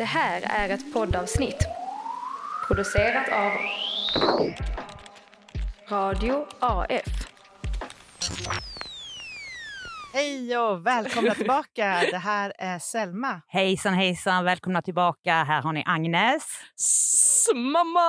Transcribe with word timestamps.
Det 0.00 0.04
här 0.06 0.42
är 0.44 0.68
ett 0.68 0.92
poddavsnitt 0.92 1.66
producerat 2.66 3.28
av 3.28 3.52
Radio 5.88 6.46
AF. 6.60 7.28
Hej 10.14 10.58
och 10.58 10.86
välkomna 10.86 11.34
tillbaka. 11.34 12.02
Det 12.10 12.16
här 12.18 12.52
är 12.58 12.78
Selma. 12.78 13.40
Hejsan 13.48 13.94
hejsan, 13.94 14.44
välkomna 14.44 14.82
tillbaka. 14.82 15.32
Här 15.32 15.62
har 15.62 15.72
ni 15.72 15.82
Agnes. 15.86 16.42
S- 16.80 17.46
Mamma! 17.54 18.00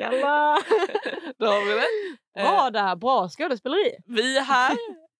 Jalla. 0.00 0.58
Där 1.38 1.46
har 1.46 1.66
vi 1.68 1.74
det. 1.74 2.42
Bra 2.42 2.70
där, 2.70 2.96
bra 2.96 3.28
skådespeleri. 3.28 3.96
Vi 4.06 4.38
är 4.38 4.42
här. 4.44 4.76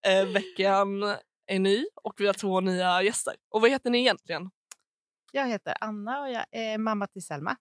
Eh, 0.06 0.26
veckan 0.26 1.02
är 1.46 1.58
ny 1.58 1.84
och 2.04 2.14
vi 2.16 2.26
har 2.26 2.34
två 2.34 2.60
nya 2.60 3.02
gäster. 3.02 3.34
Och 3.50 3.60
vad 3.60 3.70
heter 3.70 3.90
ni 3.90 3.98
egentligen? 3.98 4.50
Jag 5.34 5.48
heter 5.48 5.74
Anna 5.80 6.20
och 6.20 6.30
jag 6.30 6.44
är 6.50 6.78
mamma 6.78 7.06
till 7.06 7.22
Selma. 7.22 7.56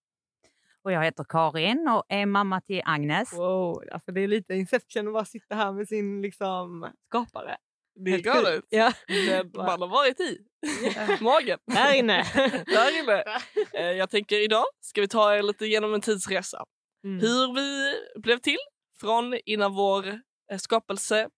Och 0.84 0.92
jag 0.92 1.04
heter 1.04 1.26
Karin 1.30 1.88
och 1.88 2.04
är 2.10 2.26
mamma 2.26 2.62
till 2.62 2.82
Agnes. 2.86 3.34
Wow, 3.34 3.84
alltså 3.92 4.12
det 4.12 4.22
är 4.22 4.28
lite 4.28 4.54
Inception 4.54 5.08
att 5.08 5.14
bara 5.14 5.26
sitta 5.26 5.56
här 5.56 5.72
med 5.72 5.88
sin 5.88 6.22
liksom, 6.22 6.92
skapare. 7.08 7.58
Det 7.96 8.12
är 8.12 8.20
galet. 8.20 8.64
Ja. 8.70 8.94
Man 9.54 9.82
har 9.82 9.88
varit 9.88 10.20
i. 10.20 10.40
Magen. 11.24 11.60
Här 11.72 11.96
inne. 11.96 12.24
Där 12.66 13.04
inne. 13.04 13.24
Eh, 13.74 13.92
jag 13.92 14.10
tänker 14.10 14.44
idag 14.44 14.66
ska 14.82 15.02
vi 15.02 15.08
ta 15.08 15.36
er 15.36 15.42
lite 15.42 15.66
genom 15.66 15.94
en 15.94 16.02
tidsresa. 16.02 16.66
Mm. 17.04 17.20
Hur 17.20 17.56
vi 17.56 17.96
blev 18.22 18.38
till 18.38 18.58
från 19.00 19.40
innan 19.46 19.74
vår 19.74 20.08
eh, 20.52 20.58
skapelse 20.58 21.30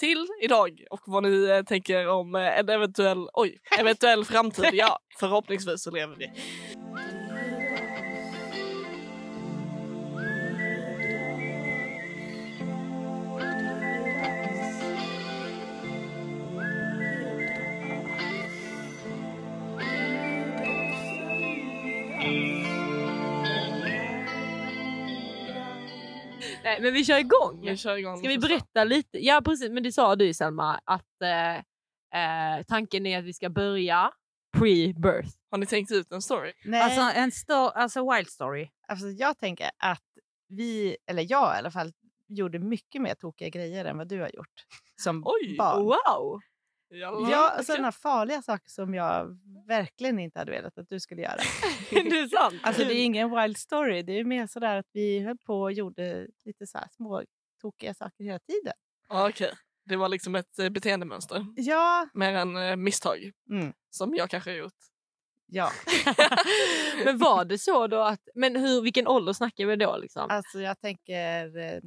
till 0.00 0.26
idag 0.42 0.84
och 0.90 1.00
vad 1.06 1.22
ni 1.22 1.44
eh, 1.44 1.62
tänker 1.62 2.08
om 2.08 2.34
eh, 2.34 2.58
en 2.58 2.68
eventuell, 2.68 3.28
oj, 3.32 3.58
eventuell 3.78 4.24
framtid. 4.24 4.70
Ja, 4.72 4.98
förhoppningsvis 5.18 5.82
så 5.82 5.90
lever 5.90 6.16
vi. 6.16 6.30
Nej, 26.72 26.82
men 26.82 26.92
vi 26.94 27.04
kör 27.04 27.18
igång. 27.18 27.60
Vi 27.62 27.76
kör 27.76 27.96
igång 27.96 28.16
Ska 28.18 28.28
vi 28.28 28.38
berätta 28.38 28.84
lite? 28.84 29.18
Ja 29.26 29.40
precis, 29.44 29.70
men 29.70 29.82
det 29.82 29.92
sa 29.92 30.16
du 30.16 30.34
Selma 30.34 30.80
att 30.84 31.22
eh, 31.22 31.56
eh, 32.56 32.62
tanken 32.68 33.06
är 33.06 33.18
att 33.18 33.24
vi 33.24 33.32
ska 33.32 33.50
börja 33.50 34.12
pre-birth. 34.56 35.30
Har 35.50 35.58
ni 35.58 35.66
tänkt 35.66 35.92
ut 35.92 36.12
en 36.12 36.22
story? 36.22 36.52
Nej, 36.64 36.80
Alltså 36.80 37.00
alltså, 37.00 37.18
en 37.20 37.30
sto- 37.30 37.72
alltså 37.74 38.12
wild 38.12 38.28
story. 38.28 38.68
jag 39.18 39.38
tänker 39.38 39.70
att 39.78 40.02
vi, 40.48 40.96
eller 41.06 41.26
jag 41.30 41.54
i 41.54 41.58
alla 41.58 41.70
fall, 41.70 41.92
gjorde 42.28 42.58
mycket 42.58 43.02
mer 43.02 43.14
tokiga 43.14 43.48
grejer 43.48 43.84
än 43.84 43.98
vad 43.98 44.08
du 44.08 44.20
har 44.20 44.30
gjort 44.34 44.64
som 45.02 45.22
Oj, 45.26 45.56
barn. 45.58 45.84
Wow! 45.84 46.40
Jalla, 46.92 47.30
Ja, 47.30 47.50
okej. 47.52 47.64
sådana 47.64 47.92
farliga 47.92 48.42
saker 48.42 48.70
som 48.70 48.94
jag 48.94 49.38
verkligen 49.66 50.18
inte 50.18 50.38
hade 50.38 50.50
velat 50.52 50.78
att 50.78 50.88
du 50.88 51.00
skulle 51.00 51.22
göra. 51.22 51.36
det 51.90 51.96
är 51.98 52.28
sant. 52.28 52.60
Alltså 52.62 52.84
det 52.84 52.94
är 52.94 53.04
ingen 53.04 53.40
wild 53.40 53.56
story, 53.58 54.02
det 54.02 54.12
är 54.12 54.24
mer 54.24 54.46
sådär 54.46 54.76
att 54.78 54.86
vi 54.92 55.20
höll 55.20 55.38
på 55.38 55.60
och 55.60 55.72
gjorde 55.72 56.26
lite 56.44 56.66
så 56.66 56.78
här 56.78 56.88
små 56.90 57.22
tokiga 57.60 57.94
saker 57.94 58.24
hela 58.24 58.38
tiden. 58.38 58.72
Ja, 59.08 59.28
Okej, 59.28 59.52
det 59.84 59.96
var 59.96 60.08
liksom 60.08 60.34
ett 60.34 60.58
eh, 60.58 60.68
beteendemönster. 60.68 61.46
Ja, 61.56 62.08
Mer 62.14 62.32
än 62.34 62.56
eh, 62.56 62.76
misstag 62.76 63.32
mm, 63.50 63.72
som 63.90 64.14
jag 64.14 64.30
kanske 64.30 64.50
har 64.50 64.56
gjort. 64.56 64.78
ja. 65.46 65.70
men 67.04 67.18
var 67.18 67.44
det 67.44 67.58
så 67.58 67.86
då 67.86 68.00
att, 68.00 68.20
men 68.34 68.56
hur, 68.56 68.82
vilken 68.82 69.06
ålder 69.08 69.32
snackar 69.32 69.66
vi 69.66 69.76
då 69.76 69.96
liksom? 69.96 70.26
Alltså 70.30 70.60
jag 70.60 70.80
tänker 70.80 71.56
eh, 71.58 71.80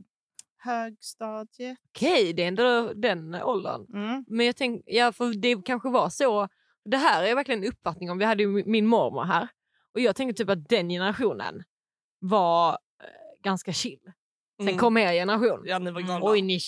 högstadiet. 0.66 1.78
Okej, 1.90 2.34
det 2.34 2.44
är 2.44 2.48
ändå 2.48 2.94
den 2.94 3.36
åldern. 3.36 3.86
Mm. 3.94 4.26
Men 4.28 4.46
jag 4.46 4.56
tänkte, 4.56 4.94
ja, 4.96 5.12
för 5.12 5.34
det 5.34 5.66
kanske 5.66 5.90
var 5.90 6.10
så. 6.10 6.48
Det 6.86 6.98
här 6.98 7.24
är 7.24 7.36
verkligen 7.36 7.64
en 7.64 7.70
uppfattning 7.70 8.12
om. 8.12 8.18
Vi 8.18 8.26
hade 8.26 8.44
ju 8.44 8.64
min 8.66 8.86
mormor 8.88 9.24
här 9.24 9.48
och 9.94 10.00
jag 10.00 10.16
tänker 10.16 10.34
typ 10.34 10.50
att 10.50 10.70
den 10.70 10.90
generationen 10.90 11.64
var 12.20 12.70
eh, 12.72 12.78
ganska 13.44 13.74
chill. 13.74 14.00
Sen 14.60 14.68
Mm. 14.68 14.80
kom 14.80 14.98
er 14.98 15.14
generation. 15.14 15.62
Ja, 15.66 15.80
ni 15.80 15.92
var 15.92 16.00
Mm. 16.02 16.08
galna. 16.08 16.26
Oj, 16.32 16.42
ni, 16.42 16.60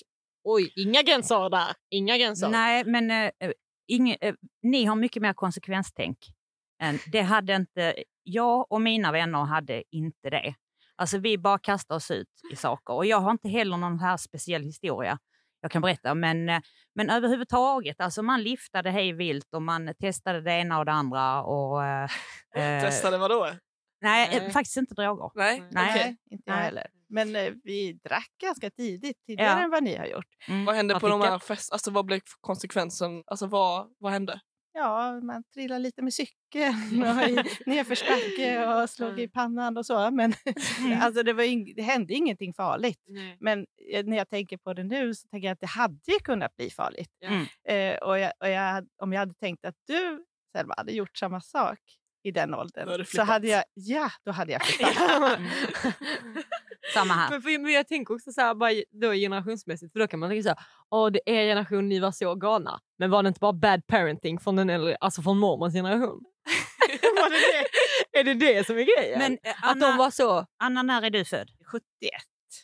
oj, 0.44 0.74
inga 0.76 1.02
gränser 1.02 1.50
där. 1.50 1.76
Inga 1.90 2.18
gränser. 2.18 2.50
Nej, 2.50 2.84
men 2.86 3.12
eh, 3.12 3.52
inge, 3.88 4.18
eh, 4.22 4.36
ni 4.64 4.86
har 4.86 4.96
mycket 4.96 5.22
mer 5.22 5.34
konsekvenstänk. 5.34 6.18
Än, 6.82 7.00
det 7.12 7.22
hade 7.22 7.56
inte, 7.56 8.04
jag 8.24 8.72
och 8.72 8.82
mina 8.82 9.12
vänner 9.12 9.44
hade 9.44 9.84
inte 9.92 10.30
det. 10.30 10.56
Alltså 10.98 11.18
vi 11.18 11.38
bara 11.38 11.60
kastar 11.60 11.96
oss 11.96 12.12
ut 12.12 12.30
i 12.52 12.56
saker 12.56 12.94
och 12.94 13.06
jag 13.06 13.20
har 13.20 13.32
inte 13.32 13.50
heller 13.50 13.78
någon 13.78 14.00
här 14.00 14.18
speciell 14.18 14.64
historia 14.64 15.20
jag 15.62 15.72
kan 15.72 15.82
berätta. 15.82 16.16
Men, 16.16 16.50
eh, 16.50 16.62
men 16.96 17.10
överhuvudtaget, 17.10 18.02
alltså 18.02 18.24
man 18.24 18.44
liftade 18.44 18.92
hej 18.92 19.14
vilt 19.14 19.54
och 19.54 19.62
man 19.62 19.94
testade 20.00 20.42
det 20.42 20.52
ena 20.52 20.80
och 20.80 20.86
det 20.86 20.92
andra. 20.92 21.44
Och, 21.44 21.86
eh, 21.86 22.10
eh, 22.56 22.82
Testade 22.84 23.18
vad 23.18 23.32
då? 23.32 23.50
Nej, 24.02 24.36
eh, 24.36 24.42
Nej. 24.44 24.52
faktiskt 24.52 24.78
inte 24.78 24.94
droger. 24.96 25.32
Nej? 25.36 25.64
Nej. 25.72 25.92
Nej, 25.96 26.18
inte 26.30 26.52
jag 26.52 26.58
heller. 26.58 26.88
Men 27.10 27.36
eh, 27.36 27.54
vi 27.64 27.94
drack 27.94 28.32
ganska 28.42 28.70
tidigt, 28.70 29.26
tidigare 29.26 29.60
Ja. 29.60 29.64
än 29.64 29.70
vad 29.70 29.84
ni 29.84 29.96
har 29.96 30.06
gjort. 30.06 30.26
Mm. 30.48 30.66
Vad 30.66 30.76
hände 30.76 31.00
på 31.00 31.08
de 31.08 31.22
här 31.22 31.40
fest... 31.40 31.72
Alltså 31.72 31.92
vad 31.92 32.06
blev 32.06 32.22
konsekvensen? 32.42 33.24
Alltså 33.28 33.48
vad, 33.48 33.88
vad 34.00 34.12
hände? 34.12 34.40
Ja, 34.80 35.20
man 35.22 35.44
trillade 35.54 35.80
lite 35.80 36.02
med 36.02 36.14
cykeln 36.14 37.04
och 37.08 37.30
i 37.30 37.44
nedförsbacke 37.66 38.66
och 38.74 38.90
slog 38.90 39.20
i 39.20 39.28
pannan 39.28 39.78
och 39.78 39.86
så. 39.86 40.12
Men 40.12 40.34
Mm. 40.80 41.02
alltså, 41.02 41.24
det, 41.24 41.34
var 41.34 41.44
ing- 41.44 41.74
det 41.76 41.82
hände 41.82 42.14
ingenting 42.14 42.54
farligt. 42.54 43.04
Nej. 43.08 43.38
Men 43.40 43.66
eh, 43.94 44.06
när 44.06 44.18
jag 44.18 44.30
tänker 44.30 44.58
på 44.58 44.74
det 44.74 44.84
nu 44.84 45.16
så 45.16 45.28
tänker 45.28 45.48
jag 45.48 45.54
att 45.54 45.60
det 45.60 45.68
hade 45.68 46.20
kunnat 46.24 46.56
bli 46.56 46.70
farligt. 46.70 47.12
Mm. 47.26 47.46
Eh, 47.68 47.98
och 47.98 48.20
jag, 48.20 48.32
och 48.40 48.50
jag, 48.50 48.88
om 49.02 49.14
jag 49.14 49.20
hade 49.20 49.34
tänkt 49.34 49.66
att 49.66 49.76
du, 49.88 50.26
Selma, 50.56 50.74
hade 50.78 50.92
gjort 50.92 51.18
samma 51.18 51.42
sak 51.42 51.80
i 52.24 52.32
den 52.32 52.50
hade 52.52 52.62
åldern 52.62 53.06
så 53.06 53.22
hade 53.24 53.48
jag, 53.48 53.64
ja, 53.74 54.10
då 54.26 54.32
hade 54.32 54.52
jag 54.52 54.62
flyttat. 54.66 55.40
Samma 56.94 57.14
här. 57.14 57.30
men, 57.30 57.42
för, 57.42 57.60
men 57.60 57.74
jag 57.74 57.88
tänker 57.88 58.16
också 58.16 58.32
så 58.32 58.42
här, 58.42 58.56
bara 58.56 58.72
då 58.92 59.14
generationsmässigt, 59.14 59.94
för 59.94 60.00
då 60.00 60.08
kan 60.08 60.20
man 60.20 60.30
tänka 60.30 60.44
så 60.44 60.50
här, 60.50 60.60
åh 60.90 61.12
det 61.12 61.20
är 61.26 61.34
er 61.34 61.48
generation, 61.48 61.90
ni 61.90 62.00
var 62.00 62.12
så 62.12 62.36
galna. 62.36 62.80
Men 63.00 63.10
var 63.10 63.24
det 63.24 63.28
inte 63.28 63.40
bara 63.40 63.54
bad 63.54 63.88
parenting 63.88 64.40
från 64.40 64.56
den 64.56 64.70
äldre, 64.70 64.98
alltså 65.00 65.22
från 65.22 65.38
mormons 65.40 65.74
generation? 65.74 66.24
var 67.02 67.30
det 67.30 67.36
det? 67.36 68.20
Är 68.20 68.24
det 68.24 68.34
det 68.34 68.68
som 68.68 68.78
är 68.78 68.84
grejen? 68.98 69.20
Men 69.20 69.38
eh, 69.44 69.64
att 69.64 69.80
de 69.80 69.86
Anna, 69.86 69.98
var 69.98 70.12
så, 70.12 70.46
Anna, 70.58 70.84
när 70.84 71.02
är 71.02 71.10
du 71.10 71.26
född? 71.26 71.50
71. 71.72 71.82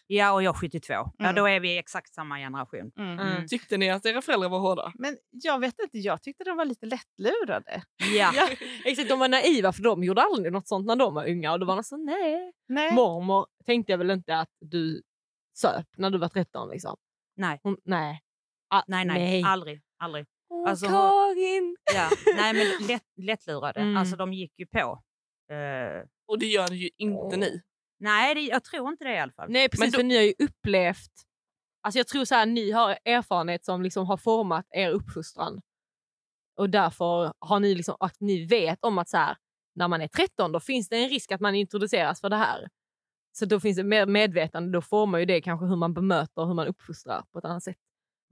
Ja, 0.08 0.31
och 0.31 0.44
jag 0.44 0.56
72. 0.56 0.94
Ja, 0.94 1.12
Mm. 1.20 1.36
då 1.36 1.48
är 1.48 1.59
vi 1.59 1.78
exakt 1.78 2.14
samma 2.14 2.38
generation. 2.38 2.92
Mm. 2.98 3.20
Mm. 3.20 3.48
Tyckte 3.48 3.78
ni 3.78 3.90
att 3.90 4.06
era 4.06 4.22
föräldrar 4.22 4.50
var 4.50 4.59
hårda? 4.59 4.92
Men 4.96 5.18
jag 5.31 5.59
vet 5.59 5.80
inte, 5.80 5.98
jag 5.98 6.22
tyckte 6.22 6.44
de 6.44 6.58
var 6.58 6.66
lite 6.66 6.86
lättlurade. 6.86 7.84
Ja. 8.16 8.31
ja, 8.36 8.50
exakt, 8.86 9.09
de 9.09 9.20
var 9.20 9.28
naiva 9.30 9.74
för 9.74 9.84
de 9.84 10.04
gjorde 10.04 10.22
aldrig 10.22 10.54
något 10.54 10.68
sånt 10.68 10.86
när 10.88 10.96
de 10.96 11.14
var 11.14 11.30
unga 11.30 11.52
och 11.52 11.59
då 11.59 11.66
var 11.66 11.76
de 11.76 11.84
så 11.84 11.98
nej. 11.98 12.54
Nej. 12.68 12.94
Mormor 12.94 13.48
tänkte 13.66 13.92
jag 13.92 13.98
väl 13.98 14.12
inte 14.12 14.38
att 14.40 14.50
du 14.59 15.02
söp 15.58 15.88
när 15.98 16.10
du 16.10 16.18
var 16.18 16.30
13 16.30 16.70
liksom. 16.70 16.96
Nej. 17.36 17.60
Hon, 17.64 17.78
nej. 17.86 18.22
Ah, 18.70 18.84
Nej, 18.88 19.06
nej, 19.06 19.44
aldrig. 19.46 19.81
aldrig. 20.00 20.25
Åh, 20.50 20.70
Alltså, 20.70 20.86
Karin! 20.88 21.75
Ja. 21.96 22.10
Nej, 22.36 22.54
men 22.54 22.88
lätt, 22.88 23.04
lättlurade. 23.18 23.80
Mm. 23.80 23.98
Alltså, 23.98 24.16
de 24.16 24.34
gick 24.34 24.60
ju 24.60 24.66
på. 24.66 25.04
Eh, 25.54 26.04
Och 26.28 26.40
det 26.40 26.46
gör 26.46 26.72
ju 26.72 26.90
inte 26.98 27.36
Åh. 27.36 27.38
ni. 27.38 27.62
Nej, 28.03 28.36
det, 28.36 28.41
jag 28.41 28.64
tror 28.64 28.90
inte 28.90 29.03
det 29.03 29.14
i 29.14 29.19
alla 29.19 29.31
fall. 29.31 29.50
Nej 29.50 29.69
precis, 29.69 29.80
Men 29.80 29.91
då- 29.91 29.96
för 29.97 30.03
ni 30.03 30.16
har 30.16 30.24
ju 30.24 30.34
upplevt... 30.40 31.12
Alltså 31.81 32.00
jag 32.00 32.08
tror 32.08 32.25
så 32.25 32.36
här, 32.36 32.46
ni 32.46 32.72
har 32.72 32.97
erfarenhet 33.06 33.66
som 33.66 33.81
liksom 33.81 34.06
har 34.08 34.18
format 34.18 34.66
er 34.72 34.90
uppfostran. 34.90 35.62
Och 36.58 36.69
därför 36.69 37.34
har 37.40 37.59
ni 37.59 37.75
liksom, 37.75 37.96
att 38.00 38.16
ni 38.19 38.46
vet 38.46 38.84
om 38.84 38.98
att 38.98 39.10
så 39.10 39.18
här, 39.18 39.38
när 39.75 39.88
man 39.88 40.01
är 40.01 40.07
13 40.07 40.51
då 40.51 40.60
finns 40.60 40.89
det 40.89 40.98
en 41.04 41.10
risk 41.10 41.31
att 41.31 41.42
man 41.42 41.56
introduceras 41.56 42.22
för 42.22 42.30
det 42.30 42.36
här. 42.36 42.68
Så 43.38 43.45
då 43.45 43.60
finns 43.60 43.78
det 43.78 43.83
mer 43.83 44.06
medvetande, 44.06 44.72
då 44.72 44.81
formar 44.81 45.19
ju 45.19 45.25
det 45.25 45.42
kanske 45.42 45.66
hur 45.66 45.75
man 45.75 45.94
bemöter 45.94 46.42
och 46.42 46.48
hur 46.48 46.54
man 46.56 46.68
uppfostrar 46.68 47.24
på 47.31 47.39
ett 47.39 47.45
annat 47.45 47.63
sätt. 47.63 47.78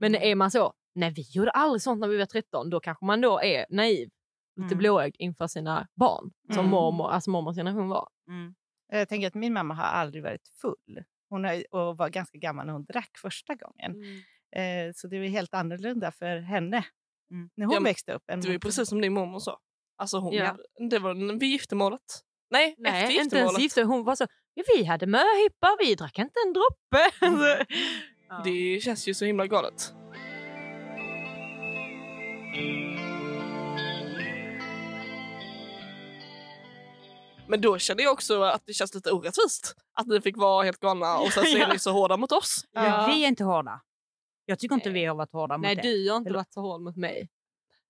Men 0.00 0.14
är 0.14 0.34
man 0.34 0.50
så, 0.50 0.72
nej 0.94 1.10
vi 1.16 1.22
gjorde 1.22 1.50
aldrig 1.50 1.82
sånt 1.82 2.00
när 2.00 2.08
vi 2.08 2.16
var 2.16 2.26
13, 2.26 2.70
då 2.70 2.80
kanske 2.80 3.04
man 3.04 3.20
då 3.20 3.40
är 3.42 3.66
naiv, 3.70 4.08
lite 4.56 4.66
Mm. 4.66 4.78
blåögd 4.78 5.16
inför 5.18 5.46
sina 5.46 5.88
barn. 5.94 6.30
Som 6.48 6.58
Mm. 6.58 6.70
mormor, 6.70 7.10
alltså 7.10 7.30
mormors 7.30 7.56
generation 7.56 7.88
var. 7.88 8.08
Mm. 8.28 8.54
Jag 8.98 9.08
tänker 9.08 9.26
att 9.26 9.34
min 9.34 9.52
mamma 9.52 9.74
har 9.74 9.84
aldrig 9.84 10.22
varit 10.22 10.48
full. 10.60 11.04
Hon 11.28 11.44
har, 11.44 11.74
och 11.74 11.96
var 11.96 12.08
ganska 12.08 12.38
gammal 12.38 12.66
när 12.66 12.72
hon 12.72 12.84
drack 12.84 13.10
första 13.22 13.54
gången. 13.54 13.92
Eh, 14.56 14.92
så 14.94 15.08
det 15.08 15.18
var 15.18 15.26
helt 15.26 15.54
annorlunda 15.54 16.12
för 16.12 16.36
henne 16.38 16.84
Mm. 17.30 17.50
när 17.56 17.66
hon 17.66 17.74
Ja, 17.74 17.80
växte 17.80 18.12
upp. 18.12 18.22
Det 18.26 18.48
var 18.48 18.58
precis 18.58 18.88
som 18.88 19.00
din 19.00 19.12
mormor 19.12 19.38
sa. 19.38 19.58
Alltså 19.98 20.18
hon, 20.18 20.32
Ja. 20.34 20.56
det 20.90 20.98
var 20.98 21.38
vid 21.38 21.48
giftermålet. 21.50 22.00
Nej, 22.50 22.70
efter 22.72 22.82
Nej, 22.82 23.02
inte 23.02 23.12
ens 23.14 23.24
giftermålet. 23.24 23.60
gifte. 23.62 23.82
Hon 23.82 24.04
var 24.04 24.14
så, 24.16 24.26
"Ja, 24.54 24.62
vi 24.76 24.84
hade 24.84 25.06
möhippa, 25.06 25.76
vi 25.80 25.94
drack 25.94 26.18
inte 26.18 26.40
en 26.46 26.52
droppe. 26.52 27.10
Alltså, 27.20 27.64
ja. 28.28 28.42
Det 28.44 28.82
känns 28.82 29.08
ju 29.08 29.14
så 29.14 29.24
himla 29.24 29.46
galet. 29.46 29.92
Men 37.52 37.60
då 37.60 37.78
kände 37.78 38.02
jag 38.02 38.12
också 38.12 38.42
att 38.42 38.62
det 38.66 38.72
känns 38.72 38.94
lite 38.94 39.10
orättvist 39.10 39.74
att 39.92 40.06
ni 40.06 40.20
fick 40.20 40.36
vara 40.36 40.64
helt 40.64 40.80
galna 40.80 41.18
och 41.18 41.32
sen 41.32 41.44
så 41.44 41.56
är 41.58 41.72
ni 41.72 41.78
så 41.78 41.92
hårda 41.92 42.16
mot 42.16 42.32
oss. 42.32 42.66
Ja. 42.72 42.82
Men 42.82 43.10
vi 43.10 43.24
är 43.24 43.28
inte 43.28 43.44
hårda. 43.44 43.80
Jag 44.44 44.58
tycker 44.58 44.74
inte 44.74 44.88
Nej. 44.90 45.00
vi 45.00 45.06
har 45.06 45.14
varit 45.14 45.32
hårda 45.32 45.58
mot 45.58 45.62
Nej, 45.62 45.78
er. 45.78 45.82
du 45.82 46.10
har 46.10 46.16
inte 46.16 46.28
Eller- 46.28 46.38
varit 46.38 46.52
så 46.52 46.60
hård 46.60 46.80
mot 46.80 46.96
mig. 46.96 47.28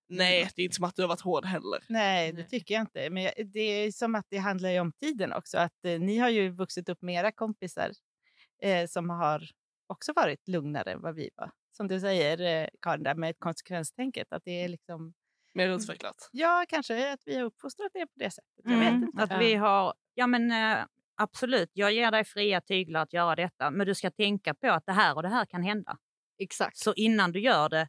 Nej, 0.09 0.49
det 0.55 0.61
är 0.61 0.63
inte 0.63 0.75
som 0.75 0.85
att 0.85 0.95
du 0.95 1.01
har 1.01 1.09
varit 1.09 1.21
hård 1.21 1.45
heller. 1.45 1.83
Nej, 1.89 2.33
det 2.33 2.43
tycker 2.43 2.73
jag 2.73 2.81
inte. 2.81 3.09
Men 3.09 3.31
det 3.53 3.59
är 3.59 3.91
som 3.91 4.15
att 4.15 4.25
det 4.29 4.37
handlar 4.37 4.69
ju 4.69 4.79
om 4.79 4.91
tiden 4.91 5.33
också. 5.33 5.57
Att 5.57 5.85
eh, 5.85 5.99
ni 5.99 6.17
har 6.17 6.29
ju 6.29 6.49
vuxit 6.49 6.89
upp 6.89 7.01
med 7.01 7.15
era 7.15 7.31
kompisar 7.31 7.91
eh, 8.63 8.87
som 8.87 9.09
har 9.09 9.49
också 9.87 10.13
varit 10.15 10.47
lugnare 10.47 10.91
än 10.91 11.01
vad 11.01 11.15
vi 11.15 11.29
var. 11.35 11.51
Som 11.77 11.87
du 11.87 11.99
säger, 11.99 12.61
eh, 12.63 12.67
Karin, 12.81 13.03
där 13.03 13.15
med 13.15 13.39
konsekvenstänket. 13.39 14.27
Att 14.33 14.41
det 14.45 14.63
är 14.63 14.67
liksom, 14.69 15.13
Mer 15.53 15.69
utvecklat. 15.69 16.29
ja, 16.31 16.65
kanske 16.69 17.13
att 17.13 17.19
vi 17.25 17.35
har 17.35 17.43
uppfostrat 17.43 17.95
er 17.95 18.05
på 18.05 18.11
det 18.15 18.31
sättet. 18.31 18.51
Jag 18.63 18.77
vet 18.77 18.87
Mm, 18.89 19.03
inte. 19.03 19.23
Att 19.23 19.41
vi 19.41 19.53
har, 19.55 19.93
ja 20.13 20.27
men 20.27 20.51
eh, 20.51 20.85
absolut, 21.17 21.69
jag 21.73 21.91
ger 21.93 22.11
dig 22.11 22.23
fria 22.25 22.61
tyglar 22.61 23.01
att 23.01 23.13
göra 23.13 23.35
detta, 23.35 23.71
men 23.71 23.87
du 23.87 23.95
ska 23.95 24.11
tänka 24.11 24.53
på 24.53 24.71
att 24.71 24.85
det 24.85 24.91
här 24.93 25.15
och 25.15 25.23
det 25.23 25.29
här 25.29 25.45
kan 25.45 25.63
hända. 25.63 25.97
Exakt. 26.39 26.77
Så 26.77 26.93
innan 26.93 27.31
du 27.31 27.39
gör 27.39 27.69
det, 27.69 27.87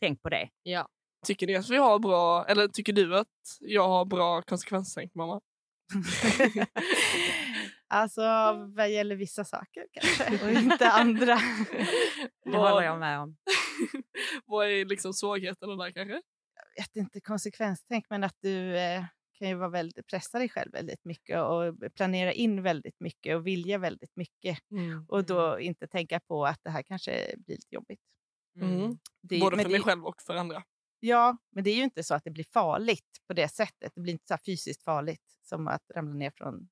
tänk 0.00 0.22
på 0.22 0.28
det. 0.28 0.48
Ja. 0.62 0.88
Tycker 1.26 1.46
ni 1.46 1.56
att 1.56 1.68
vi 1.70 1.76
har 1.76 1.98
bra, 1.98 2.44
eller 2.46 2.68
tycker 2.68 2.92
du 2.92 3.18
att 3.18 3.28
jag 3.60 3.88
har 3.88 4.04
bra 4.04 4.42
konsekvenstänk 4.42 5.14
mamma? 5.14 5.40
alltså, 7.88 8.22
vad 8.76 8.90
gäller 8.90 9.16
vissa 9.16 9.44
saker 9.44 9.86
kanske, 9.92 10.44
och 10.44 10.50
inte 10.52 10.90
andra. 10.90 11.38
Det 12.44 12.56
håller 12.56 12.82
jag 12.82 12.98
med 12.98 13.20
om. 13.20 13.36
Vad 14.44 14.66
är 14.66 14.84
liksom 14.84 15.12
svagheterna 15.12 15.76
där 15.84 15.90
kanske? 15.92 16.22
Vet 16.76 16.96
inte, 16.96 17.20
konsekvenstänk, 17.20 18.04
men 18.10 18.24
att 18.24 18.36
du 18.40 18.76
eh, 18.78 19.04
kan 19.38 19.48
ju 19.48 19.54
vara 19.54 19.68
väldigt, 19.68 20.06
pressa 20.06 20.38
dig 20.38 20.48
själv 20.48 20.72
väldigt 20.72 21.04
mycket 21.04 21.40
och 21.40 21.74
planera 21.94 22.32
in 22.32 22.62
väldigt 22.62 23.00
mycket 23.00 23.36
och 23.36 23.46
vilja 23.46 23.78
väldigt 23.78 24.16
mycket. 24.16 24.58
Och 25.08 25.24
då 25.24 25.60
inte 25.60 25.86
tänka 25.86 26.20
på 26.20 26.46
att 26.46 26.60
det 26.62 26.70
här 26.70 26.82
kanske 26.82 27.34
blir 27.36 27.56
lite 27.56 27.74
jobbigt. 27.74 28.00
Mm. 28.60 28.98
Det, 29.22 29.40
Både 29.40 29.56
för 29.56 29.64
mig 29.64 29.72
det, 29.72 29.80
själv 29.84 30.04
och 30.06 30.22
för 30.22 30.34
andra. 30.34 30.62
Ja, 31.00 31.36
men 31.50 31.64
det 31.64 31.70
är 31.70 31.76
ju 31.76 31.82
inte 31.82 32.02
så 32.02 32.14
att 32.14 32.24
det 32.24 32.30
blir 32.30 32.46
farligt 32.52 33.20
på 33.26 33.32
det 33.32 33.48
sättet. 33.48 33.92
Det 33.94 34.00
blir 34.00 34.12
inte 34.12 34.26
så 34.26 34.36
fysiskt 34.46 34.82
farligt 34.84 35.38
som 35.42 35.68
att 35.68 35.82
ramla 35.94 36.14
ner 36.14 36.30
från 36.30 36.68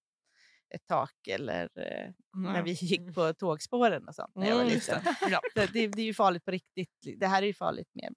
ett 0.75 0.87
tak 0.87 1.29
eller 1.29 1.63
eh, 1.75 2.13
när 2.35 2.63
vi 2.63 2.71
gick 2.73 3.15
på 3.15 3.35
tågspåren 3.35 4.09
och 4.09 4.15
sånt 4.15 4.35
när 4.35 4.47
jag 4.49 4.55
var 4.55 4.63
Mm, 4.63 4.75
liten. 4.75 5.05
det. 5.05 5.17
Ja. 5.31 5.41
Det, 5.55 5.73
det, 5.73 5.89
det 5.89 6.03
är 6.03 6.07
ju 6.07 6.15
farligt 6.15 6.45
på 6.45 6.51
riktigt. 6.51 6.95
Det 7.17 7.27
här 7.27 7.43
är 7.43 7.47
ju 7.47 7.55
farligt 7.55 7.89
den 7.93 8.15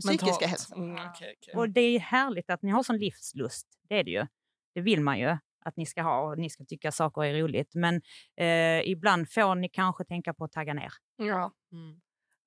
psykiska 0.00 0.46
hälsan. 0.46 0.78
Mm, 0.78 0.94
okej, 0.94 1.34
okej. 1.38 1.54
Och 1.54 1.70
det 1.70 1.80
är 1.80 2.00
härligt 2.00 2.50
att 2.50 2.62
ni 2.62 2.70
har 2.70 2.82
sån 2.82 2.98
livslust. 2.98 3.66
Det 3.88 3.94
är 3.98 4.04
det 4.04 4.10
ju. 4.10 4.26
Det 4.74 4.80
vill 4.80 5.00
man 5.00 5.18
ju 5.18 5.36
att 5.64 5.76
ni 5.76 5.86
ska 5.86 6.02
ha 6.02 6.20
och 6.20 6.38
ni 6.38 6.50
ska 6.50 6.64
tycka 6.64 6.92
saker 6.92 7.24
är 7.24 7.42
roligt. 7.42 7.74
Men 7.74 8.02
eh, 8.36 8.88
ibland 8.90 9.30
får 9.32 9.54
ni 9.54 9.68
kanske 9.68 10.04
tänka 10.04 10.34
på 10.34 10.44
att 10.44 10.52
tagga 10.52 10.74
ner. 10.74 10.92
Ja. 11.16 11.52
Mm. 11.72 12.00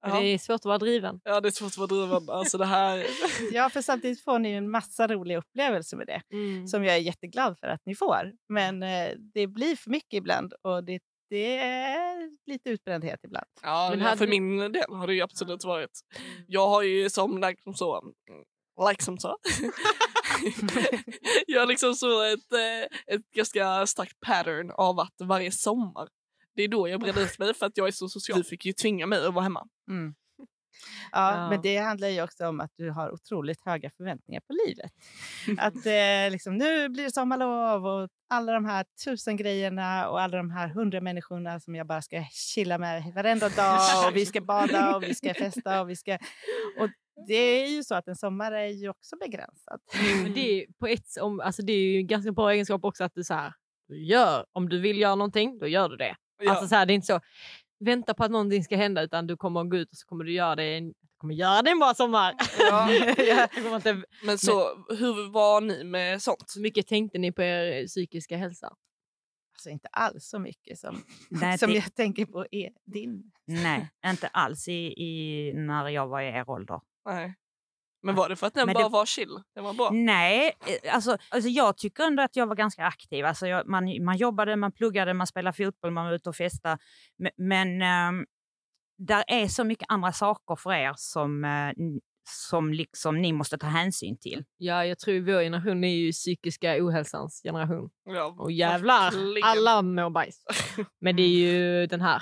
Ja. 0.05 0.19
Det 0.19 0.25
är 0.25 0.37
svårt 0.37 0.55
att 0.55 0.65
vara 0.65 0.77
driven. 0.77 1.21
ja, 1.23 1.41
det 1.41 1.49
är 1.49 1.51
svårt 1.51 1.67
att 1.71 1.77
vara 1.77 1.87
driven. 1.87 2.29
Alltså 2.29 2.57
det 2.57 2.65
här... 2.65 3.05
Ja, 3.53 3.69
för 3.69 3.81
samtidigt 3.81 4.23
får 4.23 4.39
ni 4.39 4.51
en 4.51 4.69
massa 4.71 5.07
roliga 5.07 5.37
upplevelser 5.37 5.97
med 5.97 6.07
det. 6.07 6.21
som 6.67 6.83
jag 6.83 6.95
är 6.95 6.99
jätteglad 6.99 7.59
för 7.59 7.67
att 7.67 7.81
ni 7.85 7.95
får. 7.95 8.31
Men 8.49 8.83
eh, 8.83 9.09
det 9.33 9.47
blir 9.47 9.75
för 9.75 9.89
mycket 9.89 10.13
ibland 10.17 10.53
och 10.61 10.83
det, 10.83 10.99
det 11.29 11.57
är 11.57 12.29
lite 12.45 12.69
utbrändhet 12.69 13.19
ibland. 13.23 13.47
Ja, 13.61 13.87
Men 13.89 13.99
men 13.99 14.07
hade 14.07 14.17
för 14.17 14.27
min 14.27 14.57
del 14.57 14.83
har 14.89 15.07
det 15.07 15.13
ju 15.13 15.21
absolut 15.21 15.63
varit. 15.63 15.99
Jag 16.47 16.67
har 16.67 16.83
ju 16.83 17.09
som 17.09 17.41
liksom 17.41 17.73
så, 17.73 18.01
mm, 18.29 18.89
like 18.89 19.03
som 19.03 19.17
så. 19.17 19.37
jag 21.47 21.59
har 21.59 21.67
liksom 21.67 21.93
så 21.93 22.23
ett, 22.23 22.53
eh, 22.53 23.15
ett 23.15 23.31
ganska 23.35 23.87
starkt 23.87 24.19
pattern 24.19 24.71
av 24.71 24.99
att 24.99 25.15
varje 25.19 25.51
sommar, 25.51 26.09
det 26.55 26.63
är 26.63 26.67
då 26.67 26.87
jag 26.87 26.99
bränner 26.99 27.21
ut 27.21 27.39
mig 27.39 27.53
för 27.53 27.65
att 27.65 27.77
jag 27.77 27.87
är 27.87 27.91
så 27.91 28.09
social. 28.09 28.37
Du 28.37 28.43
fick 28.43 28.65
ju 28.65 28.73
tvinga 28.73 29.07
mig 29.07 29.25
att 29.25 29.33
vara 29.33 29.43
hemma. 29.43 29.67
Mm. 29.89 30.15
Ja, 31.11 31.35
Ja. 31.35 31.49
men 31.49 31.61
det 31.61 31.77
handlar 31.77 32.07
ju 32.07 32.21
också 32.23 32.47
om 32.47 32.59
att 32.59 32.71
du 32.77 32.89
har 32.89 33.11
otroligt 33.13 33.61
höga 33.65 33.89
förväntningar 33.97 34.41
på 34.41 34.53
livet. 34.67 34.91
Att 35.57 35.85
eh, 35.85 36.31
liksom, 36.31 36.57
nu 36.57 36.89
blir 36.89 37.03
det 37.03 37.11
sommarlov 37.11 37.85
och 37.85 38.09
alla 38.29 38.51
de 38.53 38.65
här 38.65 38.85
tusen 39.05 39.37
grejerna 39.37 40.09
och 40.09 40.21
alla 40.21 40.37
de 40.37 40.51
här 40.51 40.67
hundra 40.67 41.01
människorna 41.01 41.59
som 41.59 41.75
jag 41.75 41.87
bara 41.87 42.01
ska 42.01 42.23
chilla 42.31 42.77
med 42.77 43.13
varenda 43.15 43.49
dag 43.49 43.79
och 44.07 44.15
vi 44.15 44.25
ska 44.25 44.41
bada 44.41 44.95
och 44.95 45.03
vi 45.03 45.15
ska 45.15 45.33
festa 45.33 45.81
och 45.81 45.89
vi 45.89 45.95
ska... 45.95 46.13
Och 46.79 46.89
det 47.27 47.33
är 47.33 47.67
ju 47.67 47.83
så 47.83 47.95
att 47.95 48.07
en 48.07 48.15
sommar 48.15 48.51
är 48.51 48.67
ju 48.67 48.89
också 48.89 49.15
begränsad. 49.17 49.79
Men 50.23 50.33
det 50.33 50.39
är, 50.61 50.65
på 50.79 50.87
ett, 50.87 51.05
om, 51.21 51.39
alltså 51.39 51.61
det 51.61 51.73
är 51.73 51.91
ju 51.91 51.97
en 51.97 52.07
ganska 52.07 52.31
bra 52.31 52.51
egenskap 52.51 52.85
också 52.85 53.03
att 53.03 53.13
du, 53.15 53.23
så 53.23 53.33
här, 53.33 53.53
du 53.87 54.05
gör, 54.05 54.45
om 54.51 54.69
du 54.69 54.79
vill 54.79 54.99
göra 54.99 55.15
någonting, 55.15 55.59
då 55.59 55.67
gör 55.67 55.89
du 55.89 55.95
det. 55.97 56.15
Ja. 56.41 56.51
Alltså 56.51 56.67
så 56.67 56.75
här, 56.75 56.85
det 56.85 56.93
är 56.93 56.95
inte 56.95 57.07
så, 57.07 57.19
vänta 57.85 58.13
på 58.13 58.23
att 58.23 58.31
någonting 58.31 58.63
ska 58.63 58.75
hända 58.77 59.01
utan 59.01 59.27
du 59.27 59.37
kommer 59.37 59.61
att 59.61 59.69
gå 59.69 59.77
ut 59.77 59.91
och 59.91 59.97
så 59.97 60.07
kommer 60.07 60.23
du 60.23 60.33
göra 60.33 60.55
det 60.55 60.77
en, 60.77 60.87
du 60.87 61.17
kommer 61.17 61.33
göra 61.33 61.61
det 61.61 61.69
en 61.71 61.79
bra 61.79 61.93
sommar. 61.93 62.35
Ja. 62.59 62.89
Inte, 63.75 64.03
men 64.23 64.37
så 64.37 64.85
hur 64.89 65.31
var 65.31 65.61
ni 65.61 65.83
med 65.83 66.21
sånt? 66.21 66.53
hur 66.55 66.61
mycket 66.61 66.87
tänkte 66.87 67.17
ni 67.17 67.31
på 67.31 67.41
er 67.41 67.87
psykiska 67.87 68.37
hälsa? 68.37 68.73
Alltså 69.55 69.69
inte 69.69 69.87
alls 69.87 70.25
så 70.29 70.39
mycket 70.39 70.79
som, 70.79 71.03
Nej, 71.29 71.57
som 71.57 71.69
det- 71.69 71.75
jag 71.75 71.95
tänker 71.95 72.25
på 72.25 72.45
är 72.51 72.69
din. 72.85 73.31
Nej, 73.45 73.89
inte 74.05 74.27
alls 74.27 74.67
i, 74.67 74.73
i, 75.03 75.53
när 75.55 75.89
jag 75.89 76.07
var 76.07 76.21
i 76.21 76.27
er 76.27 76.49
ålder. 76.49 76.81
Nej. 77.05 77.33
Men 78.03 78.15
var 78.15 78.29
det 78.29 78.35
för 78.35 78.47
att 78.47 78.53
den 78.53 78.65
Men 78.65 78.73
bara 78.73 78.83
det- 78.83 78.89
var 78.89 79.05
chill? 79.05 79.39
Den 79.55 79.63
var 79.63 79.73
bra? 79.73 79.89
Nej, 79.93 80.53
eh, 80.83 80.95
alltså, 80.95 81.17
alltså 81.29 81.49
jag 81.49 81.77
tycker 81.77 82.03
ändå 82.03 82.23
att 82.23 82.35
jag 82.35 82.47
var 82.47 82.55
ganska 82.55 82.85
aktiv. 82.85 83.25
Alltså 83.25 83.47
jag, 83.47 83.67
man, 83.67 84.03
man 84.05 84.17
jobbade, 84.17 84.55
man 84.55 84.71
pluggade, 84.71 85.13
man 85.13 85.27
spelade 85.27 85.57
fotboll, 85.57 85.91
man 85.91 86.05
var 86.05 86.13
ute 86.13 86.29
och 86.29 86.35
festade. 86.35 86.77
Men, 87.17 87.31
men 87.37 87.81
ehm, 87.81 88.25
där 88.97 89.23
är 89.27 89.47
så 89.47 89.63
mycket 89.63 89.85
andra 89.89 90.11
saker 90.11 90.55
för 90.55 90.73
er 90.73 90.93
som, 90.95 91.45
eh, 91.45 91.71
som 92.29 92.73
liksom 92.73 93.21
ni 93.21 93.33
måste 93.33 93.57
ta 93.57 93.67
hänsyn 93.67 94.17
till. 94.17 94.43
Ja, 94.57 94.85
jag 94.85 94.99
tror 94.99 95.19
vår 95.19 95.41
generation 95.41 95.83
är 95.83 95.95
ju 95.95 96.11
psykiska 96.11 96.75
ohälsans 96.85 97.41
generation. 97.43 97.89
Ja, 98.05 98.35
Och 98.39 98.51
jävlar, 98.51 99.11
verkligen. 99.11 99.43
alla 99.43 99.81
mår 99.81 100.09
bajs. 100.09 100.43
Men 101.01 101.15
det 101.15 101.21
är 101.23 101.29
ju 101.51 101.87
den 101.87 102.01
här 102.01 102.21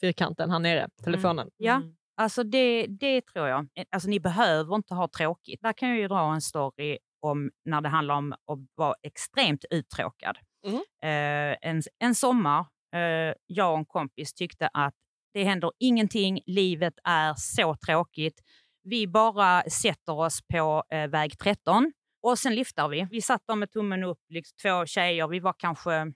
fyrkanten 0.00 0.50
här 0.50 0.58
nere, 0.58 0.88
telefonen. 1.04 1.50
Ja. 1.56 1.82
Mm. 2.18 2.24
Alltså 2.24 2.42
det, 2.42 2.86
det 2.86 3.20
tror 3.26 3.48
jag. 3.48 3.68
Eh, 3.74 3.84
Alltså 3.90 4.08
ni 4.08 4.20
behöver 4.20 4.74
inte 4.74 4.94
ha 4.94 5.08
tråkigt. 5.08 5.60
Där 5.62 5.72
kan 5.72 5.88
jag 5.88 5.98
ju 5.98 6.08
dra 6.08 6.34
en 6.34 6.40
story 6.40 6.98
om 7.20 7.50
när 7.64 7.80
det 7.80 7.88
handlar 7.88 8.14
om 8.14 8.32
att 8.32 8.58
vara 8.74 8.94
extremt 9.02 9.64
uttråkad. 9.70 10.38
Mhm. 10.66 10.74
Eh, 11.02 11.56
en, 11.70 11.82
en 11.98 12.14
sommar, 12.14 12.66
eh, 12.94 13.34
jag 13.46 13.72
och 13.72 13.78
en 13.78 13.84
kompis 13.86 14.34
tyckte 14.34 14.68
att 14.72 14.94
det 15.34 15.44
händer 15.44 15.72
ingenting, 15.78 16.40
livet 16.46 16.94
är 17.04 17.34
så 17.36 17.74
tråkigt. 17.86 18.40
Vi 18.82 19.06
bara 19.06 19.62
sätter 19.62 20.12
oss 20.18 20.40
på 20.52 20.84
eh, 20.90 21.06
väg 21.08 21.38
13 21.38 21.92
och 22.22 22.38
sen 22.38 22.54
lyfter 22.54 22.88
vi. 22.88 23.06
Vi 23.10 23.22
satt 23.22 23.42
där 23.46 23.54
med 23.54 23.70
tummen 23.70 24.04
upp, 24.04 24.18
liksom, 24.28 24.56
två 24.62 24.86
tjejer, 24.86 25.28
vi 25.28 25.40
var 25.40 25.54
kanske 25.58 26.12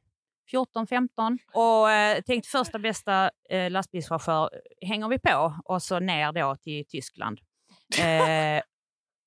14, 0.53 0.87
15 0.87 1.39
och 1.53 1.91
eh, 1.91 2.23
tänkte 2.23 2.49
första 2.51 2.79
bästa 2.79 3.31
eh, 3.51 3.71
lastbilschaufför 3.71 4.51
hänger 4.87 5.09
vi 5.09 5.19
på 5.19 5.55
och 5.65 5.83
så 5.83 5.99
ner 5.99 6.33
då 6.33 6.57
till 6.57 6.85
Tyskland. 6.89 7.39
Eh, 7.99 8.63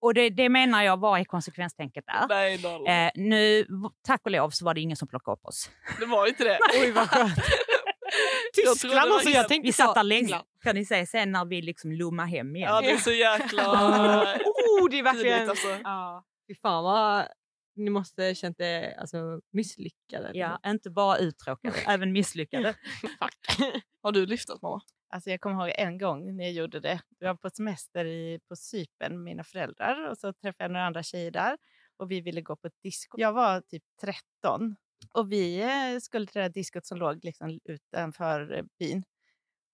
och 0.02 0.14
det, 0.14 0.30
det 0.30 0.50
menar 0.50 0.84
jag, 0.84 1.00
vad 1.00 1.20
är 1.20 1.24
konsekvenstänket 1.24 2.04
där? 2.08 2.28
Nej. 2.30 3.06
Eh, 3.06 3.12
nu, 3.16 3.68
tack 4.08 4.22
och 4.26 4.32
lov 4.32 4.50
så 4.50 4.66
var 4.66 4.74
det 4.74 4.82
ingen 4.82 4.98
som 4.98 5.08
plockade 5.08 5.34
upp 5.34 5.46
oss. 5.46 5.70
det 6.00 6.06
var 6.06 6.28
inte 6.28 6.44
det. 6.44 6.60
Oj, 6.82 6.92
vad 6.92 7.10
skönt. 7.10 7.34
Tyskland 8.54 9.12
också, 9.12 9.30
jag 9.30 9.48
tänkte 9.48 9.68
Vi 9.68 9.74
satt 9.74 9.96
där 9.96 10.04
länge, 10.04 10.42
kan 10.64 10.76
ni 10.76 10.86
se 10.86 11.06
sen 11.06 11.32
när 11.32 11.46
vi 11.46 11.62
liksom 11.62 11.92
lummade 11.92 12.30
hem 12.30 12.56
igen. 12.56 12.70
Ja, 12.74 12.82
det 12.82 12.92
är 12.92 12.98
så 12.98 13.12
jäkla 13.12 13.64
oh, 13.72 14.90
det 14.90 15.00
är 15.00 15.04
verkligen... 15.04 15.38
tidigt 15.38 15.50
alltså. 15.50 15.78
Ja. 15.84 16.24
Fy 16.48 16.56
fan 16.56 16.84
vad 16.84 17.28
ni 17.76 17.90
måste 17.90 18.36
känt 18.36 18.60
er 18.60 19.00
alltså, 19.00 19.42
misslyckade. 19.52 20.32
Ja, 20.34 20.60
inte 20.66 20.90
bara 20.90 21.18
uttråkade, 21.18 21.76
även 21.88 22.12
misslyckade. 22.12 22.76
Fuck. 23.02 23.60
Har 24.02 24.12
du 24.12 24.26
lyftat 24.26 24.62
mamma? 24.62 24.82
Alltså 25.10 25.30
jag 25.30 25.42
kommer 25.42 25.68
ihåg 25.68 25.76
en 25.78 25.98
gång 25.98 26.38
när 26.38 26.44
jag 26.44 26.54
gjorde 26.54 26.80
det. 26.80 27.02
Jag 27.20 27.28
var 27.28 27.36
på 27.36 27.50
semester 27.50 28.06
i, 28.06 28.40
på 28.48 28.56
Cypern 28.56 29.14
med 29.14 29.24
mina 29.24 29.44
föräldrar 29.44 30.10
och 30.10 30.18
så 30.18 30.34
träffade 30.34 30.64
jag 30.64 30.72
några 30.72 30.86
andra 30.86 31.04
tjejer 31.04 31.32
där 31.32 31.58
och 31.98 32.12
vi 32.12 32.22
ville 32.22 32.42
gå 32.42 32.56
på 32.56 32.68
ett 32.68 32.82
disco. 32.84 33.20
Jag 33.20 33.34
var 33.34 33.62
typ 33.62 33.84
13 34.02 34.76
och 35.14 35.32
vi 35.32 35.62
eh, 35.62 36.00
skulle 36.02 36.26
till 36.26 36.40
det 36.40 36.42
här 36.42 36.50
diskot 36.50 36.86
som 36.86 36.98
låg 36.98 37.26
liksom 37.26 37.60
utanför 37.64 38.66
byn. 38.80 39.04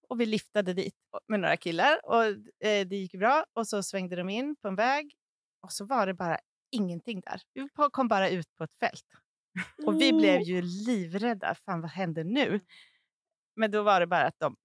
Och 0.10 0.22
vi 0.22 0.26
liftade 0.26 0.74
dit 0.74 0.96
med 1.28 1.40
några 1.40 1.58
killar 1.58 2.00
och 2.04 2.24
eh, 2.68 2.88
det 2.88 2.96
gick 2.96 3.16
bra 3.16 3.46
och 3.54 3.68
så 3.68 3.84
svängde 3.84 4.16
de 4.16 4.30
in 4.30 4.56
på 4.56 4.68
en 4.68 4.76
väg 4.76 5.16
och 5.62 5.72
så 5.72 5.86
var 5.86 6.08
det 6.08 6.14
bara 6.14 6.40
ingenting 6.72 7.22
där. 7.22 7.42
Vi 7.54 7.68
kom 7.92 8.08
bara 8.08 8.30
ut 8.30 8.56
på 8.58 8.64
ett 8.64 8.74
fält. 8.74 9.06
Och 9.86 10.02
vi 10.02 10.14
blev 10.14 10.42
ju 10.42 10.62
livrädda. 10.62 11.56
Fan, 11.56 11.82
vad 11.82 11.92
händer 11.92 12.24
nu? 12.24 12.60
Men 13.56 13.72
då 13.72 13.84
var 13.84 14.00
det 14.00 14.08
bara 14.08 14.26
att 14.26 14.40
de, 14.40 14.56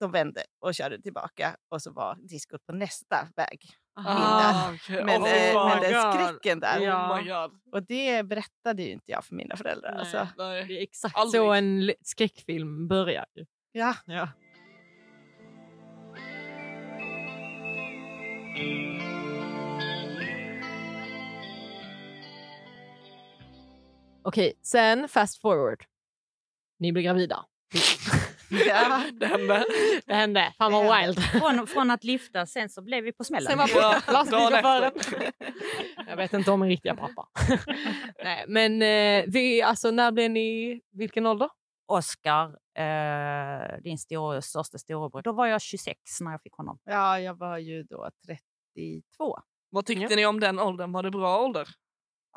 de 0.00 0.10
vände 0.12 0.42
och 0.58 0.74
körde 0.74 1.02
tillbaka 1.02 1.56
och 1.68 1.82
så 1.82 1.92
var 1.92 2.16
diskot 2.28 2.66
på 2.66 2.72
nästa 2.72 3.28
väg. 3.36 3.70
Ah. 3.94 4.72
Men, 4.88 5.08
eh, 5.08 5.52
fan. 5.52 5.68
men 5.68 5.92
den 5.92 6.12
skräcken 6.12 6.60
där. 6.60 6.80
Ja. 6.80 7.20
Oh. 7.20 7.50
Och 7.72 7.82
det 7.86 8.22
berättade 8.22 8.82
ju 8.82 8.90
inte 8.90 9.10
jag 9.10 9.24
för 9.24 9.34
mina 9.34 9.56
föräldrar. 9.56 9.90
Nej. 9.90 10.00
Alltså. 10.00 10.28
Nej. 10.38 10.64
Det 10.66 10.78
är 10.78 10.82
exakt 10.82 11.16
Aldrig. 11.16 11.40
så 11.40 11.52
en 11.52 11.92
skräckfilm 12.00 12.88
börjar. 12.88 13.26
Ja. 13.72 13.94
Ja. 14.06 14.28
Okej, 24.24 24.52
sen 24.62 25.08
fast 25.08 25.40
forward. 25.40 25.84
Ni 26.78 26.92
blir 26.92 27.02
gravida. 27.02 27.44
Ja. 28.66 29.02
Det 29.12 29.26
hände. 29.26 29.64
Det 30.06 30.14
hände. 30.14 30.54
Fan 30.58 30.72
vad 30.72 31.00
wild. 31.02 31.22
Från, 31.24 31.66
från 31.66 31.90
att 31.90 32.04
lyfta, 32.04 32.46
sen 32.46 32.68
så 32.68 32.82
blev 32.82 33.04
vi 33.04 33.12
på 33.12 33.24
smällen. 33.24 33.48
Sen 33.50 33.58
var 33.58 33.66
på 33.66 34.12
lastbilschauffören. 34.12 34.92
Jag 36.08 36.16
vet 36.16 36.32
inte 36.32 36.50
om 36.50 36.60
min 36.60 36.68
riktiga 36.68 36.94
pappa. 36.96 37.28
Nej, 38.24 38.44
men 38.48 38.82
eh, 38.82 39.24
vi, 39.28 39.62
alltså, 39.62 39.90
när 39.90 40.12
blev 40.12 40.30
ni, 40.30 40.80
vilken 40.90 41.26
ålder? 41.26 41.48
Oscar, 41.86 42.44
eh, 42.78 43.82
din 43.82 43.98
store, 43.98 44.42
största 44.42 44.78
storebror, 44.78 45.22
då 45.22 45.32
var 45.32 45.46
jag 45.46 45.60
26 45.62 45.98
när 46.20 46.30
jag 46.30 46.42
fick 46.42 46.54
honom. 46.54 46.78
ja, 46.84 47.20
jag 47.20 47.34
var 47.38 47.58
ju 47.58 47.82
då 47.82 48.10
32. 48.26 49.38
Vad 49.70 49.86
tyckte 49.86 50.02
Ja. 50.10 50.16
ni 50.16 50.26
om 50.26 50.40
den 50.40 50.58
åldern? 50.58 50.92
Var 50.92 51.02
det 51.02 51.10
bra 51.10 51.38
ålder 51.42 51.68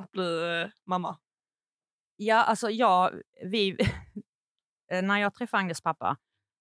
att 0.01 0.11
bli 0.11 0.61
eh, 0.61 0.69
mamma? 0.85 1.17
Ja, 2.15 2.43
alltså 2.43 2.69
jag, 2.69 3.21
vi, 3.45 3.77
eh, 4.91 5.01
när 5.01 5.17
jag 5.17 5.33
träffade 5.33 5.61
Agnes 5.61 5.81
pappa, 5.81 6.17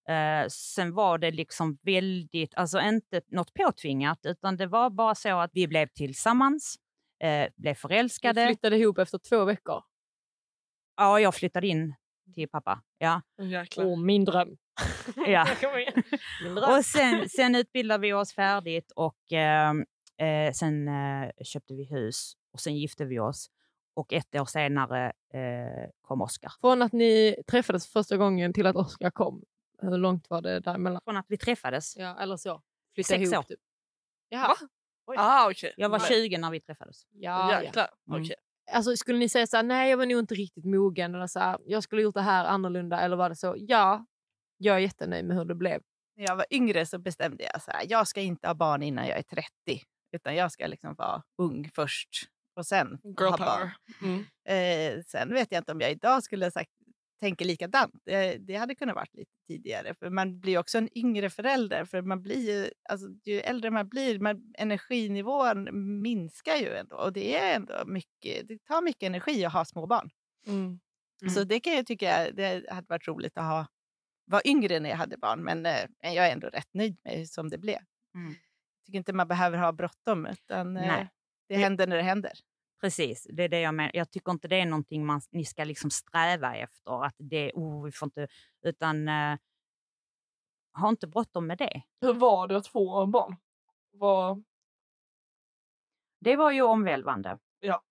eh, 0.09 0.49
sen 0.49 0.95
var 0.95 1.19
det 1.19 1.31
liksom 1.31 1.79
väldigt, 1.83 2.55
alltså 2.55 2.81
inte 2.81 3.21
något 3.27 3.55
påtvingat, 3.55 4.27
utan 4.27 4.57
det 4.57 4.67
var 4.67 4.91
bara 4.91 5.15
så 5.15 5.39
att 5.39 5.51
vi 5.55 5.69
blev 5.69 5.87
tillsammans, 5.87 6.77
eh, 7.23 7.49
blev 7.57 7.75
förälskade. 7.75 8.47
flyttade 8.47 8.77
ihop 8.77 8.99
efter 8.99 9.19
två 9.19 9.45
veckor. 9.45 9.83
Ja, 10.97 11.21
jag 11.21 11.35
flyttade 11.35 11.67
in 11.67 11.95
till 12.35 12.49
pappa. 12.49 12.83
Ja, 12.99 13.23
jäklar. 13.43 13.85
Åh, 13.85 13.99
min 13.99 14.25
dröm. 14.25 14.57
ja. 15.27 15.47
Min 16.43 16.55
dröm. 16.55 16.77
Och 16.77 16.85
sen, 16.85 17.29
sen 17.29 17.55
utbildade 17.55 18.01
vi 18.03 18.13
oss 18.13 18.35
färdigt 18.35 18.93
och 18.97 19.33
eh, 19.33 19.73
eh, 20.19 20.53
sen 20.53 20.89
eh, 20.89 21.31
köpte 21.45 21.75
vi 21.75 21.85
hus 21.85 22.33
och 22.53 22.61
sen 22.61 22.77
gifte 22.77 23.05
vi 23.05 23.19
oss. 23.19 23.51
Och 23.95 24.13
ett 24.13 24.35
år 24.35 24.45
senare 24.45 25.13
eh, 25.35 25.91
kom 26.03 26.23
Oscar. 26.23 26.53
Från 26.61 26.83
att 26.83 26.93
ni 26.93 27.37
träffades 27.47 27.87
första 27.87 28.17
gången 28.17 28.53
till 28.53 28.67
att 28.67 28.77
Oskar 28.77 29.11
kom, 29.11 29.45
hur 29.83 29.99
långt 29.99 30.31
var 30.31 30.43
det 30.43 30.61
däremellan? 30.61 31.01
Från 31.05 31.17
att 31.17 31.27
vi 31.29 31.39
träffades. 31.39 31.97
Ja, 31.97 32.21
eller 32.21 32.37
så. 32.37 32.63
Flytta 32.95 33.07
Sex 33.09 33.23
ihop 33.23 33.39
år. 33.39 33.43
typ. 33.43 33.61
Jaha. 34.29 34.55
Va? 35.07 35.15
Ah, 35.19 35.51
okej. 35.51 35.75
Jag 35.77 35.89
var 35.89 35.99
Men- 35.99 36.09
20 36.09 36.39
när 36.39 36.51
vi 36.51 36.61
träffades. 36.61 37.07
Ja, 37.11 37.53
ja. 37.53 37.63
Jäklar. 37.63 37.89
Mm. 38.09 38.23
Okej. 38.23 38.37
Alltså, 38.73 38.97
skulle 38.97 39.19
ni 39.19 39.29
säga 39.29 39.47
så 39.47 39.57
här, 39.57 39.63
nej 39.65 39.91
jag 39.91 39.97
var 39.97 40.07
nog 40.07 40.19
inte 40.19 40.35
riktigt 40.35 40.65
mogen 40.65 41.15
eller 41.15 41.27
så 41.27 41.39
här, 41.39 41.59
jag 41.67 41.83
skulle 41.83 42.03
gjort 42.03 42.15
det 42.15 42.21
här 42.21 42.45
annorlunda 42.45 43.01
eller 43.01 43.17
var 43.17 43.29
det 43.29 43.37
så? 43.37 43.55
Ja, 43.59 44.07
jag 44.57 44.77
är 44.77 44.81
jättenöjd 44.81 45.25
med 45.25 45.37
hur 45.37 45.45
det 45.45 45.55
blev. 45.55 45.83
När 46.17 46.25
jag 46.25 46.37
var 46.37 46.47
yngre 46.51 46.87
så 46.87 46.99
bestämde 46.99 47.45
jag 47.45 47.63
så 47.63 47.71
här, 47.71 47.87
jag 47.89 48.09
ska 48.09 48.21
inte 48.21 48.47
ha 48.47 48.55
barn 48.55 48.83
innan 48.83 49.07
jag 49.07 49.19
är 49.19 49.23
30. 49.23 49.45
Utan 50.13 50.35
jag 50.37 50.53
ska 50.53 50.67
liksom 50.67 50.95
vara 50.95 51.23
ung 51.39 51.71
först 51.75 52.09
och 52.57 52.67
sen 52.67 52.99
Girl 53.03 53.29
ha 53.29 53.37
power. 53.37 53.77
Mm. 54.03 54.25
Eh, 54.45 55.03
sen 55.07 55.35
vet 55.35 55.53
jag 55.53 55.61
inte 55.61 55.73
om 55.73 55.81
jag 55.81 55.91
idag 55.91 56.23
skulle 56.23 56.47
ha 56.47 56.51
sagt 56.51 56.71
tänker 57.25 57.45
likadant. 57.45 57.95
Det, 58.05 58.37
det 58.39 58.55
hade 58.55 58.75
kunnat 58.75 58.95
varit 58.95 59.15
lite 59.15 59.31
tidigare. 59.49 59.95
För 59.95 60.11
man 60.11 60.41
blir 60.41 60.59
också 60.59 60.79
en 60.79 60.99
yngre 60.99 61.31
förälder. 61.31 61.85
För 61.85 62.03
man 62.03 62.23
blir 62.23 62.51
ju, 62.51 62.71
alltså, 62.89 63.07
ju 63.25 63.41
äldre 63.41 63.71
man 63.71 63.89
blir, 63.89 64.19
man, 64.19 64.53
energinivån 64.59 65.69
minskar 66.03 66.57
ju 66.57 66.75
ändå. 66.77 66.97
Och 66.97 67.13
det 67.13 67.37
är 67.37 67.57
ändå 67.57 67.83
mycket, 67.87 68.49
det 68.49 68.59
tar 68.65 68.83
mycket 68.83 69.03
energi 69.03 69.45
att 69.45 69.53
ha 69.53 69.65
små 69.65 69.87
barn. 69.87 70.11
Mm. 70.47 70.81
Så 71.35 71.45
det 71.45 71.61
kan 71.61 71.73
jag 71.73 71.87
tycka 71.87 72.31
det 72.33 72.71
hade 72.71 72.87
varit 72.89 73.09
roligt 73.09 73.39
att 73.39 73.45
ha, 73.45 73.67
vara 74.27 74.43
yngre 74.45 74.81
när 74.81 74.91
jag 74.91 74.97
hade 74.97 75.17
barn. 75.17 75.45
Men 75.45 75.67
eh, 75.67 75.85
jag 76.01 76.29
är 76.29 76.33
ändå 76.33 76.49
rätt 76.49 76.75
nöjd 76.75 76.97
med 77.05 77.29
som 77.29 77.49
det 77.51 77.59
blev. 77.59 77.81
Mm. 78.15 78.29
Jag 78.29 78.87
tycker 78.87 78.99
inte 78.99 79.13
man 79.13 79.29
behöver 79.29 79.59
ha 79.59 79.73
bråttom. 79.73 80.27
Utan 80.27 80.77
eh, 80.77 80.87
Nej. 80.87 81.09
Det 81.55 81.63
händer 81.63 81.87
när 81.87 81.97
det 81.97 82.03
händer. 82.03 82.33
Precis, 82.81 83.27
det 83.31 83.43
är 83.43 83.49
det 83.49 83.61
jag 83.61 83.75
menar. 83.75 83.91
Jag 83.95 84.11
tycker 84.11 84.33
inte 84.33 84.49
det 84.49 84.61
är 84.61 84.67
någonting 84.67 85.07
man, 85.07 85.21
ni 85.31 85.45
ska 85.45 85.65
liksom 85.65 85.91
sträva 85.91 86.57
efter. 86.57 87.05
Att 87.05 87.15
det, 87.19 87.53
oh, 87.55 87.85
vi 87.85 87.93
får 87.93 88.07
inte, 88.07 88.29
utan 88.63 89.09
eh, 89.09 89.37
ha 90.75 90.89
inte 90.89 91.07
bråttom 91.07 91.47
med 91.47 91.59
det. 91.59 91.83
Hur 92.01 92.15
var 92.15 92.49
det 92.49 92.57
att 92.57 92.67
få 92.67 93.07
barn? 93.07 93.37
Var... 93.93 94.43
Det 96.21 96.37
var 96.37 96.51
ju 96.51 96.63
omvälvande. 96.63 97.39
Ja. 97.61 97.83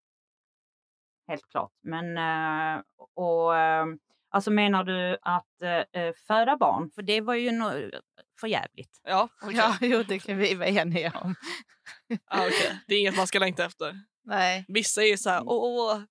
Helt 1.28 1.50
klart. 1.50 1.72
Men, 1.82 2.18
eh, 2.18 2.84
och, 3.16 3.58
eh, 3.58 3.86
alltså 4.30 4.52
menar 4.52 4.84
du 4.84 5.18
att 5.22 5.62
eh, 5.92 6.14
föda 6.28 6.58
barn? 6.58 6.92
För 6.96 7.02
det 7.02 7.22
var 7.22 7.34
ju 7.34 7.52
no, 7.52 7.92
för 8.40 8.48
jävligt. 8.48 9.02
Ja, 9.04 9.30
okej. 9.42 9.56
Ja, 9.58 9.78
jo, 9.82 10.04
det 10.04 10.20
kan 10.20 10.38
vi 10.38 10.56
vara 10.56 10.70
eniga 10.70 11.12
om. 11.24 11.36
Ah, 12.26 12.46
okej. 12.48 12.80
Det 12.88 12.96
är 12.96 13.00
inget 13.00 13.18
man 13.18 13.28
ska 13.28 13.40
längta 13.40 13.66
efter. 13.66 13.96
Nej. 14.26 14.66
Vissa 14.68 15.04
är 15.04 15.18
så 15.18 15.30
här, 15.30 15.44
åh, 15.46 16.02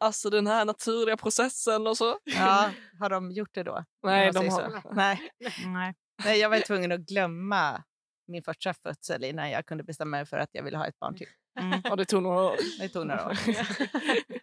alltså 0.00 0.30
den 0.30 0.46
här 0.46 0.64
naturliga 0.64 1.16
processen 1.16 1.86
och 1.86 1.96
så. 1.96 2.18
Ja, 2.24 2.70
har 3.00 3.10
de 3.10 3.30
gjort 3.30 3.54
det 3.54 3.62
då? 3.62 3.84
Nej, 4.02 4.32
de 4.32 4.48
har... 4.48 4.80
så. 4.80 4.90
Nej. 4.92 5.20
Nej. 5.66 5.94
Nej, 6.24 6.38
jag 6.40 6.50
var 6.50 6.60
tvungen 6.60 6.92
att 6.92 7.00
glömma 7.00 7.82
min 8.26 8.42
första 8.42 8.74
födsel 8.74 9.24
innan 9.24 9.50
jag 9.50 9.66
kunde 9.66 9.84
bestämma 9.84 10.10
mig 10.10 10.26
för 10.26 10.36
att 10.36 10.48
jag 10.52 10.62
ville 10.62 10.76
ha 10.78 10.86
ett 10.86 10.98
barn 10.98 11.16
till. 11.16 11.26
Mm. 11.60 11.80
Ja, 11.84 11.96
det 11.96 12.04
tog 12.04 12.22
några 12.22 12.40
år. 12.42 12.56
Det 12.80 12.88
tog 12.88 13.06
några 13.06 13.26
år. 13.26 13.32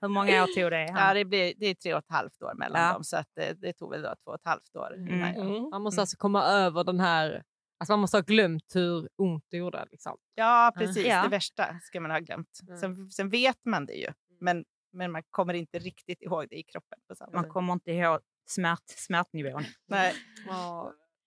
Hur 0.01 0.07
många 0.07 0.43
år 0.43 0.47
tog 0.61 0.71
det? 0.71 0.85
Ja, 0.85 1.13
det, 1.13 1.25
blir, 1.25 1.53
det 1.57 1.65
är 1.65 1.73
tre 1.75 1.93
och 1.93 1.99
ett 1.99 2.09
halvt 2.09 2.41
år 2.41 2.53
mellan 2.55 2.81
Ja. 2.81 2.93
dem, 2.93 3.03
så 3.03 3.17
att 3.17 3.27
det, 3.35 3.53
det 3.53 3.73
tog 3.73 3.91
väl 3.91 4.01
då 4.01 4.15
två 4.23 4.31
och 4.31 4.35
ett 4.35 4.45
halvt 4.45 4.75
år. 4.75 4.95
Jag... 4.97 5.35
Mm. 5.35 5.69
Man 5.69 5.81
måste 5.81 5.95
Mm. 5.97 6.01
alltså 6.01 6.17
komma 6.17 6.43
över 6.45 6.83
den 6.83 6.99
här... 6.99 7.43
Alltså 7.81 7.93
man 7.93 8.00
måste 8.00 8.17
ha 8.17 8.21
glömt 8.21 8.75
hur 8.75 9.09
ont 9.15 9.45
det 9.50 9.57
gjorde. 9.57 9.88
Liksom. 9.91 10.17
Ja, 10.35 10.73
precis. 10.77 11.05
Ja. 11.07 11.23
Det 11.23 11.29
värsta 11.29 11.79
ska 11.79 12.00
man 12.01 12.11
ha 12.11 12.19
glömt. 12.19 12.59
Mm. 12.67 12.77
Sen, 12.79 13.09
sen 13.09 13.29
vet 13.29 13.65
man 13.65 13.85
det 13.85 13.93
ju, 13.93 14.07
men, 14.39 14.65
men 14.93 15.11
man 15.11 15.23
kommer 15.29 15.53
inte 15.53 15.79
riktigt 15.79 16.21
ihåg 16.21 16.47
det 16.50 16.55
i 16.55 16.63
kroppen. 16.63 17.00
På 17.07 17.15
samma 17.15 17.31
Man 17.33 17.43
sätt. 17.43 17.53
kommer 17.53 17.73
inte 17.73 17.91
ihåg 17.91 18.19
smärt, 18.50 18.83
smärtnivån. 18.88 19.63
Nej. 19.88 20.13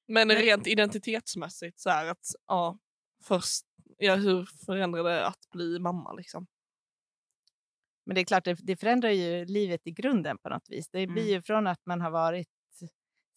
Men 0.09 0.29
rent 0.31 0.67
identitetsmässigt 0.67 1.81
så 1.81 1.91
här 1.91 2.07
att, 2.07 2.27
ja, 2.47 2.79
först, 3.25 3.65
ja, 3.99 4.15
hur 4.15 4.45
förändrade 4.67 5.09
det 5.11 5.27
att 5.27 5.51
bli 5.51 5.79
mamma 5.79 6.13
liksom? 6.13 6.47
Men 8.07 8.15
det 8.15 8.21
är 8.21 8.25
klart, 8.25 8.45
det, 8.45 8.55
det 8.63 8.77
förändrar 8.77 9.11
ju 9.11 9.45
livet 9.45 9.81
i 9.85 9.91
grunden 9.91 10.39
på 10.39 10.49
något 10.49 10.69
vis. 10.71 10.89
Det 10.89 11.07
blir 11.07 11.23
Mm. 11.23 11.35
ju 11.35 11.43
från 11.43 11.67
att 11.67 11.87
man 11.87 12.01
har 12.01 12.11
varit 12.11 12.49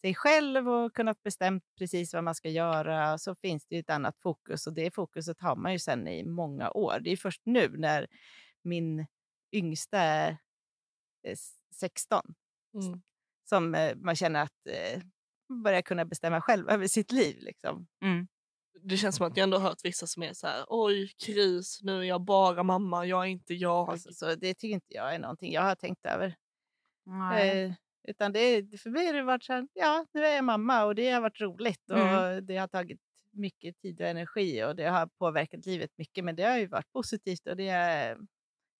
sig 0.00 0.14
själv 0.14 0.68
och 0.68 0.94
kunnat 0.94 1.22
bestämt 1.22 1.64
precis 1.78 2.14
vad 2.14 2.24
man 2.24 2.34
ska 2.34 2.48
göra 2.48 3.18
så 3.18 3.34
finns 3.34 3.66
det 3.66 3.74
ju 3.74 3.80
ett 3.80 3.90
annat 3.90 4.18
fokus 4.18 4.66
och 4.66 4.72
det 4.72 4.90
fokuset 4.94 5.40
har 5.40 5.56
man 5.56 5.72
ju 5.72 5.78
sedan 5.78 6.08
i 6.08 6.24
många 6.24 6.70
år. 6.70 6.98
Det 7.00 7.10
är 7.10 7.16
först 7.16 7.42
nu 7.44 7.68
när 7.78 8.06
min 8.62 9.06
yngsta 9.52 9.98
är 9.98 10.36
eh, 11.22 11.36
16 11.74 12.34
Mm. 12.74 13.02
som 13.48 13.74
eh, 13.74 13.96
man 13.96 14.16
känner 14.16 14.42
att 14.42 14.66
eh, 14.66 15.02
börjar 15.64 15.82
kunna 15.82 16.04
bestämma 16.04 16.40
själv 16.40 16.68
över 16.70 16.86
sitt 16.86 17.12
liv. 17.12 17.36
Liksom. 17.40 17.86
Mm. 18.02 18.28
Det 18.82 18.96
känns 18.96 19.16
som 19.16 19.26
att 19.26 19.36
jag 19.36 19.42
ändå 19.44 19.56
har 19.58 19.68
hört 19.68 19.84
vissa 19.84 20.06
som 20.06 20.22
är 20.22 20.32
så 20.32 20.46
här, 20.46 20.64
oj 20.68 21.08
kris, 21.26 21.80
nu 21.82 21.98
är 21.98 22.02
jag 22.02 22.20
bara 22.20 22.62
mamma, 22.62 23.06
jag 23.06 23.22
är 23.24 23.28
inte 23.28 23.54
jag. 23.54 23.90
Alltså, 23.90 24.12
så 24.12 24.34
det 24.34 24.54
tycker 24.54 24.74
inte 24.74 24.94
jag 24.94 25.14
är 25.14 25.18
någonting 25.18 25.52
jag 25.52 25.62
har 25.62 25.74
tänkt 25.74 26.06
över. 26.06 26.36
Eh, 27.66 27.72
utan 28.08 28.32
det, 28.32 28.80
för 28.80 28.90
mig 28.90 29.06
har 29.06 29.12
det 29.12 29.22
varit 29.22 29.44
så 29.44 29.52
här, 29.52 29.68
ja, 29.74 30.06
nu 30.14 30.24
är 30.24 30.34
jag 30.34 30.44
mamma 30.44 30.84
och 30.84 30.94
det 30.94 31.10
har 31.10 31.20
varit 31.20 31.40
roligt 31.40 31.90
och 31.90 31.98
Mm. 31.98 32.46
det 32.46 32.56
har 32.56 32.68
tagit 32.68 33.00
mycket 33.32 33.78
tid 33.78 34.00
och 34.00 34.06
energi 34.06 34.64
och 34.64 34.76
det 34.76 34.84
har 34.88 35.06
påverkat 35.18 35.66
livet 35.66 35.90
mycket. 35.98 36.24
Men 36.24 36.36
det 36.36 36.42
har 36.42 36.58
ju 36.58 36.66
varit 36.66 36.92
positivt 36.92 37.46
och 37.46 37.56
det 37.56 37.68
är, 37.68 38.16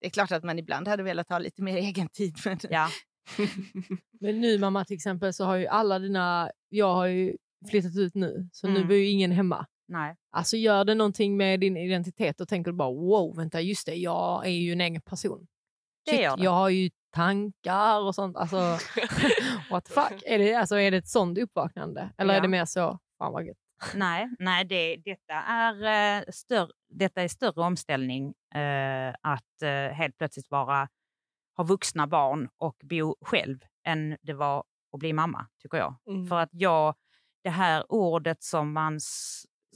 det 0.00 0.06
är 0.06 0.11
klart 0.11 0.32
att 0.32 0.44
man 0.44 0.58
ibland 0.58 0.88
hade 0.88 1.02
velat 1.02 1.28
ha 1.28 1.38
lite 1.38 1.62
mer 1.62 1.76
egen 1.88 2.08
tid. 2.08 2.37
Men, 2.44 2.58
Ja. 2.70 2.88
Men 4.20 4.40
nu 4.40 4.58
mamma 4.58 4.85
till 4.85 4.94
exempel 4.94 5.32
så 5.35 5.44
har 5.44 5.56
ju 5.56 5.66
alla 5.66 5.99
dina... 5.99 6.50
Jag 6.68 6.94
har 6.94 7.06
ju 7.06 7.37
flyttat 7.70 7.97
ut 7.97 8.14
nu 8.14 8.49
så 8.52 8.66
nu 8.68 8.76
Mm. 8.76 8.88
bor 8.88 8.97
ju 8.97 9.06
ingen 9.08 9.30
hemma. 9.32 9.66
Nej. 9.88 10.16
Alltså 10.30 10.56
gör 10.56 10.85
det 10.85 10.94
någonting 10.94 11.37
med 11.37 11.61
din 11.61 11.76
identitet 11.76 12.40
och 12.40 12.49
tänker 12.49 12.70
du 12.70 12.76
bara 12.76 12.90
wow, 12.92 13.37
vänta 13.37 13.61
just 13.61 13.87
det, 13.87 13.94
jag 13.94 14.47
är 14.47 14.50
ju 14.50 14.73
en 14.73 14.80
egen 14.80 15.00
person. 15.02 15.47
Shit. 16.11 16.45
Jag 16.45 16.50
har 16.50 16.69
ju 16.69 16.91
tankar 17.15 18.00
och 18.00 18.15
sånt. 18.15 18.37
Alltså, 18.37 18.57
what 19.71 19.85
the 19.85 19.93
fuck? 19.93 20.23
Är 20.27 20.38
det, 20.38 20.55
alltså, 20.55 20.77
är 20.79 20.91
det 20.91 20.97
ett 20.97 21.09
sånt 21.09 21.38
uppvaknande? 21.38 22.11
Eller 22.19 22.35
är 22.35 22.38
Ja. 22.38 22.43
det 22.43 22.49
mer 22.49 22.65
så, 22.65 22.99
fan 23.19 23.33
vad 23.33 23.45
gött. 23.47 23.57
Nej, 23.95 24.29
nej 24.38 24.65
det, 24.65 24.97
detta, 24.97 25.35
är, 25.35 25.75
eh, 26.19 26.25
större, 26.33 26.69
detta 26.88 27.23
är 27.23 27.29
större 27.29 27.61
omställning 27.62 28.35
eh, 28.55 29.15
att 29.23 29.62
eh, 29.62 29.95
helt 29.95 30.19
plötsligt 30.19 30.50
vara, 30.50 30.88
ha 31.57 31.65
vuxna 31.65 32.07
barn 32.07 32.49
och 32.59 32.77
bo 32.83 33.17
själv 33.21 33.59
än 33.87 34.17
det 34.23 34.33
var 34.35 34.65
att 34.93 34.99
bli 35.00 35.12
mamma, 35.12 35.47
tycker 35.62 35.79
jag. 35.79 35.95
Mm. 36.09 36.27
För 36.27 36.38
att 36.38 36.49
jag, 36.53 36.95
det 37.45 37.50
här 37.50 37.93
ordet 37.93 38.43
som 38.43 38.73
man 38.73 39.00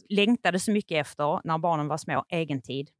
längtade 0.09 0.59
så 0.61 0.71
mycket 0.73 1.07
efter 1.07 1.41
när 1.45 1.59
barnen 1.59 1.89
var 1.89 1.97
små, 1.97 2.25
egentid. 2.29 2.91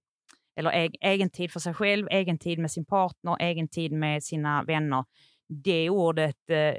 Eller 0.57 0.71
eg, 0.71 0.97
egen 1.01 1.31
tid 1.31 1.53
för 1.53 1.61
sig 1.61 1.75
själv, 1.75 2.07
egen 2.11 2.39
tid 2.39 2.59
med 2.59 2.71
sin 2.71 2.85
partner, 2.85 3.37
egen 3.41 3.69
tid 3.69 3.93
med 3.93 4.25
sina 4.25 4.63
vänner. 4.63 5.05
Det 5.65 5.91
ordet 5.91 6.51
eh, 6.51 6.75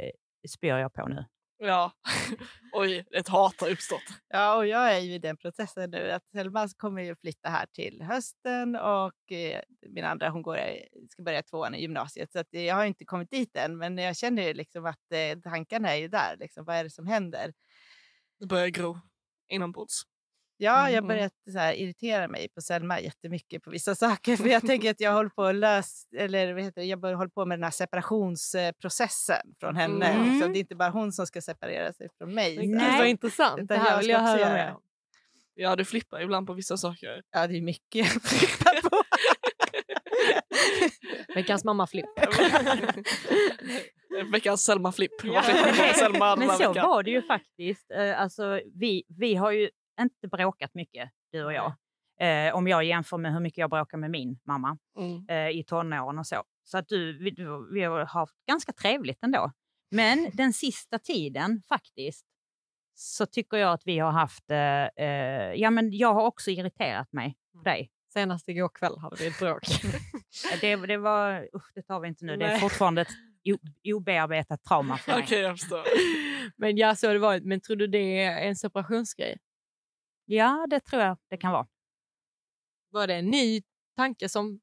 spyr 0.49 0.67
jag 0.69 0.93
på 0.93 1.07
nu. 1.07 1.25
Ja. 1.57 1.91
Oj, 2.73 3.05
ett 3.11 3.27
hat 3.27 3.61
har 3.61 3.69
uppstått. 3.69 4.01
Ja, 4.29 4.55
och 4.55 4.67
jag 4.67 4.95
är 4.95 4.99
ju 4.99 5.13
i 5.13 5.19
den 5.19 5.37
processen 5.37 5.89
nu 5.89 6.11
att 6.11 6.23
Selma 6.31 6.67
kommer 6.77 7.01
ju 7.01 7.15
flytta 7.15 7.49
här 7.49 7.65
till 7.73 8.01
hösten 8.01 8.75
och 8.75 9.31
eh, 9.31 9.61
min 9.89 10.03
andra 10.05 10.29
hon 10.29 10.41
går, 10.41 10.57
i- 10.57 10.87
ska 11.09 11.23
börja 11.23 11.43
tvåan 11.43 11.75
i 11.75 11.81
gymnasiet. 11.81 12.31
Så 12.31 12.39
att 12.39 12.53
eh, 12.53 12.61
jag 12.63 12.75
har 12.75 12.85
inte 12.85 13.05
kommit 13.05 13.31
dit 13.31 13.55
än, 13.57 13.77
men 13.77 13.97
jag 13.97 14.17
känner 14.17 14.43
ju 14.47 14.53
liksom 14.53 14.85
att 14.85 15.11
eh, 15.13 15.39
tankarna 15.51 15.89
är 15.93 15.95
ju 15.99 16.07
där. 16.07 16.35
Liksom, 16.39 16.65
vad 16.65 16.75
är 16.75 16.83
det 16.83 16.89
som 16.89 17.07
händer? 17.07 17.53
Det 18.39 18.45
börjar 18.45 18.67
gro 18.67 18.99
inombords. 19.49 20.01
Ja, 20.63 20.83
jag 20.89 20.97
Mm. 20.97 21.07
börjat 21.07 21.33
så 21.51 21.59
här, 21.59 21.73
irritera 21.73 22.27
mig 22.27 22.49
på 22.55 22.61
Selma 22.61 22.99
jättemycket 22.99 23.63
på 23.63 23.69
vissa 23.69 23.95
saker. 24.05 24.35
För 24.37 24.47
jag 24.47 24.61
tänker 24.67 24.91
att 24.91 24.99
jag 24.99 25.13
håller 25.13 25.29
på 25.29 25.43
att 25.43 25.55
lös, 25.55 26.03
eller 26.17 26.53
vad 26.53 26.63
heter 26.63 26.81
det, 26.81 26.87
jag 26.87 26.99
börjar 26.99 27.15
hålla 27.15 27.29
på 27.29 27.45
med 27.45 27.57
den 27.59 27.63
här 27.63 27.71
separationsprocessen 27.71 29.41
från 29.59 29.75
henne. 29.75 30.05
Mm. 30.05 30.41
Så 30.41 30.47
det 30.47 30.57
är 30.57 30.59
inte 30.59 30.75
bara 30.75 30.89
hon 30.89 31.11
som 31.11 31.27
ska 31.27 31.41
separera 31.41 31.93
sig 31.93 32.07
från 32.17 32.33
mig. 32.33 32.55
Men 32.57 32.65
Så- 32.65 32.69
Gud 32.71 32.77
Nej. 32.77 32.97
vad 32.99 33.07
intressant. 33.17 33.61
Utan 33.61 33.67
Det 33.77 33.83
här 33.83 33.91
jag 33.91 33.97
vill 33.99 34.09
jag 34.09 34.19
höra 34.19 34.53
mer 34.53 34.73
om. 34.75 34.81
Ja, 35.55 35.75
du 35.75 35.85
flippar 35.85 36.21
ibland 36.21 36.47
på 36.47 36.53
vissa 36.53 36.77
saker. 36.77 37.21
Ja, 37.31 37.47
det 37.47 37.57
är 37.57 37.61
mycket 37.61 37.95
jag 37.95 38.07
flippar 38.23 38.89
på. 38.89 39.03
Veckans 41.35 41.63
mamma-flipp. 41.63 42.05
Veckans 44.31 44.63
Selma-flipp. 44.65 45.11
Ja, 45.23 45.43
Selma 45.95 46.35
Men 46.35 46.49
så 46.49 46.57
veckan? 46.57 46.87
var 46.89 47.03
det 47.03 47.11
ju 47.11 47.21
faktiskt. 47.21 47.91
Eh, 47.91 48.21
Alltså, 48.21 48.61
vi, 48.75 49.03
vi 49.19 49.35
har 49.35 49.51
ju 49.51 49.69
inte 50.01 50.27
bråkat 50.27 50.73
mycket, 50.73 51.09
du 51.31 51.43
och 51.43 51.53
jag. 51.53 51.73
Eh, 52.19 52.55
om 52.55 52.67
jag 52.67 52.83
jämför 52.83 53.17
med 53.17 53.33
hur 53.33 53.39
mycket 53.39 53.57
jag 53.57 53.69
bråkar 53.69 53.97
med 53.97 54.11
min 54.11 54.39
mamma 54.43 54.77
Mm. 54.97 55.25
eh, 55.29 55.59
i 55.59 55.63
tonåren 55.67 56.19
och 56.19 56.27
så. 56.27 56.43
Så 56.63 56.77
att 56.77 56.87
du, 56.87 57.17
vi, 57.23 57.31
du, 57.31 57.73
vi 57.73 57.83
har 57.83 58.05
haft 58.05 58.33
ganska 58.47 58.73
trevligt 58.73 59.23
ändå. 59.23 59.51
Men 59.91 60.29
den 60.33 60.53
sista 60.53 60.99
tiden 60.99 61.61
faktiskt 61.69 62.25
så 62.95 63.25
tycker 63.25 63.57
jag 63.57 63.73
att 63.73 63.81
vi 63.85 63.99
har 63.99 64.11
haft... 64.11 64.49
Eh, 64.51 65.05
eh, 65.05 65.53
ja, 65.53 65.69
men 65.69 65.91
jag 65.97 66.13
har 66.13 66.25
också 66.25 66.51
irriterat 66.51 67.13
mig 67.13 67.37
på 67.53 67.61
dig. 67.63 67.91
Senast 68.13 68.49
igår 68.49 68.69
kväll 68.69 68.97
hade 68.97 69.15
vi 69.15 69.27
ett 69.27 69.39
bråk. 69.39 69.61
Det, 70.61 70.75
det 70.75 70.97
var... 70.97 71.47
Usch, 71.55 71.71
det 71.75 71.81
tar 71.81 71.99
vi 71.99 72.07
inte 72.07 72.25
nu. 72.25 72.37
Det 72.37 72.45
är 72.45 72.49
Nej. 72.49 72.59
fortfarande 72.59 73.01
ett 73.01 73.07
obearbetat 73.95 74.63
trauma 74.63 74.97
för 74.97 75.11
mig. 75.15 75.23
Okej, 75.23 75.39
jag 75.41 75.59
förstår. 75.59 75.83
Men 76.57 76.77
ja, 76.77 76.95
så 76.95 77.13
det 77.13 77.19
varit. 77.19 77.43
Men 77.45 77.61
tror 77.61 77.75
du 77.75 77.87
det 77.87 78.23
är 78.23 78.47
en 78.47 78.55
separationsgrej? 78.55 79.37
Ja, 80.25 80.65
det 80.69 80.79
tror 80.79 81.01
jag 81.01 81.17
det 81.29 81.37
kan 81.37 81.51
vara. 81.51 81.67
Var 82.89 83.07
det 83.07 83.15
en 83.15 83.29
ny 83.29 83.61
tanke 83.95 84.29
som 84.29 84.59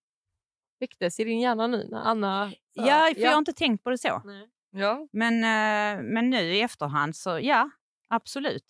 väcktes 0.81 1.21
i 1.21 1.25
din 1.25 1.40
hjärna 1.40 1.67
nu 1.67 1.88
när 1.90 1.99
Anna 1.99 2.52
Ja, 2.73 3.11
för 3.14 3.21
jag 3.21 3.31
har 3.31 3.38
inte 3.38 3.52
tänkt 3.52 3.85
på 3.85 3.90
det 3.90 3.99
så. 3.99 4.23
Nej. 4.25 4.49
Ja. 4.71 5.09
Men, 5.12 5.35
eh, 5.35 6.02
men 6.02 6.31
nu 6.31 6.40
i 6.40 6.61
efterhand 6.61 7.17
så 7.17 7.38
ja, 7.43 7.71
absolut. 8.09 8.64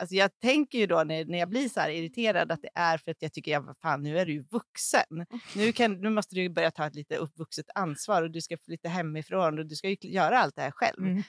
Alltså 0.00 0.14
jag 0.14 0.38
tänker 0.38 0.78
ju 0.78 0.86
då 0.86 1.04
när, 1.04 1.24
när 1.24 1.38
jag 1.38 1.48
blir 1.48 1.68
så 1.68 1.80
här 1.80 1.90
irriterad 1.90 2.52
att 2.52 2.62
det 2.62 2.70
är 2.74 2.98
för 2.98 3.10
att 3.10 3.22
jag 3.22 3.32
tycker, 3.32 3.50
ja, 3.52 3.60
vad 3.60 3.76
fan, 3.76 4.02
nu 4.02 4.18
är 4.18 4.26
du 4.26 4.32
ju 4.32 4.42
vuxen. 4.42 5.26
Nu, 5.54 5.72
kan, 5.72 6.00
nu 6.00 6.10
måste 6.10 6.34
du 6.34 6.48
börja 6.48 6.70
ta 6.70 6.86
ett 6.86 6.94
lite 6.94 7.16
uppvuxet 7.16 7.66
ansvar 7.74 8.22
och 8.22 8.30
du 8.30 8.40
ska 8.40 8.56
flytta 8.56 8.88
hemifrån 8.88 9.58
och 9.58 9.66
du 9.66 9.76
ska 9.76 9.88
ju 9.88 9.96
göra 10.00 10.38
allt 10.38 10.56
det 10.56 10.62
här 10.62 10.70
själv. 10.70 11.04
Mm. 11.04 11.22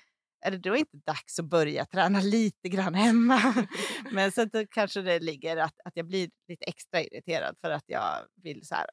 Är 0.48 0.52
det 0.52 0.58
då 0.58 0.76
inte 0.78 0.98
dags 1.06 1.40
att 1.40 1.46
börja 1.46 1.86
träna 1.86 2.20
lite 2.20 2.70
grann 2.70 2.94
hemma? 2.94 3.66
Men 4.12 4.32
sen 4.32 4.50
kanske 4.72 5.02
det 5.02 5.20
ligger 5.20 5.58
att, 5.58 5.74
att 5.86 5.92
jag 5.96 6.08
blir 6.08 6.30
lite 6.48 6.66
extra 6.66 7.02
irriterad 7.02 7.56
för 7.62 7.72
att 7.72 7.84
jag 7.88 8.26
vill 8.44 8.66
så 8.68 8.76
här, 8.76 8.86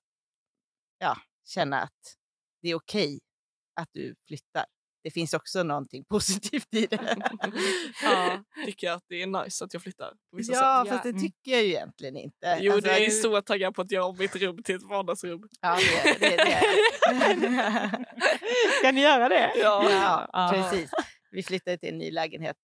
ja, 0.98 1.16
känna 1.46 1.80
att 1.82 2.14
det 2.62 2.68
är 2.68 2.74
okej 2.74 3.20
att 3.80 3.88
du 3.92 4.14
flyttar. 4.28 4.64
Det 5.02 5.10
finns 5.10 5.34
också 5.34 5.62
någonting 5.62 6.04
positivt 6.10 6.74
i 6.74 6.86
det. 6.86 7.16
ja. 8.02 8.44
Tycker 8.66 8.86
jag 8.86 8.94
att 8.96 9.04
det 9.08 9.22
är 9.22 9.26
nice 9.44 9.64
att 9.64 9.72
jag 9.72 9.82
flyttar 9.82 10.12
Ja, 10.30 10.82
sätt. 10.84 10.92
fast 10.92 11.02
det 11.02 11.08
Mm. 11.08 11.22
tycker 11.22 11.50
jag 11.50 11.62
ju 11.62 11.68
egentligen 11.68 12.16
inte. 12.16 12.58
Jo, 12.60 12.72
Alltså, 12.72 12.90
det 12.90 13.06
är 13.06 13.10
så 13.10 13.42
taggad 13.42 13.74
på 13.74 13.82
att 13.82 13.90
göra 13.90 14.04
om 14.04 14.16
mitt 14.18 14.36
rum 14.36 14.62
till 14.62 14.74
ett 14.76 14.82
vardagsrum. 14.82 15.48
Ja, 15.60 15.78
det 16.04 16.18
det. 16.20 16.36
det. 16.36 16.60
Ska 18.78 18.92
ni 18.92 19.00
göra 19.00 19.28
det? 19.28 19.52
Ja. 19.56 19.90
ja, 19.90 20.30
Ja. 20.32 20.50
precis. 20.52 20.90
Vi 21.34 21.42
flyttade 21.42 21.78
till 21.78 21.88
en 21.88 21.98
ny 21.98 22.10
lägenhet 22.10 22.56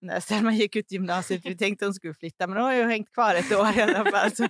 när 0.00 0.20
Selma 0.20 0.52
gick 0.52 0.76
ut 0.76 0.92
gymnasiet. 0.92 1.46
Vi 1.46 1.56
tänkte 1.56 1.84
hon 1.84 1.94
skulle 1.94 2.14
flytta, 2.14 2.46
men 2.46 2.56
hon 2.56 2.66
har 2.66 2.74
ju 2.74 2.82
hängt 2.82 3.12
kvar 3.12 3.34
ett 3.34 3.52
år 3.52 3.78
i 3.78 3.82
alla 3.82 4.10
fall. 4.10 4.32
Så 4.36 4.44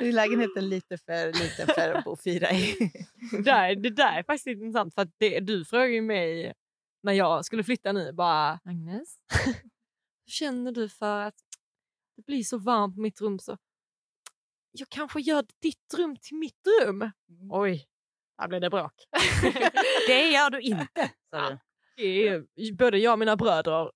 är 0.00 0.12
lägenheten 0.12 0.68
lite 0.68 0.98
för 0.98 1.32
liten 1.32 1.66
för 1.66 1.92
att 1.92 2.04
bo 2.04 2.16
fyra 2.16 2.50
i. 2.50 2.92
Det 3.30 3.42
där, 3.42 3.76
det 3.76 3.90
där 3.90 4.18
är 4.18 4.22
faktiskt 4.22 4.46
intressant 4.46 4.94
för 4.94 5.02
att 5.02 5.14
det, 5.18 5.40
du 5.40 5.64
frågade 5.64 5.92
ju 5.92 6.02
mig 6.02 6.52
när 7.02 7.12
jag 7.12 7.44
skulle 7.44 7.64
flytta 7.64 7.92
nu 7.92 8.12
bara 8.12 8.60
Agnes, 8.64 9.16
hur 9.44 10.30
känner 10.30 10.72
du 10.72 10.88
för 10.88 11.20
att 11.20 11.34
det 12.16 12.26
blir 12.26 12.44
så 12.44 12.58
varmt 12.58 12.94
på 12.94 13.00
mitt 13.00 13.20
rum 13.20 13.38
så 13.38 13.58
jag 14.72 14.88
kanske 14.88 15.20
gör 15.20 15.44
ditt 15.62 15.94
rum 15.96 16.16
till 16.16 16.36
mitt 16.36 16.66
rum. 16.82 17.10
Oj, 17.50 17.86
där 18.38 18.48
blev 18.48 18.60
det 18.60 18.70
bråk. 18.70 18.92
Det 20.08 20.30
gör 20.30 20.50
du 20.50 20.60
inte, 20.60 21.10
sa 21.30 21.50
du. 21.50 21.58
Både 22.78 22.98
jag 22.98 23.12
och 23.12 23.18
mina 23.18 23.36
bröder, 23.36 23.90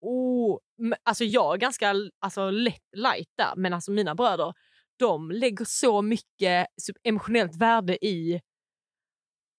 oh, 0.00 0.58
alltså 1.02 1.24
jag 1.24 1.54
är 1.54 1.58
ganska 1.58 1.94
alltså, 2.20 2.50
lätt 2.50 2.82
light 2.96 3.28
där, 3.38 3.52
men 3.56 3.72
alltså 3.74 3.90
mina 3.90 4.14
bröder 4.14 4.54
de 4.98 5.30
lägger 5.30 5.64
så 5.64 6.02
mycket 6.02 6.66
så- 6.76 6.92
emotionellt 7.02 7.56
värde 7.56 8.04
i 8.06 8.40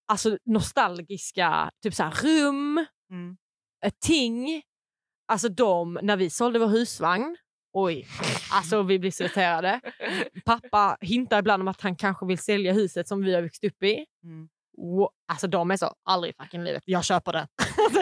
alltså 0.07 0.37
nostalgiska 0.45 1.71
typ 1.83 1.93
så 1.93 2.03
här, 2.03 2.11
rum, 2.11 2.85
Mm. 3.11 3.37
ting. 4.01 4.61
Alltså 5.27 5.49
de, 5.49 5.99
när 6.01 6.17
vi 6.17 6.29
sålde 6.29 6.59
vår 6.59 6.67
husvagn, 6.67 7.37
oj, 7.73 8.07
alltså 8.51 8.81
vi 8.83 8.99
blir 8.99 9.11
så 9.11 9.23
irriterade. 9.23 9.81
Pappa 10.45 10.97
hintar 11.01 11.39
ibland 11.39 11.61
om 11.61 11.67
att 11.67 11.81
han 11.81 11.95
kanske 11.95 12.25
vill 12.25 12.37
sälja 12.37 12.73
huset 12.73 13.07
som 13.07 13.21
vi 13.23 13.35
har 13.35 13.41
växt 13.41 13.63
upp 13.63 13.83
i. 13.83 14.05
Mm. 14.23 14.49
Alltså 15.27 15.47
de 15.47 15.71
är 15.71 15.77
så, 15.77 15.93
aldrig 16.03 16.33
i 16.33 16.43
fucking 16.43 16.63
livet, 16.63 16.83
jag 16.85 17.03
köper 17.05 17.31
det. 17.33 17.47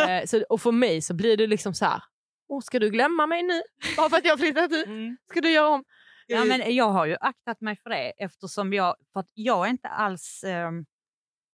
Eh, 0.10 0.26
så, 0.26 0.44
och 0.50 0.62
för 0.62 0.72
mig 0.72 1.02
så 1.02 1.14
blir 1.14 1.38
det 1.38 1.48
liksom 1.48 1.74
så 1.74 1.86
här, 1.86 2.04
Åh, 2.48 2.62
ska 2.62 2.80
du 2.80 2.90
glömma 2.90 3.28
mig 3.28 3.44
nu? 3.44 3.62
Bara 3.98 4.10
för 4.10 4.18
att 4.18 4.26
jag 4.26 4.40
flyttat 4.40 4.72
ut? 4.72 4.86
Mm. 4.86 5.18
Ska 5.32 5.42
du 5.42 5.52
göra 5.52 5.68
om? 5.70 5.84
Ja, 6.28 6.46
men 6.46 6.76
jag 6.76 6.90
har 6.90 7.06
ju 7.06 7.18
aktat 7.22 7.62
mig 7.62 7.76
för 7.76 7.90
det 7.90 8.10
eftersom 8.24 8.74
jag, 8.74 8.96
för 9.14 9.20
att 9.20 9.30
jag 9.34 9.66
är 9.66 9.70
inte 9.70 9.88
alls, 9.88 10.44
ehm, 10.48 10.86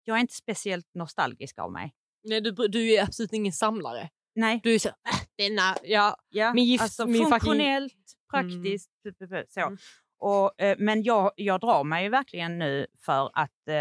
jag 0.03 0.17
är 0.17 0.21
inte 0.21 0.33
speciellt 0.35 0.89
nostalgisk 0.93 1.59
av 1.59 1.71
mig. 1.71 1.93
Nej, 2.23 2.41
du, 2.41 2.51
du 2.51 2.93
är 2.93 3.03
absolut 3.03 3.33
ingen 3.33 3.53
samlare. 3.53 4.09
Nej, 4.35 4.59
Du 4.63 4.75
är 4.75 4.79
så, 4.79 4.89
äh, 4.89 4.93
denna, 5.37 5.75
ja. 5.83 6.15
ja, 6.29 6.53
Min 6.53 6.65
gift- 6.65 6.81
alltså 6.83 7.05
min 7.05 7.15
fucking- 7.21 7.29
funktionellt, 7.29 7.93
praktiskt, 8.31 8.91
så. 9.49 9.59
Mm. 9.59 9.77
Och, 10.19 10.61
eh, 10.61 10.75
men 10.79 11.03
jag, 11.03 11.31
jag 11.35 11.59
drar 11.61 11.83
mig 11.83 12.09
verkligen 12.09 12.59
nu 12.59 12.87
för 13.05 13.31
att 13.33 13.67
eh, 13.67 13.75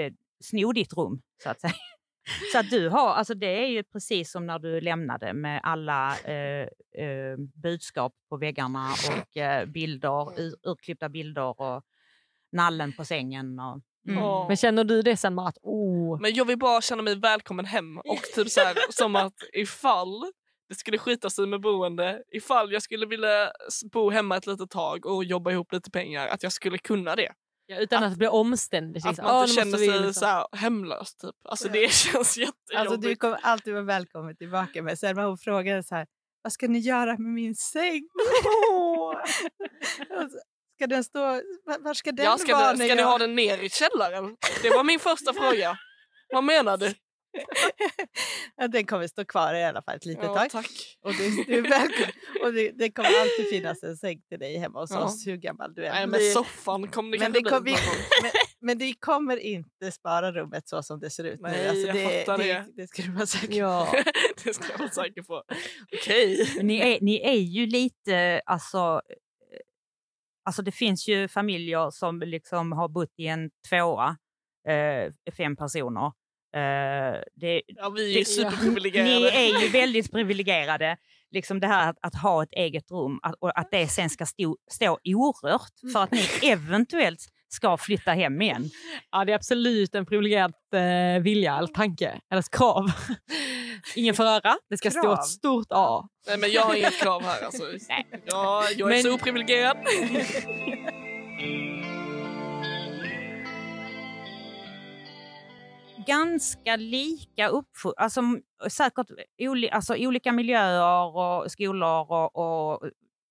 eh, 0.00 0.12
sno 0.42 0.72
ditt 0.72 0.92
rum, 0.92 1.22
så 1.42 1.50
att 1.50 1.60
säga. 1.60 1.72
Så 2.52 2.58
att 2.58 2.70
du 2.70 2.88
har, 2.88 3.14
alltså 3.14 3.34
det 3.34 3.64
är 3.64 3.66
ju 3.66 3.82
precis 3.82 4.30
som 4.32 4.46
när 4.46 4.58
du 4.58 4.80
lämnade 4.80 5.32
med 5.32 5.60
alla 5.62 6.18
eh, 6.18 6.68
eh, 7.04 7.36
budskap 7.62 8.12
på 8.28 8.36
väggarna 8.36 8.88
och 9.08 9.36
eh, 9.36 9.66
bilder, 9.66 10.40
ur, 10.40 10.54
urklippta 10.62 11.08
bilder 11.08 11.60
och 11.60 11.82
nallen 12.52 12.92
på 12.92 13.04
sängen. 13.04 13.58
Och, 13.58 13.80
mm. 14.08 14.22
Åh. 14.24 14.48
Men 14.48 14.56
känner 14.56 14.84
du 14.84 15.02
det 15.02 15.16
sen 15.16 15.34
med 15.34 15.46
att, 15.46 15.58
oh, 15.62 16.20
Men 16.20 16.34
jag 16.34 16.44
vill 16.44 16.58
bara 16.58 16.80
känna 16.80 17.02
mig 17.02 17.16
välkommen 17.16 17.64
hem 17.64 17.98
och 17.98 18.22
typ 18.34 18.50
så 18.50 18.60
här, 18.60 18.76
som 18.90 19.16
att 19.16 19.36
ifall 19.52 20.32
det 20.68 20.74
skulle 20.74 20.98
skita 20.98 21.30
sig 21.30 21.46
med 21.46 21.60
boende, 21.60 22.22
ifall 22.32 22.72
jag 22.72 22.82
skulle 22.82 23.06
vilja 23.06 23.52
bo 23.92 24.10
hemma 24.10 24.36
ett 24.36 24.46
litet 24.46 24.70
tag 24.70 25.06
och 25.06 25.24
jobba 25.24 25.50
ihop 25.50 25.72
lite 25.72 25.90
pengar, 25.90 26.28
att 26.28 26.42
jag 26.42 26.52
skulle 26.52 26.78
kunna 26.78 27.16
det. 27.16 27.32
Ja, 27.74 27.80
utan 27.80 28.04
att, 28.04 28.10
det 28.10 28.16
blir 28.18 28.32
omständigt. 28.32 29.04
Att 29.04 29.10
liksom. 29.10 29.24
man 29.26 29.34
Åh, 29.36 29.42
inte 29.42 29.54
känner 29.54 29.78
sig 29.78 29.88
liksom- 29.88 30.12
så 30.14 30.26
här 30.26 30.46
hemlös 30.52 31.14
typ. 31.16 31.34
Alltså 31.48 31.68
det 31.68 31.92
känns 31.92 32.36
jättejobbigt. 32.38 32.76
Alltså, 32.76 32.96
du 32.96 33.16
kommer 33.16 33.38
alltid 33.42 33.72
vara 33.72 33.84
välkommen 33.84 34.36
tillbaka. 34.36 34.82
Men 34.82 34.96
Selma 34.96 35.24
hon 35.26 35.38
frågade 35.38 35.82
så 35.82 35.94
här, 35.94 36.06
vad 36.42 36.52
ska 36.52 36.68
ni 36.68 36.78
göra 36.78 37.10
med 37.18 37.32
min 37.32 37.54
säng? 37.54 38.02
Och 38.72 39.14
så, 40.32 40.38
ska 40.76 40.86
den 40.86 41.04
stå, 41.04 41.20
var 41.80 41.94
ska 41.94 42.12
den 42.12 42.24
ja, 42.26 42.38
ska 42.38 42.56
vara? 42.56 42.72
du, 42.72 42.78
när 42.78 42.86
ska 42.86 42.94
ni 42.94 43.00
jag- 43.00 43.08
ha 43.08 43.18
den 43.18 43.34
ner 43.34 43.58
i 43.58 43.68
källaren? 43.70 44.36
Det 44.62 44.70
var 44.70 44.84
min 44.84 45.00
första 45.00 45.32
fråga. 45.32 45.78
Vad 46.34 46.44
menar 46.44 46.76
du? 46.76 46.94
ja, 48.56 48.68
den 48.68 48.86
kommer 48.86 49.06
stå 49.06 49.24
kvar 49.24 49.54
i 49.54 49.64
alla 49.64 49.82
fall 49.82 49.96
ett 49.96 50.04
litet 50.04 50.24
Ja, 50.24 50.34
tag. 50.34 50.50
tack. 50.50 50.70
Och 51.02 51.12
du, 51.14 51.44
du 51.46 51.54
är 51.58 51.62
välkommen. 51.62 52.12
Och 52.44 52.52
det, 52.52 52.70
det 52.70 52.90
kommer 52.90 53.08
alltid 53.20 53.48
finnas 53.50 53.82
en 53.82 53.96
säng 53.96 54.22
till 54.28 54.38
dig 54.38 54.56
hemma 54.58 54.80
hos 54.80 54.90
Ja. 54.90 55.04
oss 55.04 55.26
hur 55.26 55.36
gammal 55.36 55.74
du 55.74 55.86
än 55.86 55.92
Nej, 55.92 56.06
men 56.06 56.20
soffan 56.32 56.88
kommer 56.88 57.18
det 57.18 57.24
men, 57.24 57.32
det 57.32 57.42
kom, 57.42 57.62
bli 57.62 57.72
vi, 57.72 57.78
men, 58.22 58.30
Men 58.60 58.78
det 58.78 58.94
kommer 59.00 59.36
inte 59.36 59.92
spara 59.92 60.32
rummet 60.32 60.68
så 60.68 60.82
som 60.82 61.00
det 61.00 61.10
ser 61.10 61.24
ut 61.24 61.40
Nej, 61.40 61.62
nu. 61.62 61.68
Alltså 61.68 61.86
jag 61.86 61.96
det, 61.96 62.18
fattar 62.24 62.38
det, 62.38 62.44
det. 62.44 62.66
det 62.76 62.86
ska 62.88 63.02
du 63.02 63.12
vara 63.12 63.26
säker 63.26 63.46
på. 63.48 63.54
Ja. 63.56 63.92
det 64.44 64.54
ska 64.54 64.64
jag 64.72 64.78
vara 64.78 64.90
säker 64.90 65.22
på. 65.22 65.42
Okej. 65.92 66.48
Men 66.56 66.66
Ni 66.66 66.78
är, 66.80 66.98
ni 67.00 67.20
är 67.20 67.40
ju 67.40 67.66
lite, 67.66 68.40
alltså, 68.46 68.78
eh, 68.78 69.58
alltså 70.44 70.62
det 70.62 70.72
finns 70.72 71.08
ju 71.08 71.28
familjer 71.28 71.90
som 71.90 72.20
liksom 72.20 72.72
har 72.72 72.88
bott 72.88 73.12
i 73.16 73.26
en 73.26 73.50
tvåa, 73.68 74.16
eh, 74.68 75.12
fem 75.36 75.56
personer. 75.56 76.12
Eh, 76.54 77.20
det, 77.34 77.62
Ja, 77.66 77.88
vi 77.90 78.02
är 78.04 78.06
ju 78.08 78.12
Det- 78.12 78.18
ni 78.18 78.24
superprivilegierade. 78.24 79.30
är 79.30 79.62
ju 79.62 79.68
väldigt 79.72 80.12
privilegierade. 80.12 80.96
Liksom 81.30 81.60
det 81.60 81.66
här 81.66 81.90
att, 81.90 81.96
att 82.02 82.14
ha 82.22 82.42
ett 82.42 82.52
eget 82.52 82.90
rum 82.90 83.20
att, 83.22 83.34
och 83.40 83.58
att 83.58 83.68
det 83.70 83.88
sen 83.88 84.10
ska 84.10 84.26
stå, 84.26 84.56
stå 84.70 84.98
orört 85.04 85.92
för 85.92 86.02
att 86.02 86.10
ni 86.10 86.22
eventuellt 86.42 87.20
ska 87.48 87.76
flytta 87.76 88.12
hem 88.12 88.42
igen. 88.42 88.70
ja, 89.10 89.24
det 89.24 89.32
är 89.32 89.36
absolut 89.36 89.94
en 89.94 90.06
privilegierad 90.06 90.52
eh, 90.74 91.22
vilja 91.22 91.58
eller 91.58 91.68
tanke 91.68 92.20
eller 92.30 92.42
krav. 92.56 92.90
Ingen 93.96 94.14
får 94.14 94.24
röra. 94.24 94.56
Det 94.70 94.76
ska 94.76 94.90
stå 94.90 95.02
Krav? 95.02 95.12
ett 95.18 95.24
stort 95.26 95.66
A. 95.70 96.08
Nej, 96.26 96.38
men 96.38 96.50
jag 96.50 96.62
har 96.62 96.74
inget 96.74 97.00
krav 97.02 97.22
här. 97.22 97.44
Alltså. 97.44 97.62
Ja, 98.26 98.64
jag 98.76 98.88
är 98.90 98.94
Men- 98.94 99.02
så 99.02 99.14
oprivilegierad. 99.14 99.76
Ganska 106.06 106.76
lika 106.76 107.48
uppfostran, 107.48 107.94
alltså 108.04 108.20
säkert 108.70 109.06
oli, 109.38 109.70
alltså, 109.70 109.94
olika 109.96 110.32
miljöer 110.32 111.16
och 111.16 111.50
skolor 111.52 112.10
och, 112.12 112.36
och, 112.36 112.82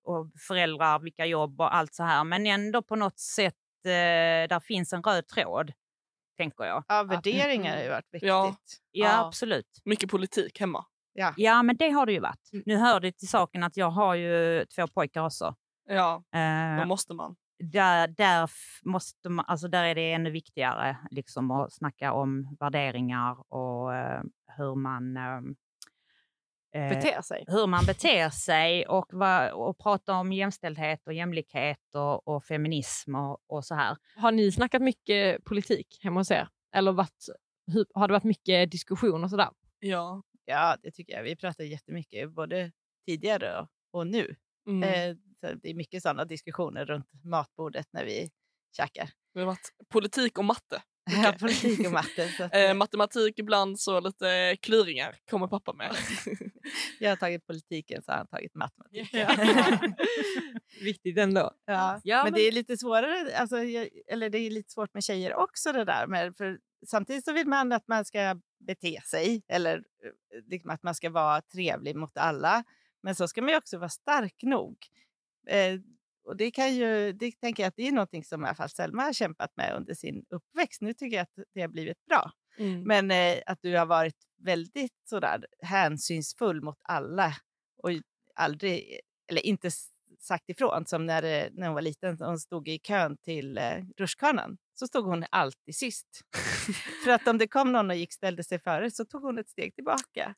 och 0.04 0.30
föräldrar, 0.48 0.98
vilka 0.98 1.26
jobb 1.26 1.60
och 1.60 1.74
allt 1.74 1.94
så 1.94 2.02
här. 2.02 2.24
Men 2.24 2.46
ändå 2.46 2.82
på 2.82 2.96
något 2.96 3.18
sätt, 3.18 3.54
eh, 3.84 4.48
där 4.48 4.60
finns 4.60 4.92
en 4.92 5.02
röd 5.02 5.26
tråd, 5.26 5.72
tänker 6.36 6.64
jag. 6.64 6.84
Ja, 6.88 7.02
värderingar 7.02 7.76
har 7.76 7.82
ju 7.82 7.90
varit 7.90 8.08
viktigt. 8.12 8.28
Ja. 8.28 8.54
Ja, 8.90 9.06
Ja. 9.06 9.26
absolut. 9.26 9.80
Mycket 9.84 10.10
politik 10.10 10.60
hemma. 10.60 10.84
Ja, 11.36 11.62
men 11.62 11.76
det 11.76 11.90
har 11.90 12.06
det 12.06 12.12
ju 12.12 12.20
varit. 12.20 12.50
Nu 12.66 12.76
hör 12.76 13.00
det 13.00 13.12
till 13.12 13.28
saken 13.28 13.62
att 13.62 13.76
jag 13.76 13.90
har 13.90 14.14
ju 14.14 14.64
två 14.64 14.86
pojkar 14.86 15.24
också. 15.24 15.54
Ja, 15.88 16.22
Eh, 16.34 16.80
då 16.80 16.86
måste 16.86 17.14
man. 17.14 17.36
Där, 17.62 18.08
där, 18.08 18.50
måste 18.82 19.28
man, 19.28 19.44
alltså 19.48 19.68
där 19.68 19.84
är 19.84 19.94
det 19.94 20.12
ännu 20.12 20.30
viktigare 20.30 20.96
liksom, 21.10 21.50
att 21.50 21.72
snacka 21.72 22.12
om 22.12 22.56
värderingar 22.60 23.52
och 23.54 23.94
eh, 23.94 24.22
hur 24.56 24.74
man 24.74 25.16
ehm, 25.16 25.56
eh, 26.74 26.88
Beter 26.88 27.22
sig. 27.22 27.44
hur 27.46 27.66
man 27.66 27.84
beter 27.86 28.30
sig 28.30 28.86
och, 28.86 29.06
va, 29.12 29.52
och 29.52 29.78
prata 29.78 30.14
om 30.14 30.32
jämställdhet 30.32 31.06
och 31.06 31.12
jämlikhet 31.12 31.94
och, 31.94 32.28
och 32.28 32.44
feminism 32.44 33.14
och, 33.14 33.38
och 33.46 33.64
så 33.64 33.74
här. 33.74 33.96
Har 34.16 34.32
ni 34.32 34.52
snackat 34.52 34.82
mycket 34.82 35.44
politik 35.44 35.98
hemma 36.02 36.20
hos 36.20 36.30
er? 36.30 36.48
Eller 36.74 36.92
varit, 36.92 37.26
hur, 37.72 37.86
har 37.94 38.08
det 38.08 38.12
varit 38.12 38.24
mycket 38.24 38.70
diskussion 38.70 39.24
och 39.24 39.30
sådär? 39.30 39.48
Ja. 39.78 40.22
Ja, 40.44 40.76
det 40.82 40.90
tycker 40.90 41.12
jag. 41.12 41.22
Vi 41.22 41.36
pratar 41.36 41.64
jättemycket, 41.64 42.30
både 42.30 42.72
tidigare 43.06 43.66
och 43.90 44.06
nu. 44.06 44.36
Mm. 44.66 44.82
Eh, 44.82 45.16
det 45.62 45.70
är 45.70 45.74
mycket 45.74 46.02
sådana 46.02 46.24
diskussioner 46.24 46.84
runt 46.84 47.06
matbordet 47.24 47.86
när 47.92 48.04
vi 48.04 48.30
käkar. 48.76 49.10
Politik 49.88 50.38
och 50.38 50.44
matte. 50.44 50.82
Ja, 51.24 51.34
politik 51.40 51.86
och 51.86 51.92
matte. 51.92 52.28
Så 52.28 52.44
att, 52.44 52.54
Eh, 52.54 52.74
matematik 52.74 53.38
ibland 53.38 53.80
så 53.80 54.00
lite 54.00 54.56
kluringar 54.62 55.16
kommer 55.30 55.46
pappa 55.46 55.72
med. 55.72 55.96
jag 57.00 57.10
har 57.10 57.16
tagit 57.16 57.46
politiken 57.46 58.02
så 58.02 58.10
har 58.12 58.16
han 58.18 58.26
tagit 58.26 58.54
matematik. 58.54 59.12
Viktigt 60.80 61.18
ändå. 61.18 61.52
Ja. 61.66 62.00
Ja, 62.04 62.16
men, 62.16 62.24
men- 62.24 62.32
det 62.32 62.48
är 62.48 62.52
lite 62.52 62.76
svårare, 62.76 63.36
alltså, 63.36 63.58
jag- 63.58 63.88
eller 64.06 64.30
det 64.30 64.38
är 64.38 64.50
lite 64.50 64.70
svårt 64.72 64.94
med 64.94 65.04
tjejer 65.04 65.34
också 65.34 65.72
det 65.72 65.84
där. 65.84 66.06
Med, 66.06 66.36
för 66.36 66.58
samtidigt 66.86 67.24
så 67.24 67.32
vill 67.32 67.46
man 67.48 67.72
att 67.72 67.88
man 67.88 68.04
ska 68.04 68.36
bete 68.66 69.00
sig 69.04 69.42
eller 69.48 69.76
eh, 69.76 70.42
liksom 70.50 70.70
att 70.70 70.82
man 70.82 70.94
ska 70.94 71.10
vara 71.10 71.40
trevlig 71.42 71.96
mot 71.96 72.16
alla. 72.18 72.64
Men 73.02 73.14
så 73.14 73.28
ska 73.28 73.42
man 73.42 73.50
ju 73.50 73.56
också 73.56 73.78
vara 73.78 73.88
stark 73.88 74.42
nog. 74.42 74.76
Eh, 75.48 75.80
och 76.24 76.36
det 76.36 76.50
kan 76.50 76.74
ju, 76.74 77.12
det 77.12 77.32
tänker 77.40 77.62
jag 77.62 77.68
att 77.68 77.76
det 77.76 77.88
är 77.88 77.92
någonting 77.92 78.24
som 78.24 78.44
i 78.44 78.46
alla 78.46 78.54
fall 78.54 78.68
Selma 78.68 79.02
har 79.02 79.12
kämpat 79.12 79.56
med 79.56 79.74
under 79.76 79.94
sin 79.94 80.24
uppväxt. 80.30 80.80
Nu 80.80 80.94
tycker 80.94 81.16
jag 81.16 81.22
att 81.22 81.46
det 81.54 81.60
har 81.60 81.68
blivit 81.68 82.06
bra. 82.06 82.30
Mm. 82.58 82.82
Men 82.82 83.10
eh, 83.10 83.42
att 83.46 83.58
du 83.62 83.76
har 83.76 83.86
varit 83.86 84.16
väldigt 84.38 84.92
sådär 85.04 85.46
hänsynsfull 85.62 86.62
mot 86.62 86.78
alla 86.82 87.34
och 87.82 87.90
aldrig, 88.34 89.00
eller 89.30 89.46
inte 89.46 89.70
sagt 90.20 90.48
ifrån 90.48 90.86
som 90.86 91.06
när, 91.06 91.22
eh, 91.22 91.48
när 91.52 91.66
hon 91.66 91.74
var 91.74 91.82
liten. 91.82 92.16
Hon 92.20 92.38
stod 92.38 92.68
i 92.68 92.78
kön 92.78 93.16
till 93.16 93.58
eh, 93.58 93.84
rutschkanan. 93.96 94.58
Så 94.74 94.86
stod 94.86 95.04
hon 95.04 95.24
alltid 95.30 95.74
sist. 95.76 96.06
För 97.04 97.10
att 97.10 97.28
om 97.28 97.38
det 97.38 97.48
kom 97.48 97.72
någon 97.72 97.90
och 97.90 97.96
gick 97.96 98.12
ställde 98.12 98.44
sig 98.44 98.58
före 98.58 98.90
så 98.90 99.04
tog 99.04 99.22
hon 99.22 99.38
ett 99.38 99.48
steg 99.48 99.74
tillbaka. 99.74 100.34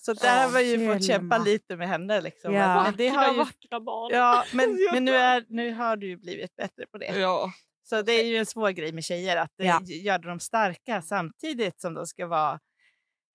Så 0.00 0.12
där 0.14 0.44
har 0.44 0.52
man 0.52 0.66
ju 0.66 0.92
fått 0.94 1.04
kämpa 1.06 1.38
lite 1.38 1.76
med 1.76 1.88
henne. 1.88 2.20
Liksom. 2.20 2.54
Ja. 2.54 2.82
Men 2.82 2.96
det 2.96 3.08
har 3.08 3.32
ju, 3.32 3.38
vackra 3.38 3.80
barn. 3.80 4.10
ja, 4.12 4.44
men, 4.52 4.78
men 4.92 5.04
nu, 5.04 5.14
är, 5.14 5.44
nu 5.48 5.72
har 5.72 5.96
du 5.96 6.16
blivit 6.16 6.56
bättre 6.56 6.86
på 6.92 6.98
det. 6.98 7.18
Ja. 7.18 7.52
Så 7.88 8.02
det 8.02 8.12
är 8.12 8.24
ju 8.24 8.36
en 8.36 8.46
svår 8.46 8.70
grej 8.70 8.92
med 8.92 9.04
tjejer, 9.04 9.36
att 9.36 9.52
Ja. 9.56 9.80
ja. 9.84 9.94
göra 9.96 10.18
dem 10.18 10.40
starka 10.40 11.02
samtidigt 11.02 11.80
som 11.80 11.94
de 11.94 12.06
ska 12.06 12.26
vara 12.26 12.60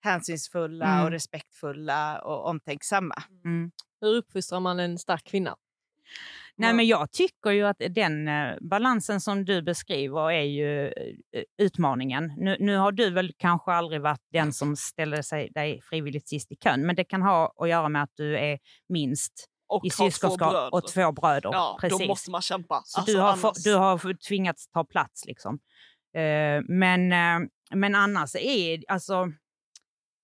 hänsynsfulla 0.04 0.86
Mm. 0.92 1.04
och 1.04 1.10
respektfulla 1.10 2.20
och 2.22 2.46
omtänksamma. 2.46 3.14
Mm. 3.44 3.70
Hur 4.00 4.14
uppfostrar 4.14 4.60
man 4.60 4.80
en 4.80 4.98
stark 4.98 5.24
kvinna? 5.24 5.56
Nej, 6.56 6.74
men 6.74 6.86
jag 6.86 7.10
tycker 7.12 7.50
ju 7.50 7.66
att 7.66 7.82
den 7.90 8.28
eh, 8.28 8.54
balansen 8.60 9.20
som 9.20 9.44
du 9.44 9.62
beskriver 9.62 10.30
är 10.30 10.42
ju 10.42 10.86
eh, 10.86 11.42
utmaningen. 11.58 12.32
Nu, 12.36 12.56
nu 12.60 12.76
har 12.76 12.92
du 12.92 13.10
väl 13.10 13.32
kanske 13.36 13.72
aldrig 13.72 14.00
varit 14.00 14.20
den 14.32 14.52
som 14.52 14.76
ställer 14.76 15.22
sig 15.22 15.50
dig 15.50 15.80
frivilligt 15.82 16.28
sist 16.28 16.52
i 16.52 16.56
kön, 16.56 16.86
men 16.86 16.96
det 16.96 17.04
kan 17.04 17.22
ha 17.22 17.52
att 17.56 17.68
göra 17.68 17.88
med 17.88 18.02
att 18.02 18.12
du 18.14 18.38
är 18.38 18.58
minst 18.88 19.32
Och 19.66 19.84
i 19.84 19.90
syskonskap 19.90 20.72
och 20.72 20.88
två 20.88 21.12
bröder. 21.12 21.50
Ja, 21.52 21.78
Precis. 21.80 21.98
då 21.98 22.06
måste 22.06 22.30
man 22.30 22.42
kämpa. 22.42 22.82
Så 22.84 23.00
Alltså, 23.00 23.14
du, 23.14 23.20
har 23.20 23.32
annars- 23.32 23.64
du 23.64 23.74
har 23.74 24.28
tvingats 24.28 24.68
ta 24.68 24.84
plats 24.84 25.24
liksom. 25.26 25.58
Eh, 26.16 26.62
men, 26.68 27.12
eh, 27.12 27.48
men 27.74 27.94
annars 27.94 28.34
är 28.36 28.84
alltså 28.88 29.32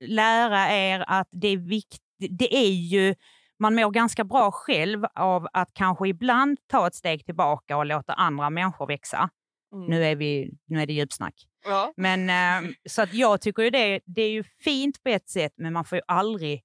lära 0.04 0.72
er 0.72 1.04
att 1.06 1.28
det 1.30 1.48
är 1.48 1.56
viktigt. 1.56 2.02
Det 2.30 2.56
är 2.56 2.70
ju, 2.70 3.14
man 3.58 3.74
mår 3.74 3.90
ganska 3.90 4.24
bra 4.24 4.50
själv 4.50 5.04
av 5.14 5.48
att 5.52 5.74
kanske 5.74 6.08
ibland 6.08 6.58
ta 6.66 6.86
ett 6.86 6.94
steg 6.94 7.24
tillbaka 7.24 7.76
och 7.76 7.86
låta 7.86 8.12
andra 8.12 8.50
människor 8.50 8.86
växa. 8.86 9.30
Mm. 9.72 9.86
Nu 9.86 10.04
är, 10.04 10.16
vi, 10.16 10.50
nu 10.66 10.82
är 10.82 10.86
det 10.86 10.92
djupsnack. 10.92 11.34
Ja. 11.64 11.92
Men, 11.96 12.30
eh, 12.30 12.70
så 12.88 13.02
att 13.02 13.14
jag 13.14 13.40
tycker 13.40 13.62
ju 13.62 13.70
det, 13.70 14.00
det 14.06 14.22
är 14.22 14.30
ju 14.30 14.42
fint 14.42 15.02
på 15.02 15.08
ett 15.08 15.28
sätt, 15.28 15.52
men 15.56 15.72
man 15.72 15.84
får 15.84 15.96
ju 15.96 16.02
aldrig 16.06 16.62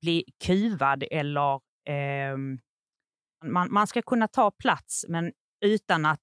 bli 0.00 0.24
kuvad 0.44 1.04
eller... 1.10 1.60
ehm, 1.88 2.58
man, 3.44 3.72
man 3.72 3.86
ska 3.86 4.02
kunna 4.02 4.28
ta 4.28 4.50
plats, 4.50 5.04
men 5.08 5.32
utan 5.60 6.06
att 6.06 6.22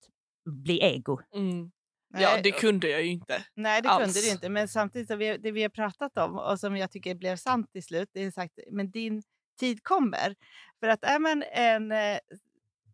bli 0.50 0.80
ego. 0.80 1.20
Mm. 1.36 1.72
ja, 2.18 2.42
det 2.44 2.52
kunde 2.52 2.90
jag 2.90 3.04
ju 3.04 3.12
inte. 3.12 3.46
Nej, 3.54 3.82
det 3.82 3.90
alls. 3.90 4.04
kunde 4.04 4.28
det 4.28 4.32
inte. 4.32 4.50
Men 4.50 4.68
samtidigt, 4.68 5.08
så 5.08 5.16
vi, 5.16 5.38
det 5.38 5.52
vi 5.52 5.62
har 5.62 5.70
pratat 5.70 6.18
om 6.18 6.38
och 6.38 6.60
som 6.60 6.78
jag 6.78 6.92
tycker 6.92 7.16
blev 7.16 7.36
sant 7.36 7.72
till 7.72 7.84
slut, 7.84 8.10
det 8.14 8.24
är 8.24 8.32
sagt, 8.32 8.60
men 8.72 8.92
din 8.92 9.24
tid 9.56 9.84
kommer. 9.84 10.36
För 10.80 10.88
att 10.88 11.04
är 11.04 11.20
man 11.20 11.44
en 11.52 11.92
eh, 11.92 12.18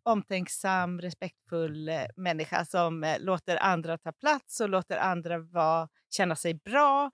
omtänksam, 0.02 1.00
respektfull 1.00 1.88
eh, 1.88 2.02
människa 2.16 2.64
som 2.64 3.04
eh, 3.04 3.20
låter 3.20 3.56
andra 3.56 3.98
ta 3.98 4.12
plats 4.12 4.60
och 4.60 4.68
låter 4.68 4.96
andra 4.96 5.38
vara, 5.38 5.88
känna 6.10 6.36
sig 6.36 6.54
bra, 6.54 7.10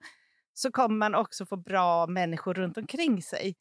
så 0.53 0.71
kommer 0.71 0.95
man 0.95 1.15
också 1.15 1.45
få 1.45 1.57
bra 1.57 2.07
människor 2.07 2.53
runt 2.53 2.77
omkring 2.77 3.21
sig. 3.23 3.55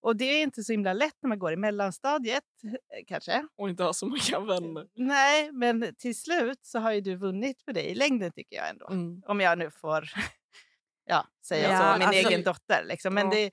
Och 0.00 0.16
det 0.16 0.24
är 0.24 0.42
inte 0.42 0.62
så 0.64 0.72
himla 0.72 0.92
lätt 0.92 1.14
när 1.20 1.28
man 1.28 1.38
går 1.38 1.52
i 1.52 1.56
mellanstadiet, 1.56 2.44
eh, 2.64 3.04
kanske. 3.06 3.46
Och 3.56 3.68
inte 3.70 3.82
ha 3.82 3.92
så 3.92 4.06
många 4.06 4.46
vänner. 4.46 4.86
Nej, 4.94 5.52
men 5.52 5.94
till 5.98 6.16
slut 6.20 6.58
så 6.66 6.78
har 6.78 6.92
ju 6.92 7.00
du 7.00 7.14
vunnit 7.16 7.64
på 7.64 7.72
det 7.72 7.90
i 7.90 7.94
längden 7.94 8.32
tycker 8.32 8.56
jag 8.56 8.68
ändå 8.68 8.88
Mm. 8.88 9.22
om 9.26 9.40
jag 9.40 9.58
nu 9.58 9.70
får 9.70 10.08
ja, 11.06 11.26
säga 11.46 11.70
Ja, 11.72 11.92
så, 11.92 11.98
min 11.98 12.08
alltså- 12.08 12.28
egen 12.28 12.42
dotter. 12.42 12.84
Liksom. 12.84 13.14
Men 13.14 13.24
Ja. 13.26 13.30
det, 13.34 13.44
eh, 13.44 13.50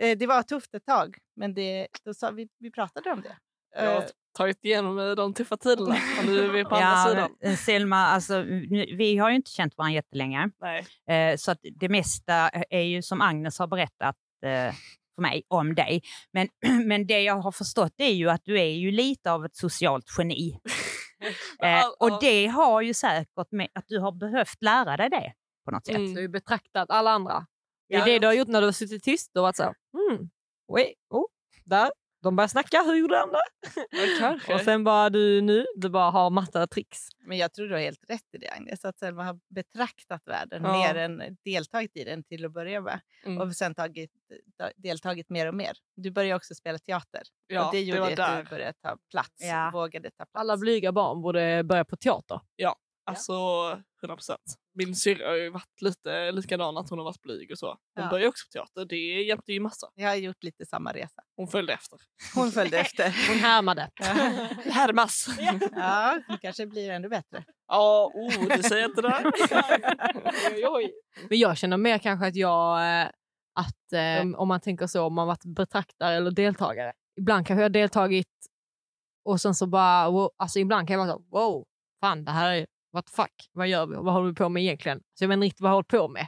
det 0.00 0.26
var 0.26 0.42
tufft 0.42 0.74
ett 0.74 0.86
tag, 0.86 1.16
men 1.36 1.54
det, 1.54 1.88
då 2.04 2.14
sa 2.14 2.30
vi, 2.30 2.48
vi 2.58 2.70
pratade 2.70 3.10
om 3.10 3.20
det. 3.20 3.36
Jag 3.76 3.94
har 3.94 4.02
Eh, 4.02 4.08
tagit 4.38 4.64
igenom 4.64 4.98
eh, 4.98 5.10
de 5.10 5.34
tuffa 5.34 5.56
tiderna 5.56 5.96
och 6.18 6.26
nu 6.26 6.44
är 6.44 6.48
vi 6.48 6.64
på 6.64 6.74
andra 6.74 7.20
Ja, 7.20 7.28
sidan. 7.38 7.56
Selma, 7.56 7.96
alltså, 7.96 8.42
vi 8.98 9.16
har 9.16 9.30
ju 9.30 9.36
inte 9.36 9.50
känt 9.50 9.76
varandra 9.76 9.94
jättelänge. 9.94 10.50
Nej. 10.60 10.86
Eh, 11.32 11.36
så 11.36 11.50
att 11.50 11.58
det 11.80 11.88
mesta 11.88 12.48
är 12.48 12.82
ju 12.82 13.02
som 13.02 13.20
Agnes 13.20 13.58
har 13.58 13.66
berättat 13.66 14.16
eh, 14.44 14.74
för 15.14 15.22
mig 15.22 15.42
om 15.48 15.74
dig. 15.74 16.02
Men, 16.32 16.48
men 16.86 17.06
det 17.06 17.20
jag 17.20 17.36
har 17.36 17.52
förstått 17.52 17.94
är 17.96 18.12
ju 18.12 18.30
att 18.30 18.44
du 18.44 18.60
är 18.60 18.72
ju 18.72 18.90
lite 18.90 19.32
av 19.32 19.44
ett 19.44 19.56
socialt 19.56 20.06
geni. 20.18 20.60
Eh, 21.62 21.84
och 21.98 22.20
det 22.20 22.46
har 22.46 22.80
ju 22.80 22.94
säkert 22.94 23.28
med 23.50 23.68
att 23.74 23.84
du 23.88 23.98
har 23.98 24.12
behövt 24.12 24.62
lära 24.62 24.96
dig 24.96 25.10
det 25.10 25.32
på 25.64 25.70
något 25.70 25.86
sätt. 25.86 25.96
Mm. 25.96 26.08
Du 26.08 26.14
har 26.14 26.22
ju 26.22 26.28
betraktat 26.28 26.90
alla 26.90 27.10
andra. 27.10 27.46
Det 27.90 27.96
är 27.96 27.98
Ja. 27.98 28.04
det 28.04 28.18
du 28.18 28.26
har 28.26 28.34
gjort 28.34 28.48
när 28.48 28.60
du 28.60 28.66
har 28.66 28.72
suttit 28.72 29.04
tyst 29.04 29.36
och 29.36 29.42
varit 29.42 29.56
så 29.56 29.62
här, 29.62 29.74
hmm, 29.92 30.30
wait, 30.72 30.94
oh, 31.10 31.26
där. 31.64 31.90
De 32.22 32.36
börjar 32.36 32.48
snacka, 32.48 32.82
hur 32.86 32.94
gjorde 32.94 33.16
han 33.18 33.28
det? 33.32 33.42
Ja. 34.20 34.54
Och 34.54 34.60
sen 34.60 34.84
bara 34.84 35.10
du 35.10 35.40
nu, 35.40 35.66
du 35.76 35.88
bara 35.88 36.10
har 36.10 36.30
matta 36.30 36.66
tricks. 36.66 37.08
Men 37.26 37.38
jag 37.38 37.52
tror 37.52 37.66
du 37.66 37.74
har 37.74 37.80
helt 37.80 38.10
rätt 38.10 38.34
i 38.34 38.38
det 38.38 38.48
Agnes, 38.50 38.84
att 38.84 38.98
Selma 38.98 39.24
har 39.24 39.40
betraktat 39.48 40.22
världen 40.26 40.62
Ja. 40.64 40.72
mer 40.72 40.94
än 40.94 41.36
deltagit 41.44 41.96
i 41.96 42.04
den 42.04 42.24
till 42.24 42.44
att 42.44 42.52
börja 42.52 42.80
med. 42.80 43.00
Mm. 43.24 43.40
Och 43.40 43.56
sen 43.56 43.74
tagit, 43.74 44.10
ta- 44.58 44.70
deltagit 44.76 45.28
mer 45.30 45.46
och 45.48 45.54
mer. 45.54 45.72
Du 45.96 46.10
började 46.10 46.34
också 46.36 46.54
spela 46.54 46.78
teater 46.78 47.22
ja, 47.46 47.66
och 47.66 47.72
det 47.72 47.80
gjorde 47.80 48.00
var 48.00 48.10
att 48.10 48.44
du 48.44 48.50
började 48.50 48.72
ta 48.82 48.96
plats, 49.10 49.34
Ja. 49.38 49.70
vågade 49.72 50.10
ta 50.10 50.16
plats. 50.16 50.30
Alla 50.32 50.56
blyga 50.56 50.92
barn 50.92 51.22
borde 51.22 51.62
börja 51.64 51.84
på 51.84 51.96
teater. 51.96 52.40
Alltså 53.04 53.32
100 54.02 54.16
procent. 54.16 54.40
Min 54.74 54.94
syrra 54.94 55.28
har 55.28 55.36
ju 55.36 55.50
varit 55.50 55.80
lite 55.82 56.32
likadan, 56.32 56.76
att 56.78 56.90
hon 56.90 56.98
har 56.98 57.04
varit 57.04 57.22
blyg 57.22 57.50
och 57.52 57.58
så. 57.58 57.66
Hon 57.68 58.04
Ja. 58.04 58.10
började 58.10 58.28
också 58.28 58.46
på 58.46 58.52
teater, 58.52 58.84
det 58.84 59.22
hjälpte 59.22 59.52
ju 59.52 59.60
massa. 59.60 59.86
Jag 59.94 60.08
har 60.08 60.14
gjort 60.14 60.42
lite 60.42 60.66
samma 60.66 60.92
resa. 60.92 61.22
Hon 61.36 61.48
följde 61.48 61.72
efter. 61.72 61.98
Hon 62.34 62.52
följde 62.52 62.78
efter. 62.80 63.04
Hon 63.28 63.38
härmade. 63.38 63.90
Härmas! 64.72 65.26
Ja, 65.76 66.20
hon 66.28 66.38
kanske 66.38 66.66
blir 66.66 66.90
ännu 66.90 67.08
bättre. 67.08 67.44
Ja, 67.68 68.10
oh, 68.14 68.46
det 68.48 68.62
säger 68.62 68.84
inte 68.84 69.02
oj. 70.68 70.92
Men 71.28 71.38
jag 71.38 71.56
känner 71.56 71.76
mer 71.76 71.98
kanske 71.98 72.26
att 72.26 72.36
jag, 72.36 73.00
eh, 73.02 73.08
att 73.54 73.92
eh, 73.92 74.40
om 74.40 74.48
man 74.48 74.60
tänker 74.60 74.86
så, 74.86 75.02
om 75.04 75.14
man 75.14 75.26
varit 75.26 75.44
betraktare 75.44 76.14
eller 76.14 76.30
deltagare. 76.30 76.92
Ibland 77.16 77.46
kanske 77.46 77.60
jag 77.60 77.64
har 77.64 77.70
deltagit 77.70 78.28
och 79.24 79.40
sen 79.40 79.54
så 79.54 79.66
bara, 79.66 80.10
wow, 80.10 80.30
alltså 80.36 80.58
ibland 80.58 80.88
kan 80.88 80.98
jag 80.98 81.06
vara 81.06 81.16
så, 81.16 81.24
wow, 81.30 81.64
fan 82.00 82.24
det 82.24 82.30
här 82.30 82.50
är, 82.52 82.66
what 82.92 83.10
fuck, 83.10 83.50
vad 83.52 83.68
gör 83.68 83.86
vi? 83.86 83.94
Vad 83.96 84.12
håller 84.14 84.28
vi 84.28 84.34
på 84.34 84.48
med 84.48 84.62
egentligen? 84.62 85.00
Så 85.14 85.24
jag 85.24 85.28
vet 85.28 85.34
inte 85.36 85.44
riktigt 85.46 85.60
vad 85.60 85.70
jag 85.70 85.74
håller 85.74 85.84
på 85.84 86.08
med. 86.08 86.26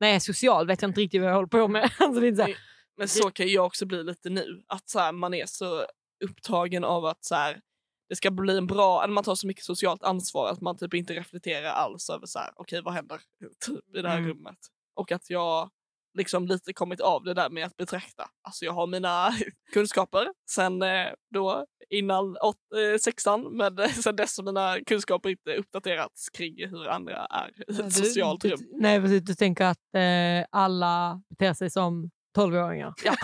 När 0.00 0.08
jag 0.08 0.14
är 0.16 0.20
social 0.20 0.66
vet 0.66 0.82
jag 0.82 0.88
inte 0.88 1.00
riktigt 1.00 1.20
vad 1.20 1.30
jag 1.30 1.34
håller 1.34 1.48
på 1.48 1.68
med. 1.68 1.82
alltså, 1.98 2.20
det 2.20 2.36
så 2.36 2.42
här, 2.42 2.56
Men 2.96 3.08
så 3.08 3.30
kan 3.30 3.48
jag 3.48 3.66
också 3.66 3.86
bli 3.86 4.04
lite 4.04 4.30
nu. 4.30 4.62
Att 4.66 4.88
så 4.88 4.98
här, 4.98 5.12
man 5.12 5.34
är 5.34 5.46
så 5.46 5.86
upptagen 6.24 6.84
av 6.84 7.04
att 7.04 7.24
så 7.24 7.34
här, 7.34 7.60
det 8.08 8.16
ska 8.16 8.30
bli 8.30 8.58
en 8.58 8.66
bra, 8.66 9.04
eller 9.04 9.14
man 9.14 9.24
tar 9.24 9.34
så 9.34 9.46
mycket 9.46 9.64
socialt 9.64 10.02
ansvar 10.02 10.48
att 10.48 10.60
man 10.60 10.76
typ 10.78 10.94
inte 10.94 11.12
reflekterar 11.14 11.68
alls 11.70 12.10
över 12.10 12.26
så 12.26 12.38
här, 12.38 12.50
okej 12.56 12.82
vad 12.82 12.94
händer 12.94 13.20
typ, 13.66 13.78
i 13.96 14.02
det 14.02 14.08
här 14.08 14.18
Mm. 14.18 14.30
rummet. 14.30 14.58
Och 14.94 15.12
att 15.12 15.30
jag 15.30 15.70
liksom 16.14 16.46
lite 16.46 16.72
kommit 16.72 17.00
av 17.00 17.24
det 17.24 17.34
där 17.34 17.50
med 17.50 17.66
att 17.66 17.76
betrakta. 17.76 18.28
Alltså 18.42 18.64
jag 18.64 18.72
har 18.72 18.86
mina 18.86 19.30
kunskaper 19.72 20.28
sen 20.50 20.82
eh, 20.82 21.06
då 21.34 21.66
innan 21.90 22.36
åt, 22.36 22.56
eh, 22.74 22.98
sexan 22.98 23.56
men 23.56 23.88
sen 24.02 24.16
dess 24.16 24.38
har 24.38 24.44
mina 24.44 24.78
kunskaper 24.86 25.28
inte 25.28 25.54
uppdaterats 25.54 26.30
kring 26.30 26.68
hur 26.68 26.88
andra 26.88 27.26
är 27.26 27.50
i 27.68 27.80
ett 27.80 27.92
socialt 27.92 28.44
rum. 28.44 28.58
Nej 28.72 29.00
precis, 29.00 29.22
du 29.22 29.34
tänker 29.34 29.64
att 29.64 29.94
eh, 29.94 30.46
alla 30.50 31.22
beter 31.28 31.54
sig 31.54 31.70
som 31.70 32.10
12-åringar. 32.36 32.94
Ja. 33.04 33.14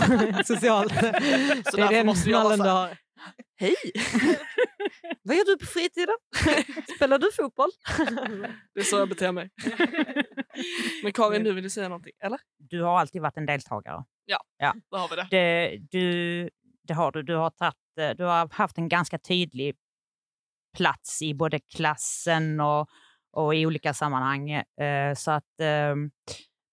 Socialt. 0.44 0.94
det 1.00 1.10
därför 1.64 1.78
är 1.78 1.90
den 1.90 2.06
måste 2.06 2.30
jag 2.30 2.56
så 2.56 2.64
har. 2.64 3.07
Hej! 3.60 3.74
Vad 5.22 5.36
gör 5.36 5.44
du 5.44 5.58
på 5.58 5.66
fritiden? 5.66 6.16
Spelar 6.96 7.18
du 7.18 7.32
fotboll? 7.32 7.70
Det 8.74 8.80
är 8.80 8.84
så 8.84 8.96
jag 8.96 9.08
beter 9.08 9.32
mig. 9.32 9.50
Men 11.02 11.12
Karin, 11.12 11.44
du 11.44 11.52
ville 11.52 11.70
säga 11.70 11.88
någonting, 11.88 12.12
eller? 12.22 12.40
Du 12.58 12.82
har 12.82 13.00
alltid 13.00 13.22
varit 13.22 13.36
en 13.36 13.46
deltagare. 13.46 14.04
Då 14.90 14.96
har 14.96 15.08
vi 15.08 15.16
det. 15.16 15.28
Det, 15.30 15.78
du, 15.90 16.50
det 16.82 16.94
har 16.94 17.12
du. 17.12 17.22
Du 17.22 17.34
har, 17.34 17.52
eh, 18.00 18.10
du 18.16 18.24
har 18.24 18.48
haft 18.52 18.78
en 18.78 18.88
ganska 18.88 19.18
tydlig 19.18 19.76
plats 20.76 21.22
i 21.22 21.34
både 21.34 21.60
klassen 21.60 22.60
och, 22.60 22.88
och 23.32 23.54
i 23.54 23.66
olika 23.66 23.94
sammanhang. 23.94 24.50
Eh, 24.50 25.14
så 25.16 25.30
att 25.30 25.60
eh, 25.60 25.94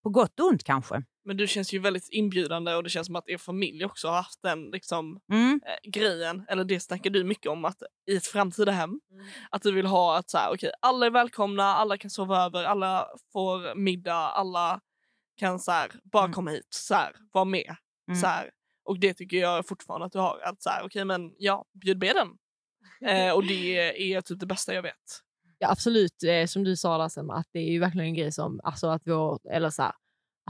på 0.04 0.10
gott 0.10 0.40
och 0.40 0.48
ont 0.48 0.64
kanske. 0.64 1.04
Men 1.26 1.38
du 1.38 1.48
känns 1.48 1.74
ju 1.74 1.80
väldigt 1.80 2.08
inbjudande 2.12 2.74
och 2.76 2.84
det 2.84 2.90
känns 2.90 3.06
som 3.08 3.16
att 3.16 3.30
er 3.30 3.38
familj 3.38 3.86
också 3.86 4.08
har 4.08 4.16
haft 4.16 4.42
den 4.42 4.70
liksom, 4.72 5.20
Mm. 5.32 5.62
eh, 5.66 5.90
grejen, 5.92 6.46
eller 6.50 6.64
det 6.64 6.80
snackar 6.80 7.10
du 7.10 7.24
mycket 7.24 7.52
om, 7.52 7.66
att 7.66 7.82
i 8.12 8.16
ett 8.16 8.28
framtida 8.28 8.72
hem, 8.72 9.00
att 9.50 9.62
du 9.62 9.72
vill 9.72 9.86
ha 9.86 10.18
att 10.18 10.30
så 10.30 10.38
här, 10.38 10.54
okej, 10.54 10.72
alla 10.82 11.06
är 11.06 11.10
välkomna, 11.10 11.64
alla 11.64 11.98
kan 11.98 12.10
sova 12.10 12.46
över, 12.46 12.64
alla 12.64 13.08
får 13.34 13.76
middag, 13.76 14.14
alla 14.16 14.80
kan 15.38 15.60
så 15.60 15.72
här, 15.72 15.92
bara 16.04 16.24
Mm. 16.24 16.34
komma 16.34 16.52
hit, 16.52 16.68
så 16.70 16.94
här, 16.96 17.16
vara 17.34 17.46
med. 17.46 17.76
Mm. 18.08 18.20
Så 18.22 18.28
här. 18.28 18.52
Och 18.86 19.00
det 19.00 19.14
tycker 19.14 19.38
jag 19.38 19.68
fortfarande 19.68 20.06
att 20.06 20.12
du 20.12 20.20
har, 20.20 20.40
att 20.44 20.62
så 20.64 20.70
här, 20.70 20.86
okej 20.86 21.06
men 21.06 21.32
ja, 21.38 21.66
bjud 21.82 22.00
med 22.00 22.16
den. 22.16 22.28
Eh, 23.10 23.32
och 23.34 23.44
det 23.46 23.78
är 24.14 24.22
typ 24.22 24.40
det 24.40 24.46
bästa 24.46 24.74
jag 24.74 24.82
vet. 24.82 25.22
Ja, 25.60 25.72
absolut, 25.72 26.24
eh, 26.24 26.46
som 26.46 26.64
du 26.64 26.76
sa 26.76 26.98
där 26.98 27.10
Selma, 27.10 27.36
att 27.36 27.48
det 27.52 27.60
är 27.60 27.72
ju 27.72 27.80
verkligen 27.80 28.08
en 28.08 28.14
grej 28.14 28.32
som, 28.32 28.60
alltså 28.64 28.88
att 28.88 29.02
vår, 29.06 29.40
eller 29.52 29.70
så 29.70 29.82
här, 29.82 29.92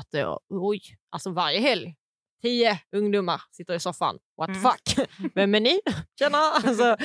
att 0.02 0.08
det, 0.12 0.38
oj, 0.50 0.82
alltså 1.10 1.32
varje 1.32 1.60
helg, 1.60 1.96
tio 2.42 2.80
ungdomar 2.92 3.42
sitter 3.52 3.74
i 3.74 3.80
soffan, 3.80 4.20
what 4.38 4.48
the 4.48 4.60
Mm. 4.60 4.62
fuck, 4.62 5.10
vem 5.36 5.56
är 5.56 5.60
ni? 5.60 5.80
Tjena! 6.20 6.38
Alltså, 6.38 6.98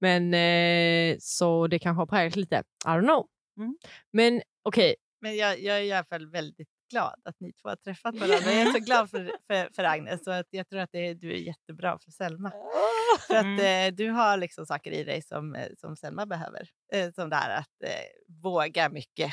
men 0.00 0.34
eh, 0.34 1.16
så 1.20 1.66
det 1.66 1.78
kanske 1.78 2.00
har 2.00 2.06
präglat 2.06 2.36
lite, 2.36 2.62
I 2.84 2.88
don't 2.88 3.02
know. 3.02 3.26
Mm. 3.58 3.76
Men 4.12 4.42
okej, 4.62 4.94
Men 5.20 5.36
jag, 5.36 5.60
jag 5.60 5.76
är 5.78 5.82
i 5.82 5.92
alla 5.92 6.04
fall 6.04 6.30
väldigt 6.30 6.68
glad 6.90 7.20
att 7.24 7.40
ni 7.40 7.52
två 7.52 7.68
har 7.68 7.76
träffat 7.76 8.14
varandra. 8.14 8.52
Jag 8.52 8.60
är 8.62 8.72
så 8.72 8.78
glad 8.78 9.10
för, 9.10 9.32
för, 9.46 9.68
för 9.74 9.84
Agnes 9.84 10.26
och 10.26 10.34
att 10.36 10.46
jag 10.50 10.68
tror 10.68 10.80
att 10.80 10.92
det 10.92 11.14
du 11.14 11.32
är 11.32 11.36
jättebra 11.36 11.98
för 11.98 12.10
Selma. 12.10 12.52
För 13.26 13.34
att 13.34 13.60
eh, 13.60 13.96
du 13.96 14.10
har 14.10 14.36
liksom 14.36 14.66
saker 14.66 14.90
i 14.90 15.04
dig 15.04 15.22
som, 15.22 15.54
eh, 15.54 15.68
som 15.76 15.96
Selma 15.96 16.26
behöver. 16.26 16.68
Eh, 16.92 17.10
som 17.12 17.30
det 17.30 17.36
här 17.36 17.58
att 17.58 17.82
eh, 17.84 18.42
våga 18.42 18.88
mycket 18.88 19.32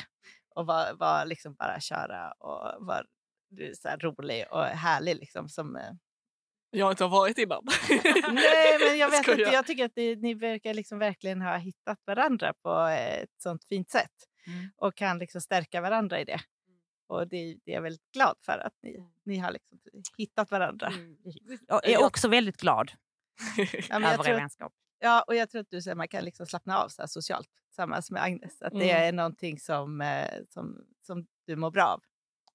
och 0.60 0.66
vara 0.66 0.94
var 0.94 1.24
liksom 1.26 1.54
bara 1.54 1.80
köra 1.80 2.32
och 2.32 3.04
du 3.50 3.70
är 3.70 3.74
så 3.74 3.88
här 3.88 3.98
rolig 3.98 4.44
och 4.50 4.64
härlig. 4.64 5.16
Liksom, 5.16 5.48
som, 5.48 5.76
eh. 5.76 5.90
Jag 6.70 6.92
inte 6.92 7.04
har 7.04 7.10
varit 7.10 7.38
innan. 7.38 7.64
Nej, 8.32 8.78
men 8.88 8.98
jag 8.98 9.10
vet 9.10 9.18
inte. 9.18 9.32
Skojar. 9.32 9.52
Jag 9.52 9.66
tycker 9.66 9.84
att 9.84 9.94
det, 9.94 10.16
ni 10.16 10.34
verkar 10.34 10.74
liksom 10.74 10.98
verkligen 10.98 11.42
ha 11.42 11.56
hittat 11.56 11.98
varandra 12.06 12.54
på 12.62 12.86
ett 12.86 13.42
sånt 13.42 13.64
fint 13.64 13.90
sätt 13.90 14.26
Mm. 14.46 14.70
och 14.76 14.94
kan 14.94 15.18
liksom 15.18 15.40
stärka 15.40 15.80
varandra 15.80 16.20
i 16.20 16.24
det. 16.24 16.40
Och 17.06 17.28
det, 17.28 17.56
det 17.64 17.70
är 17.70 17.74
jag 17.74 17.82
väldigt 17.82 18.10
glad 18.12 18.36
för 18.40 18.58
att 18.58 18.72
ni, 18.82 19.06
ni 19.24 19.38
har 19.38 19.52
liksom 19.52 19.78
hittat 20.18 20.50
varandra. 20.50 20.92
Jag 21.68 21.88
är 21.88 22.02
också 22.04 22.28
väldigt 22.28 22.56
glad 22.56 22.92
Ja, 23.56 23.98
men 23.98 24.02
jag 24.02 24.12
över 24.12 24.24
er 24.24 24.24
tror, 24.24 24.34
vänskap. 24.34 24.72
Ja, 25.00 25.24
och 25.26 25.34
jag 25.34 25.50
tror 25.50 25.60
att 25.60 25.70
du 25.70 25.82
Selma, 25.82 26.06
kan 26.06 26.24
liksom 26.24 26.46
slappna 26.46 26.78
av 26.78 26.88
så 26.88 27.02
här 27.02 27.06
socialt 27.06 27.48
tillsammans 27.66 28.10
med 28.10 28.22
Agnes. 28.22 28.62
Att 28.62 28.72
det 28.72 28.90
Mm. 28.90 29.08
är 29.08 29.12
någonting 29.12 29.58
som, 29.58 30.00
eh, 30.00 30.28
som, 30.48 30.84
som 31.06 31.26
du 31.46 31.56
mår 31.56 31.70
bra 31.70 31.84
av. 31.84 32.02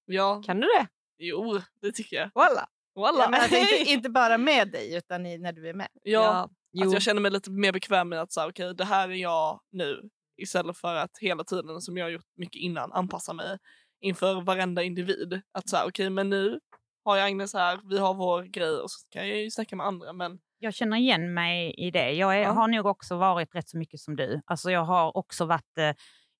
ja, 0.06 0.42
kan 0.46 0.60
du 0.60 0.68
det? 0.80 0.88
jo, 1.18 1.62
det 1.82 1.92
tycker 1.92 2.16
jag. 2.16 2.30
Walla! 2.36 2.68
Walla. 2.96 3.24
Ja, 3.24 3.30
men 3.30 3.42
alltså, 3.42 3.58
inte, 3.58 3.76
inte 3.92 4.10
bara 4.10 4.38
med 4.38 4.72
dig, 4.72 4.96
utan 4.98 5.26
i, 5.26 5.38
när 5.38 5.52
du 5.54 5.70
är 5.70 5.74
med. 5.74 5.88
Ja, 6.04 6.50
jo. 6.72 6.88
Att 6.88 6.94
jag 6.94 7.02
känner 7.02 7.22
mig 7.22 7.32
lite 7.32 7.52
mer 7.52 7.72
bekväm 7.72 8.10
med 8.10 8.22
att 8.22 8.32
säga 8.34 8.48
okej, 8.48 8.76
det 8.76 8.86
här 8.86 9.10
är 9.10 9.14
jag 9.14 9.62
nu. 9.72 10.10
Istället 10.38 10.78
för 10.78 10.96
att 10.96 11.18
hela 11.22 11.44
tiden, 11.44 11.82
som 11.82 11.98
jag 11.98 12.06
har 12.06 12.10
gjort 12.10 12.26
mycket 12.36 12.60
innan, 12.62 12.94
anpassa 12.94 13.34
mig 13.34 13.58
inför 14.02 14.42
varenda 14.42 14.84
individ. 14.84 15.42
Att 15.52 15.70
säga 15.70 15.86
okej, 15.86 16.10
men 16.10 16.30
nu 16.30 16.60
har 17.04 17.18
jag 17.18 17.26
Agnes 17.28 17.54
här, 17.54 17.80
vi 17.90 17.98
har 17.98 18.14
vår 18.14 18.44
grej 18.44 18.72
och 18.80 18.92
så 18.92 19.08
kan 19.10 19.28
jag 19.30 19.38
ju 19.38 19.52
snacka 19.52 19.76
med 19.76 19.86
andra. 19.86 20.14
Men 20.14 20.40
Jag 20.66 20.74
känner 20.74 20.98
igen 20.98 21.34
mig 21.34 21.74
i 21.78 21.92
det. 21.92 22.12
Jag 22.12 22.36
är, 22.38 22.42
Ja. 22.42 22.52
har 22.52 22.68
nog 22.68 22.86
också 22.86 23.18
varit 23.18 23.56
rätt 23.56 23.70
så 23.70 23.78
mycket 23.78 24.00
som 24.00 24.16
du. 24.16 24.42
Alltså 24.46 24.72
jag 24.72 24.84
har 24.84 25.18
också 25.18 25.46
varit, 25.46 25.78
eh, 25.78 25.92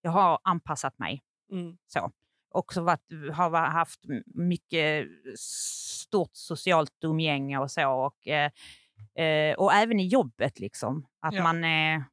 jag 0.02 0.12
har 0.12 0.40
anpassat 0.44 1.00
mig. 1.00 1.22
mm, 1.52 1.78
så. 1.88 2.12
Också 2.50 2.82
varit, 2.82 3.12
har 3.34 3.50
haft 3.68 4.00
mycket 4.26 5.08
stort 5.40 6.30
socialt 6.34 6.92
umgänge 7.04 7.58
och 7.58 7.72
så. 7.72 7.90
Och, 7.92 8.28
eh, 8.28 8.52
eh, 9.26 9.56
och 9.56 9.74
även 9.74 10.00
i 10.00 10.08
jobbet 10.08 10.60
liksom. 10.60 11.06
Att 11.22 11.34
Ja. 11.34 11.44
man 11.44 11.64
är, 11.64 12.04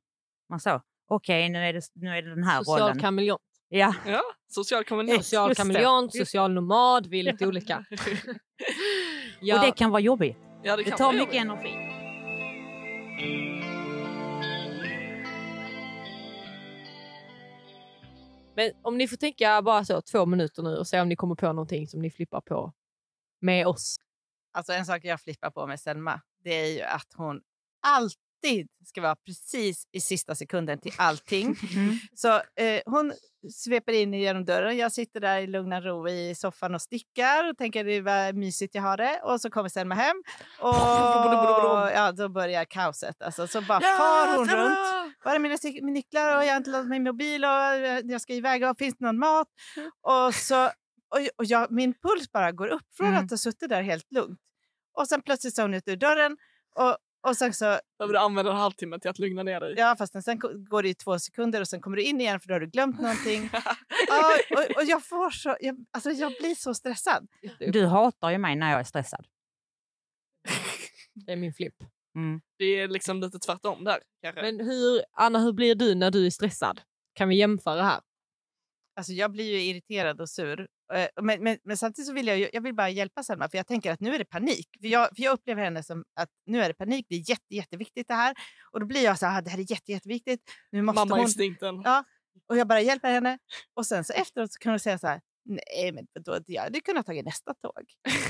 man 0.49 0.61
så, 0.61 0.81
okej 1.09 1.49
nu, 1.49 1.59
är 1.59 1.73
det, 1.73 1.83
nu 1.95 2.09
är 2.11 2.23
det 2.23 2.31
den 2.35 2.45
här 2.45 2.59
Social 2.59 2.81
rollen. 2.81 2.99
kameleont. 3.01 3.41
Ja, 3.69 3.95
ja, 4.07 4.23
social 4.49 4.85
kommunitet. 4.85 5.25
Social 5.27 5.55
kameleont, 5.55 6.13
social 6.17 6.53
nomad, 6.53 7.07
vi 7.07 7.21
är 7.21 7.25
lite 7.25 7.47
olika. 7.47 7.85
Ja, 9.41 9.57
och 9.61 9.67
det 9.67 9.73
kan 9.73 9.91
vara 9.91 10.01
jobbigt. 10.01 10.37
ja, 10.63 10.77
det 10.77 10.83
Det 10.83 10.91
tar 10.97 11.13
mycket 11.13 11.35
jobbigt. 11.35 11.65
energi. 11.65 11.92
Men 18.55 18.71
om 18.83 18.99
ni 18.99 19.09
får 19.09 19.17
tänka 19.17 19.63
bara 19.63 19.85
så 19.85 20.03
två 20.03 20.27
minuter 20.27 20.63
nu 20.63 20.77
och 20.77 20.87
se 20.87 21.01
om 21.01 21.09
ni 21.09 21.17
kommer 21.17 21.35
på 21.35 21.47
någonting 21.47 21.89
som 21.89 22.03
ni 22.03 22.11
flippar 22.11 22.41
på 22.41 22.73
med 23.41 23.67
oss. 23.67 23.97
Alltså 24.53 24.73
en 24.73 24.87
sak 24.87 25.05
jag 25.05 25.21
flippar 25.21 25.51
på 25.51 25.67
med 25.67 25.81
Selma, 25.81 26.21
det 26.45 26.51
är 26.51 26.75
ju 26.75 26.83
att 26.83 27.13
hon 27.17 27.41
alltid 27.81 28.32
ska 28.87 29.01
vara 29.01 29.17
precis 29.17 29.85
i 29.93 30.01
sista 30.01 30.35
sekunden 30.35 30.79
till 30.81 30.93
allting. 30.97 31.57
Mm. 31.75 31.97
Så 32.15 32.29
eh, 32.37 32.83
hon 32.87 33.13
sveper 33.55 33.93
in 33.93 34.15
genom 34.15 34.45
dörren. 34.45 34.77
Jag 34.77 34.93
sitter 34.93 35.21
där 35.21 35.39
i 35.41 35.47
lugna 35.47 35.81
ro 35.81 36.09
i 36.09 36.35
soffan 36.35 36.75
och 36.75 36.83
stickar 36.83 37.51
och 37.51 37.59
tänker 37.59 37.85
det 37.85 38.01
vad 38.01 38.35
mysigt 38.35 38.75
jag 38.75 38.83
har 38.83 38.97
det. 38.97 39.21
Och 39.23 39.41
så 39.41 39.51
kommer 39.51 39.69
Selma 39.69 39.95
hem 39.95 40.17
och 40.59 40.75
ja, 41.95 42.13
då 42.17 42.29
börjar 42.29 42.65
kaoset. 42.65 43.23
Alltså, 43.23 43.47
så 43.47 43.61
bara 43.61 43.81
far 43.81 44.37
hon 44.37 44.49
runt. 44.49 44.79
Var 45.25 45.35
är 45.35 45.39
mina 45.39 45.57
nycklar? 45.93 46.37
Och 46.37 46.45
jag 46.45 46.51
har 46.51 46.57
inte 46.57 46.71
laddat 46.71 46.89
min 46.89 47.03
mobil 47.03 47.45
och 47.45 47.51
eh, 47.51 48.01
jag 48.05 48.21
ska 48.21 48.33
iväg. 48.33 48.65
Och 48.65 48.79
finns 48.79 48.97
det 48.99 49.05
någon 49.05 49.19
mat? 49.19 49.49
Och 50.01 50.35
så, 50.35 50.65
och, 50.65 51.19
och 51.37 51.45
jag, 51.45 51.71
min 51.71 51.95
puls 51.95 52.33
bara 52.33 52.53
går 52.53 52.69
upp 52.69 52.87
från 52.97 53.09
Mm. 53.09 53.25
att 53.25 53.31
ha 53.31 53.39
suttit 53.39 53.69
där 53.69 53.83
helt 53.83 54.13
lugnt. 54.13 54.41
Och 54.99 55.09
sen 55.09 55.23
plötsligt 55.23 55.55
så 55.55 55.63
är 55.63 55.65
hon 55.65 55.75
ute 55.75 55.91
ur 55.93 55.97
dörren 55.97 56.37
Och, 56.77 56.97
och 57.23 57.37
sen 57.37 57.53
så, 57.55 57.81
Behöver 57.99 58.13
du 58.13 58.19
använda 58.19 58.51
en 58.51 58.57
halvtimme 58.57 58.99
till 58.99 59.11
att 59.11 59.19
lugna 59.19 59.43
ner 59.43 59.61
dig? 59.61 59.75
ja 59.77 59.97
fast 59.99 60.25
sen 60.25 60.39
går 60.39 60.83
det 60.83 60.89
ju 60.89 60.95
två 60.95 61.19
sekunder 61.19 61.61
och 61.61 61.69
sen 61.69 61.81
kommer 61.81 61.97
du 61.97 62.03
in 62.03 62.21
igen 62.21 62.41
för 62.41 62.49
då 62.49 62.55
har 62.55 62.61
du 62.61 62.67
glömt 62.67 63.01
någonting. 63.01 63.51
Ja, 64.09 64.37
och, 64.51 64.77
och 64.77 64.85
jag 64.85 65.05
får 65.05 65.31
så, 65.31 65.57
jag, 65.61 65.87
alltså 65.91 66.11
jag 66.11 66.33
blir 66.41 66.55
så 66.55 66.75
stressad. 66.75 67.29
Du 67.59 67.87
hatar 67.87 68.31
ju 68.31 68.39
mig 68.39 68.57
när 68.57 68.71
jag 68.71 68.81
är 68.81 68.85
stressad. 68.85 69.27
Det 71.15 71.33
är 71.33 71.37
min 71.37 71.55
flipp. 71.55 71.75
Mm. 72.15 72.41
Det 72.59 72.65
är 72.65 72.89
liksom 72.89 73.21
lite 73.21 73.39
tvärtom 73.39 73.85
där 73.85 73.99
kanske. 74.23 74.43
Men 74.43 74.61
hur, 74.61 75.03
Anna, 75.13 75.39
hur 75.39 75.53
blir 75.53 75.75
du 75.75 75.95
när 75.95 76.11
du 76.11 76.27
är 76.27 76.31
stressad? 76.31 76.81
Kan 77.15 77.29
vi 77.29 77.37
jämföra 77.37 77.83
här? 77.83 78.01
Alltså 78.97 79.13
jag 79.13 79.31
blir 79.33 79.53
ju 79.53 79.63
irriterad 79.63 80.21
och 80.21 80.29
sur. 80.29 80.69
Eh, 80.95 81.09
Men, 81.23 81.43
men, 81.43 81.59
men 81.65 81.77
samtidigt 81.77 82.07
så 82.07 82.13
vill 82.13 82.27
jag, 82.27 82.55
jag 82.55 82.61
vill 82.61 82.75
bara 82.75 82.89
hjälpa 82.91 83.23
Selma 83.23 83.49
för 83.49 83.57
jag 83.59 83.67
tänker 83.67 83.93
att 83.93 84.01
nu 84.01 84.15
är 84.15 84.19
det 84.19 84.25
panik. 84.25 84.69
För 84.81 84.89
jag, 84.89 85.09
för 85.17 85.23
jag 85.23 85.33
upplever 85.33 85.63
henne 85.65 85.83
som 85.83 86.05
att 86.17 86.29
nu 86.47 86.63
är 86.63 86.69
det 86.69 86.75
panik, 86.75 87.07
det 87.09 87.15
är 87.15 87.31
jätte, 87.31 87.55
jätteviktigt 87.55 88.09
det 88.09 88.15
här. 88.15 88.35
Och 88.73 88.81
då 88.81 88.87
blir 88.87 89.05
jag 89.05 89.19
så 89.19 89.27
här, 89.27 89.39
"Ah, 89.39 89.41
det 89.41 89.51
här 89.51 89.59
är 89.59 89.71
jätte, 89.71 89.93
jätteviktigt. 89.93 90.41
Nu 90.73 90.83
måste 90.83 91.01
hon... 91.01 91.09
Mammainstinkten. 91.09 91.83
Ja. 91.85 92.05
Och 92.49 92.57
jag 92.57 92.67
bara 92.69 92.81
hjälper 92.81 93.11
henne. 93.13 93.39
Och 93.75 93.87
sen 93.87 94.05
så 94.05 94.13
efteråt 94.13 94.53
så 94.53 94.59
kan 94.59 94.73
hon 94.73 94.79
säga 94.81 94.99
så 94.99 95.07
här, 95.07 95.21
nej 95.45 95.93
men 95.93 96.07
då, 96.25 96.39
jag 96.47 96.63
hade 96.63 96.81
kunnat 96.81 97.07
ta 97.07 97.13
nästa 97.13 97.55
tåg. 97.55 97.85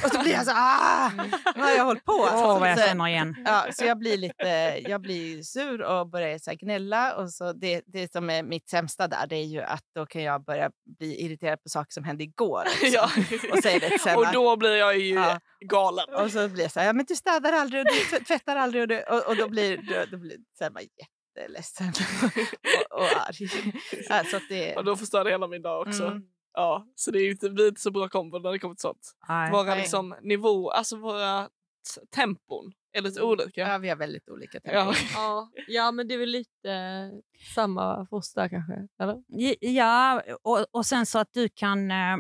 Och 0.05 0.11
så 0.11 0.21
blir 0.23 0.33
jag 0.33 0.45
så 0.45 0.51
här, 0.55 1.07
ah, 1.07 1.11
vad 1.57 1.65
har 1.65 1.71
jag 1.77 1.85
hållit 1.85 2.05
på? 2.05 2.13
Åh, 2.13 2.59
vad 2.61 2.71
jag 2.71 2.79
Så- 2.79 2.85
känner 2.87 3.09
igen. 3.09 3.35
Ja, 3.45 3.67
så 3.73 3.85
jag 3.85 3.99
blir 3.99 4.17
lite 4.17 4.81
jag 4.89 5.01
blir 5.01 5.43
sur 5.43 5.83
och 5.83 6.09
börjar 6.11 6.39
så 6.39 6.51
här 6.51 6.57
gnälla. 6.57 7.15
Och 7.17 7.31
så 7.33 7.53
det, 7.53 7.83
det 7.87 8.13
som 8.13 8.31
är 8.31 8.43
mitt 8.43 8.69
sämsta 8.69 9.09
där 9.09 9.27
det 9.27 9.37
är 9.37 9.45
ju 9.45 9.61
att 9.63 9.85
då 9.95 10.07
kan 10.07 10.23
jag 10.23 10.45
börja 10.45 10.71
bli 10.99 11.21
irriterad 11.25 11.63
på 11.63 11.69
saker 11.69 11.93
som 11.93 12.05
hände 12.05 12.25
igår. 12.25 12.63
också. 12.67 12.87
Ja. 12.87 13.11
Och 13.53 13.59
säger 13.63 13.81
det 13.81 13.99
Selma. 13.99 14.19
Och 14.21 14.33
då 14.33 14.57
blir 14.57 14.77
jag 14.77 14.99
ju 14.99 15.15
Ja. 15.15 15.41
galen. 15.69 16.15
Och 16.15 16.31
så 16.31 16.49
blir 16.49 16.63
jag 16.63 16.73
så 16.73 16.81
här, 16.81 16.87
ja, 16.87 16.93
men 16.93 17.05
du 17.09 17.15
städar 17.15 17.53
aldrig 17.53 17.81
och 17.81 17.87
du 17.93 18.01
tv- 18.05 18.25
tvättar 18.25 18.57
aldrig. 18.57 18.83
Och, 18.83 18.89
du, 18.89 19.03
och, 19.03 19.27
och 19.29 19.37
då 19.37 19.49
blir, 19.49 19.77
då, 19.77 20.05
då 20.11 20.17
blir 20.17 20.37
Selma 20.59 20.81
jätteledsen 21.37 21.87
och, 22.91 22.99
och 22.99 23.05
arg. 23.29 23.49
Så 24.31 24.37
att 24.37 24.43
det, 24.49 24.77
Och 24.77 24.85
då 24.85 24.97
förstör 24.97 25.25
det 25.25 25.31
hela 25.31 25.49
min 25.49 25.63
dag 25.63 25.89
också. 25.89 26.05
Mm. 26.07 26.23
Ja, 26.55 26.87
så 26.95 27.11
det 27.11 27.19
är 27.19 27.23
ju 27.25 27.31
inte, 27.31 27.49
vi 27.49 27.65
är 27.65 27.69
inte 27.69 27.81
så 27.81 27.91
bra 27.91 28.09
kombo 28.09 28.39
när 28.39 28.53
det 28.53 28.59
kommer 28.59 28.75
till 28.75 28.81
sånt. 28.81 29.13
Nej. 29.29 29.51
Våra 29.53 29.63
Nej. 29.65 29.79
liksom, 29.79 30.15
nivå, 30.23 30.71
alltså 30.71 30.97
våra 30.97 31.49
tempon 32.15 32.73
är 32.93 33.03
lite 33.03 33.23
olika. 33.23 33.61
ja, 33.61 33.79
vi 33.79 33.89
har 33.89 33.97
väldigt 33.97 34.29
olika 34.29 34.59
Ja. 34.65 34.71
tempon. 34.85 34.95
Ja, 35.15 35.51
ja 35.69 35.93
men 35.93 36.09
det 36.09 36.15
är 36.15 36.19
väl 36.19 36.29
lite 36.31 37.11
samma 37.55 38.07
för 38.11 38.17
oss 38.17 38.33
där 38.35 38.49
kanske? 38.49 38.89
Eller? 39.03 39.23
Ja, 39.61 40.23
och, 40.43 40.65
och 40.71 40.87
sen 40.87 41.07
så 41.07 41.19
att 41.19 41.29
du 41.33 41.49
kan... 41.49 41.91
eh, 41.91 42.17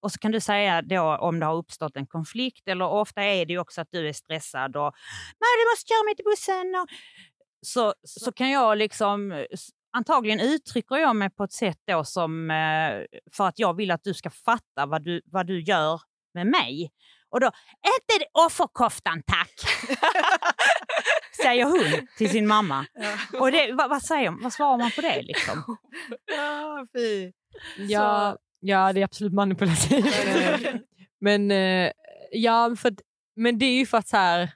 Och 0.00 0.12
så 0.12 0.18
kan 0.18 0.32
du 0.32 0.40
säga 0.40 0.82
då 0.82 1.16
om 1.16 1.40
det 1.40 1.46
har 1.46 1.56
uppstått 1.56 1.96
en 1.96 2.06
konflikt 2.06 2.68
eller 2.68 2.84
ofta 2.88 3.22
är 3.22 3.46
det 3.46 3.52
ju 3.52 3.58
också 3.58 3.80
att 3.80 3.88
du 3.90 4.08
är 4.08 4.12
stressad 4.12 4.76
och 4.76 4.92
Nej, 5.40 5.52
du 5.58 5.70
måste 5.72 5.88
köra 5.88 6.04
mig 6.04 6.16
till 6.16 6.24
bussen. 6.24 6.74
Och, 6.82 6.88
så, 7.66 7.94
så 8.02 8.32
kan 8.32 8.50
jag 8.50 8.78
liksom... 8.78 9.46
Antagligen 9.96 10.40
uttrycker 10.40 10.96
jag 10.96 11.16
mig 11.16 11.30
på 11.30 11.44
ett 11.44 11.52
sätt 11.52 11.78
då 11.86 12.04
som 12.04 12.50
eh, 12.50 13.20
för 13.32 13.48
att 13.48 13.58
jag 13.58 13.76
vill 13.76 13.90
att 13.90 14.04
du 14.04 14.14
ska 14.14 14.30
fatta 14.30 14.86
vad 14.86 15.04
du, 15.04 15.22
vad 15.24 15.46
du 15.46 15.62
gör 15.62 16.00
med 16.34 16.46
mig. 16.46 16.92
Och 17.30 17.40
då, 17.40 17.46
inte 17.46 18.26
offerkoftan 18.32 19.22
tack! 19.26 19.54
säger 21.42 21.64
hon 21.64 22.06
till 22.18 22.30
sin 22.30 22.46
mamma. 22.46 22.86
Och 23.40 23.52
det, 23.52 23.72
vad, 23.72 23.90
vad, 23.90 24.02
säger, 24.02 24.42
vad 24.42 24.52
svarar 24.52 24.78
man 24.78 24.90
på 24.90 25.00
det 25.00 25.22
liksom? 25.22 25.76
Ja, 26.36 26.86
fy. 26.94 27.32
Ja, 27.78 28.36
ja, 28.60 28.92
det 28.92 29.00
är 29.00 29.04
absolut 29.04 29.32
manipulativt. 29.32 30.14
men, 31.20 31.50
eh, 31.50 31.90
ja, 32.30 32.76
för, 32.76 32.94
men 33.36 33.58
det 33.58 33.66
är 33.66 33.78
ju 33.78 33.86
för 33.86 33.98
att 33.98 34.08
så 34.08 34.16
här, 34.16 34.52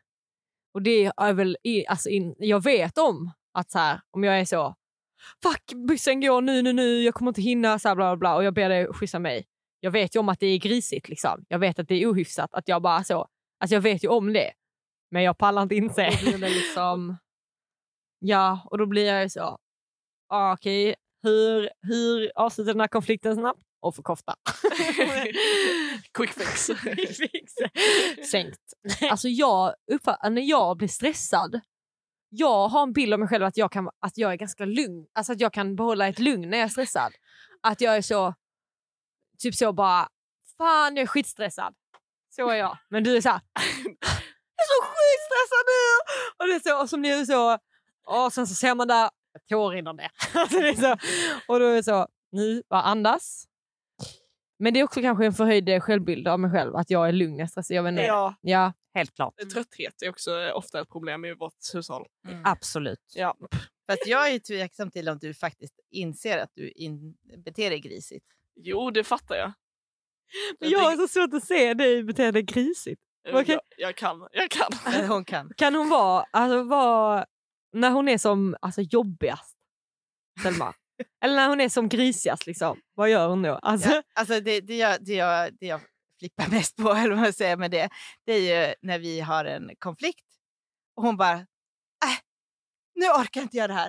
och 0.74 0.82
det 0.82 1.12
är 1.16 1.32
väl, 1.32 1.56
alltså 1.88 2.08
in, 2.08 2.34
jag 2.38 2.64
vet 2.64 2.98
om 2.98 3.32
att 3.52 3.70
så 3.70 3.78
här, 3.78 4.00
om 4.10 4.24
jag 4.24 4.40
är 4.40 4.44
så, 4.44 4.74
fuck 5.42 5.72
bussen 5.88 6.20
går 6.20 6.40
nu, 6.40 6.62
nu, 6.62 6.72
nu, 6.72 7.02
jag 7.02 7.14
kommer 7.14 7.30
inte 7.30 7.42
hinna, 7.42 7.78
så 7.78 7.88
här, 7.88 7.94
bla, 7.94 8.04
bla, 8.04 8.16
bla, 8.16 8.36
och 8.36 8.44
jag 8.44 8.54
ber 8.54 8.68
dig 8.68 8.92
skjutsa 8.92 9.18
mig. 9.18 9.46
Jag 9.80 9.90
vet 9.90 10.16
ju 10.16 10.20
om 10.20 10.28
att 10.28 10.40
det 10.40 10.46
är 10.46 10.58
grisigt, 10.58 11.08
liksom. 11.08 11.44
jag 11.48 11.58
vet 11.58 11.78
att 11.78 11.88
det 11.88 11.94
är 11.94 12.06
ohyfsat, 12.06 12.54
att 12.54 12.68
jag 12.68 12.82
bara 12.82 13.04
så, 13.04 13.26
alltså 13.60 13.74
jag 13.74 13.80
vet 13.80 14.04
ju 14.04 14.08
om 14.08 14.32
det. 14.32 14.52
Men 15.10 15.22
jag 15.22 15.38
pallar 15.38 15.62
inte 15.62 15.74
inse. 15.74 16.10
Liksom, 16.38 17.16
ja, 18.18 18.60
och 18.64 18.78
då 18.78 18.86
blir 18.86 19.06
jag 19.06 19.22
ju 19.22 19.28
så, 19.28 19.58
ah, 20.28 20.52
okej, 20.52 20.94
hur, 21.22 21.70
hur 21.82 22.32
avslutar 22.34 22.72
den 22.72 22.80
här 22.80 22.88
konflikten 22.88 23.34
snabbt? 23.34 23.60
Och 23.82 23.94
för 23.94 24.02
kofta. 24.02 24.34
Quick 26.14 26.30
fix. 26.30 26.66
Sänkt. 28.30 28.60
Alltså 29.10 29.28
jag 29.28 29.74
uppfattar, 29.92 30.30
när 30.30 30.42
jag 30.42 30.76
blir 30.76 30.88
stressad, 30.88 31.60
jag 32.30 32.68
har 32.68 32.82
en 32.82 32.92
bild 32.92 33.12
av 33.12 33.18
mig 33.18 33.28
själv 33.28 33.44
att 33.44 33.56
jag, 33.56 33.72
kan, 33.72 33.90
att 34.00 34.18
jag 34.18 34.32
är 34.32 34.36
ganska 34.36 34.64
lugn. 34.64 35.06
Alltså 35.12 35.32
att 35.32 35.40
jag 35.40 35.52
kan 35.52 35.76
behålla 35.76 36.08
ett 36.08 36.18
lugn 36.18 36.50
när 36.50 36.58
jag 36.58 36.64
är 36.64 36.68
stressad. 36.68 37.12
Att 37.62 37.80
jag 37.80 37.96
är 37.96 38.02
så, 38.02 38.34
typ 39.38 39.54
så 39.54 39.72
bara, 39.72 40.08
fan 40.58 40.96
jag 40.96 41.02
är 41.02 41.06
skitstressad. 41.06 41.74
Så 42.30 42.48
är 42.48 42.54
jag. 42.56 42.78
Men 42.88 43.04
du 43.04 43.16
är 43.16 43.20
så 43.20 43.28
här, 43.28 43.40
jag 44.56 44.62
är 44.62 44.68
så 44.68 44.82
skitstressad 44.86 45.64
nu! 45.66 46.12
Och 46.38 46.46
det 46.48 46.54
är 46.54 46.70
så, 46.70 46.82
och 46.82 46.90
som 46.90 47.02
nu 47.02 47.26
så, 47.26 47.58
och 48.06 48.32
sen 48.32 48.46
så 48.46 48.54
ser 48.54 48.74
man 48.74 48.88
där, 48.88 49.10
tår 49.48 49.70
rinner 49.70 49.92
ner. 49.92 50.10
Alltså 50.34 50.58
det 50.58 50.68
är 50.68 50.74
så, 50.74 50.96
och 51.52 51.60
då 51.60 51.66
är 51.66 51.74
det 51.76 51.82
så, 51.82 52.06
nu, 52.32 52.62
bara 52.70 52.82
andas. 52.82 53.44
Men 54.58 54.74
det 54.74 54.80
är 54.80 54.84
också 54.84 55.00
kanske 55.00 55.26
en 55.26 55.32
förhöjd 55.32 55.82
självbild 55.82 56.28
av 56.28 56.40
mig 56.40 56.50
själv, 56.50 56.76
att 56.76 56.90
jag 56.90 57.08
är 57.08 57.12
lugn 57.12 57.36
när 57.36 57.48
jag. 57.54 57.64
Jag 57.76 57.82
vet 57.82 57.92
inte. 57.92 58.02
ja, 58.02 58.34
Ja. 58.40 58.72
Helt 58.94 59.14
klart. 59.14 59.34
trötthet 59.52 60.02
är 60.02 60.08
också 60.08 60.40
eh, 60.40 60.56
ofta 60.56 60.80
ett 60.80 60.88
problem 60.88 61.24
i 61.24 61.34
vårt 61.34 61.74
hushåll. 61.74 62.06
Absolut. 62.44 63.12
Ja. 63.14 63.36
Fast 63.90 64.06
jag 64.06 64.28
är 64.28 64.32
ju 64.32 64.38
tveksam 64.38 64.90
till 64.90 65.08
om 65.08 65.18
du 65.18 65.34
faktiskt 65.34 65.74
inser 65.90 66.38
att 66.38 66.50
du 66.54 66.70
in, 66.70 67.14
beter 67.44 67.70
dig 67.70 67.80
grisigt. 67.80 68.26
Jo, 68.56 68.90
det 68.90 69.04
fattar 69.04 69.36
jag. 69.36 69.52
Men 70.60 70.70
jag 70.70 70.80
har 70.80 70.96
så 70.96 71.08
svårt 71.08 71.34
att 71.34 71.44
se 71.44 71.74
dig 71.74 72.04
bete 72.04 72.30
dig 72.30 72.42
grisigt. 72.42 73.02
jag, 73.22 73.40
okej. 73.40 73.58
jag, 73.76 73.88
jag 73.88 73.96
kan, 73.96 74.28
jag 74.32 74.50
kan. 74.50 74.72
Hon 75.08 75.24
kan. 75.24 75.52
Kan 75.56 75.74
hon 75.74 75.88
vara, 75.88 76.24
alltså 76.30 76.62
vara 76.62 77.26
när 77.72 77.90
hon 77.90 78.08
är 78.08 78.18
som 78.18 78.56
alltså, 78.60 78.80
jobbigast, 78.80 79.56
Selma? 80.42 80.74
Eller 81.24 81.34
när 81.34 81.48
hon 81.48 81.60
är 81.60 81.68
som 81.68 81.88
grisigast, 81.88 82.46
liksom. 82.46 82.80
vad 82.94 83.10
gör 83.10 83.28
hon 83.28 83.42
då? 83.42 83.54
Alltså, 83.54 83.90
Ja, 83.90 84.02
alltså 84.14 84.40
det, 84.40 84.60
det, 84.60 84.76
jag, 84.76 85.04
det, 85.04 85.14
jag, 85.14 85.54
det 85.60 85.66
jag 85.66 85.80
flippar 86.20 86.48
mest 86.48 86.76
på, 86.76 86.90
eller 86.94 87.10
vad 87.10 87.18
man 87.18 87.32
säger 87.32 87.56
med 87.56 87.70
det, 87.70 87.88
det 88.26 88.32
är 88.32 88.68
ju 88.68 88.74
när 88.82 88.98
vi 88.98 89.20
har 89.20 89.44
en 89.44 89.70
konflikt 89.78 90.26
och 90.96 91.02
hon 91.02 91.16
bara, 91.16 91.32
äh, 92.04 92.18
nu 92.94 93.06
orkar 93.06 93.40
inte 93.40 93.56
jag 93.56 93.70
det 93.70 93.74
här. 93.74 93.88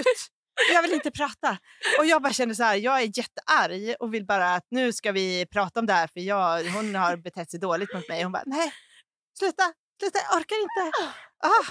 Ut! 0.00 0.30
Jag 0.72 0.82
vill 0.82 0.92
inte 0.92 1.10
prata. 1.10 1.58
Och 1.98 2.06
jag 2.06 2.22
bara 2.22 2.32
känner 2.32 2.54
så 2.54 2.62
här, 2.62 2.76
jag 2.76 3.02
är 3.02 3.18
jättearg 3.18 3.94
och 4.00 4.14
vill 4.14 4.26
bara 4.26 4.54
att 4.54 4.66
nu 4.70 4.92
ska 4.92 5.12
vi 5.12 5.46
prata 5.46 5.80
om 5.80 5.86
det 5.86 5.92
här 5.92 6.06
för 6.06 6.20
jag, 6.20 6.64
hon 6.64 6.94
har 6.94 7.16
betett 7.16 7.50
sig 7.50 7.60
dåligt 7.60 7.94
mot 7.94 8.08
mig. 8.08 8.22
Hon 8.22 8.32
bara, 8.32 8.42
nej, 8.46 8.72
sluta, 9.38 9.72
sluta, 10.00 10.18
jag 10.18 10.40
orkar 10.40 10.56
inte. 10.62 10.98
Ah. 11.42 11.64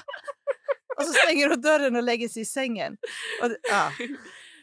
Och 0.97 1.03
så 1.05 1.13
stänger 1.13 1.49
hon 1.49 1.61
dörren 1.61 1.95
och 1.95 2.03
lägger 2.03 2.29
sig 2.29 2.41
i 2.41 2.45
sängen. 2.45 2.97
Och, 3.41 3.73
ah. 3.73 3.91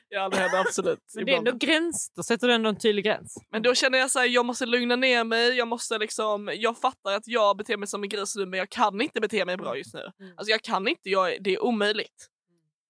Ja, 0.09 0.29
det 0.29 0.37
händer 0.37 0.59
absolut. 0.61 0.99
men 1.14 1.25
det 1.25 1.33
är 1.33 1.35
ibland. 1.35 1.49
ändå 1.49 1.66
gräns, 1.66 2.12
då 2.16 2.23
sätter 2.23 2.49
du 2.49 2.55
ändå 2.55 2.69
en 2.69 2.77
tydlig 2.79 3.05
gräns. 3.05 3.37
Men 3.51 3.62
då 3.62 3.75
känner 3.75 3.99
jag 3.99 4.11
så 4.11 4.19
här, 4.19 4.27
jag 4.27 4.47
måste 4.47 4.66
lugna 4.66 4.97
ner 4.97 5.25
mig. 5.25 5.57
Jag 5.57 5.69
måste 5.69 5.99
liksom, 5.99 6.51
jag 6.55 6.79
fattar 6.79 7.12
att 7.12 7.27
jag 7.27 7.57
beter 7.57 7.77
mig 7.77 7.88
som 7.88 8.03
en 8.03 8.09
gris 8.09 8.37
nu 8.37 8.47
men 8.47 8.59
jag 8.59 8.71
kan 8.71 9.01
inte 9.01 9.21
bete 9.21 9.45
mig 9.45 9.57
bra 9.57 9.77
just 9.77 9.95
nu. 9.95 10.01
Mm. 10.21 10.33
Alltså 10.37 10.51
jag 10.51 10.62
kan 10.62 10.88
inte, 10.88 11.11
jag, 11.11 11.42
det 11.42 11.55
är 11.55 11.62
omöjligt. 11.62 12.29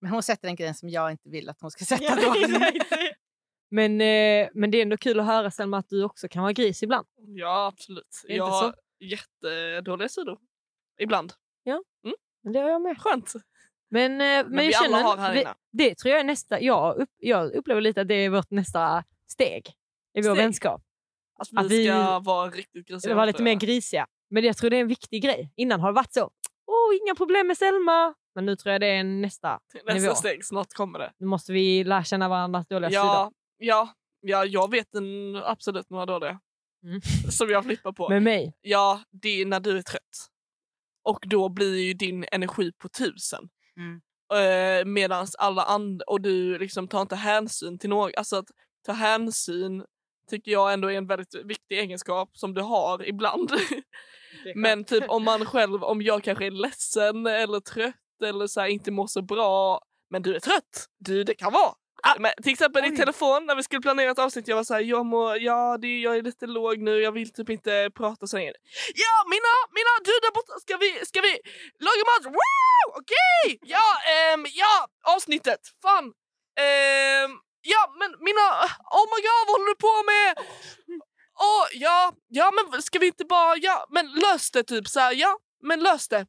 Men 0.01 0.11
hon 0.11 0.23
sätter 0.23 0.49
en 0.49 0.57
gräns 0.57 0.79
som 0.79 0.89
jag 0.89 1.11
inte 1.11 1.29
vill 1.29 1.49
att 1.49 1.61
hon 1.61 1.71
ska 1.71 1.85
sätta 1.97 2.15
då. 2.17 2.35
men, 3.71 4.01
eh, 4.01 4.49
men 4.55 4.71
det 4.71 4.79
är 4.79 4.83
ändå 4.83 4.97
kul 4.97 5.21
att 5.21 5.27
höra 5.27 5.51
Selma 5.51 5.79
att 5.79 5.89
du 5.89 6.05
också 6.05 6.29
kan 6.29 6.43
vara 6.43 6.53
gris 6.53 6.83
ibland. 6.83 7.07
Ja 7.17 7.67
absolut. 7.67 8.23
Är 8.29 8.37
Jag 8.37 8.47
har 8.47 8.75
jättedåliga 9.01 10.09
sidor. 10.09 10.39
Ibland. 10.99 11.33
Men 12.47 12.53
det 12.53 12.61
har 12.61 12.71
jag 12.71 12.83
med. 12.83 12.99
Skönt. 12.99 13.33
Men, 13.91 14.13
eh, 14.13 14.17
men, 14.19 14.49
Men 14.51 14.59
vi 14.67 14.73
jag 14.73 14.85
alla 14.85 14.97
känner, 14.99 15.03
har 15.03 15.17
här 15.17 15.33
vi- 15.35 15.41
inne. 15.41 15.55
det 15.73 15.95
tror 15.95 16.11
jag 16.13 16.21
är 16.21 16.25
nästa, 16.25 16.61
jag, 16.61 16.97
upp, 16.97 17.11
jag 17.17 17.55
upplever 17.55 17.81
lite 17.81 18.01
att 18.01 18.09
det 18.09 18.15
är 18.15 18.31
vårt 18.31 18.51
nästa 18.51 19.05
steg 19.31 19.67
i 20.15 20.23
vår 20.23 20.35
Steg? 20.35 20.37
vänskap. 20.45 20.83
Att 21.39 21.49
vi, 21.53 21.57
Att 21.59 21.71
vi- 21.71 21.85
ska 21.87 22.19
vara 22.19 22.51
riktigt 22.51 22.87
grisiga. 22.89 23.11
Det 23.11 23.15
var 23.17 23.27
lite 23.27 23.43
mer 23.43 23.55
grisiga. 23.55 24.07
Men 24.31 24.45
jag 24.45 24.57
tror 24.57 24.71
det 24.71 24.77
är 24.77 24.81
en 24.81 24.89
viktig 24.89 25.23
grej. 25.23 25.53
Innan 25.57 25.81
har 25.81 25.89
det 25.89 25.95
varit 25.95 26.13
så, 26.13 26.31
åh 26.67 26.97
inga 27.05 27.15
problem 27.15 27.47
med 27.47 27.59
Selma. 27.59 28.15
Men 28.35 28.47
nu 28.47 28.57
tror 28.57 28.73
jag 28.73 28.81
det 28.81 28.87
är 28.87 29.05
nästa. 29.05 29.59
Nästa 29.75 29.95
nivå. 29.95 30.15
steg, 30.15 30.45
snart 30.45 30.73
kommer 30.73 30.99
det. 30.99 31.13
Nu 31.19 31.27
måste 31.27 31.53
vi 31.53 31.85
lära 31.85 32.05
känna 32.05 32.29
varandras 32.29 32.67
dåliga 32.69 32.91
sidor. 32.91 33.05
Ja, 33.05 33.33
ja, 33.59 33.89
ja, 34.21 34.45
jag 34.45 34.71
vet 34.71 34.95
en, 34.95 35.37
absolut 35.37 35.91
några 35.91 36.07
dåliga. 36.07 36.41
Mm. 36.85 37.01
Som 37.31 37.51
jag 37.51 37.65
flippar 37.65 37.93
på. 37.93 38.09
Med 38.09 38.23
mig. 38.23 38.53
Ja, 38.61 39.01
det 39.11 39.41
är 39.43 39.47
när 39.47 39.61
du 39.61 39.79
är 39.79 39.83
trött. 39.83 40.27
Och 41.05 41.19
då 41.27 41.49
blir 41.49 41.77
ju 41.77 41.93
din 41.95 42.25
energi 42.33 42.73
på 42.73 42.89
tusen. 42.89 43.49
Mm. 43.79 44.01
Eh, 44.35 44.85
Medan 44.85 45.27
alla 45.39 45.63
andra, 45.63 46.05
och 46.07 46.21
du 46.21 46.59
liksom 46.59 46.89
tar 46.89 47.03
inte 47.03 47.17
hänsyn 47.17 47.79
till 47.79 47.91
något. 47.91 48.15
Alltså 48.17 48.37
att 48.37 48.49
ta 48.87 48.93
hänsyn 48.93 49.85
tycker 50.31 50.53
jag 50.53 50.73
ändå 50.73 50.89
är 50.89 50.97
en 50.97 51.07
väldigt 51.07 51.35
viktig 51.35 51.79
egenskap 51.79 52.31
som 52.33 52.55
du 52.55 52.63
har 52.63 53.09
ibland. 53.09 53.53
Men 54.55 54.85
typ 54.85 55.05
om 55.09 55.25
man 55.25 55.45
själv, 55.47 55.85
om 55.85 56.03
jag 56.03 56.25
kanske 56.25 56.47
är 56.47 56.51
ledsen 56.51 57.27
eller 57.27 57.61
trött 57.61 57.95
eller 58.25 58.47
så 58.47 58.61
här, 58.61 58.69
inte 58.69 58.91
mår 58.91 59.07
så 59.07 59.23
bra, 59.23 59.81
men 60.11 60.23
du 60.23 60.35
är 60.35 60.41
trött. 60.41 60.87
Du, 60.99 61.25
det 61.25 61.35
kan 61.35 61.53
vara. 61.53 61.75
Men, 62.19 62.33
till 62.43 62.53
exempel 62.53 62.85
i 62.85 62.91
Oj. 62.91 62.97
telefon 62.97 63.47
när 63.47 63.55
vi 63.55 63.63
skulle 63.63 63.81
planera 63.81 64.11
ett 64.11 64.19
avsnitt, 64.19 64.49
jag 64.49 64.57
var 64.57 64.65
såhär, 64.65 64.81
jag, 64.81 65.07
mår, 65.07 65.39
ja, 65.39 65.79
det, 65.81 66.01
jag 66.01 66.17
är 66.17 66.23
lite 66.23 66.47
låg 66.47 66.79
nu, 66.79 67.01
jag 67.01 67.13
vill 67.13 67.33
typ 67.33 67.51
inte 67.51 67.91
prata 67.95 68.27
så 68.27 68.37
länge. 68.37 68.53
Ja, 68.95 69.15
mina, 69.35 69.53
mina, 69.79 69.93
du 70.05 70.13
där 70.25 70.33
borta, 70.35 70.53
ska 70.61 70.77
vi, 70.77 71.07
ska 71.07 71.21
vi 71.21 71.33
laga 71.87 72.03
mat? 72.11 72.25
Wow, 72.39 72.87
okej! 73.01 73.59
Ja, 73.63 73.89
ehm, 74.15 74.47
ja, 74.63 74.75
avsnittet, 75.15 75.61
fan. 75.83 76.05
Ehm, 76.67 77.31
ja, 77.73 77.83
men 77.99 78.11
mina, 78.27 78.47
oh 78.99 79.07
my 79.13 79.19
god, 79.27 79.43
vad 79.47 79.55
håller 79.57 79.71
du 79.75 79.79
på 79.89 79.95
med? 80.13 80.29
Åh, 81.39 81.67
ja, 81.73 82.13
ja, 82.29 82.51
men 82.57 82.83
ska 82.83 82.99
vi 82.99 83.07
inte 83.07 83.25
bara, 83.25 83.57
ja, 83.57 83.87
men 83.91 84.07
lös 84.07 84.51
det 84.51 84.63
typ 84.63 84.89
så 84.89 85.01
här, 85.01 85.13
ja, 85.15 85.39
men 85.63 85.81
lös 85.81 86.09
det. 86.09 86.27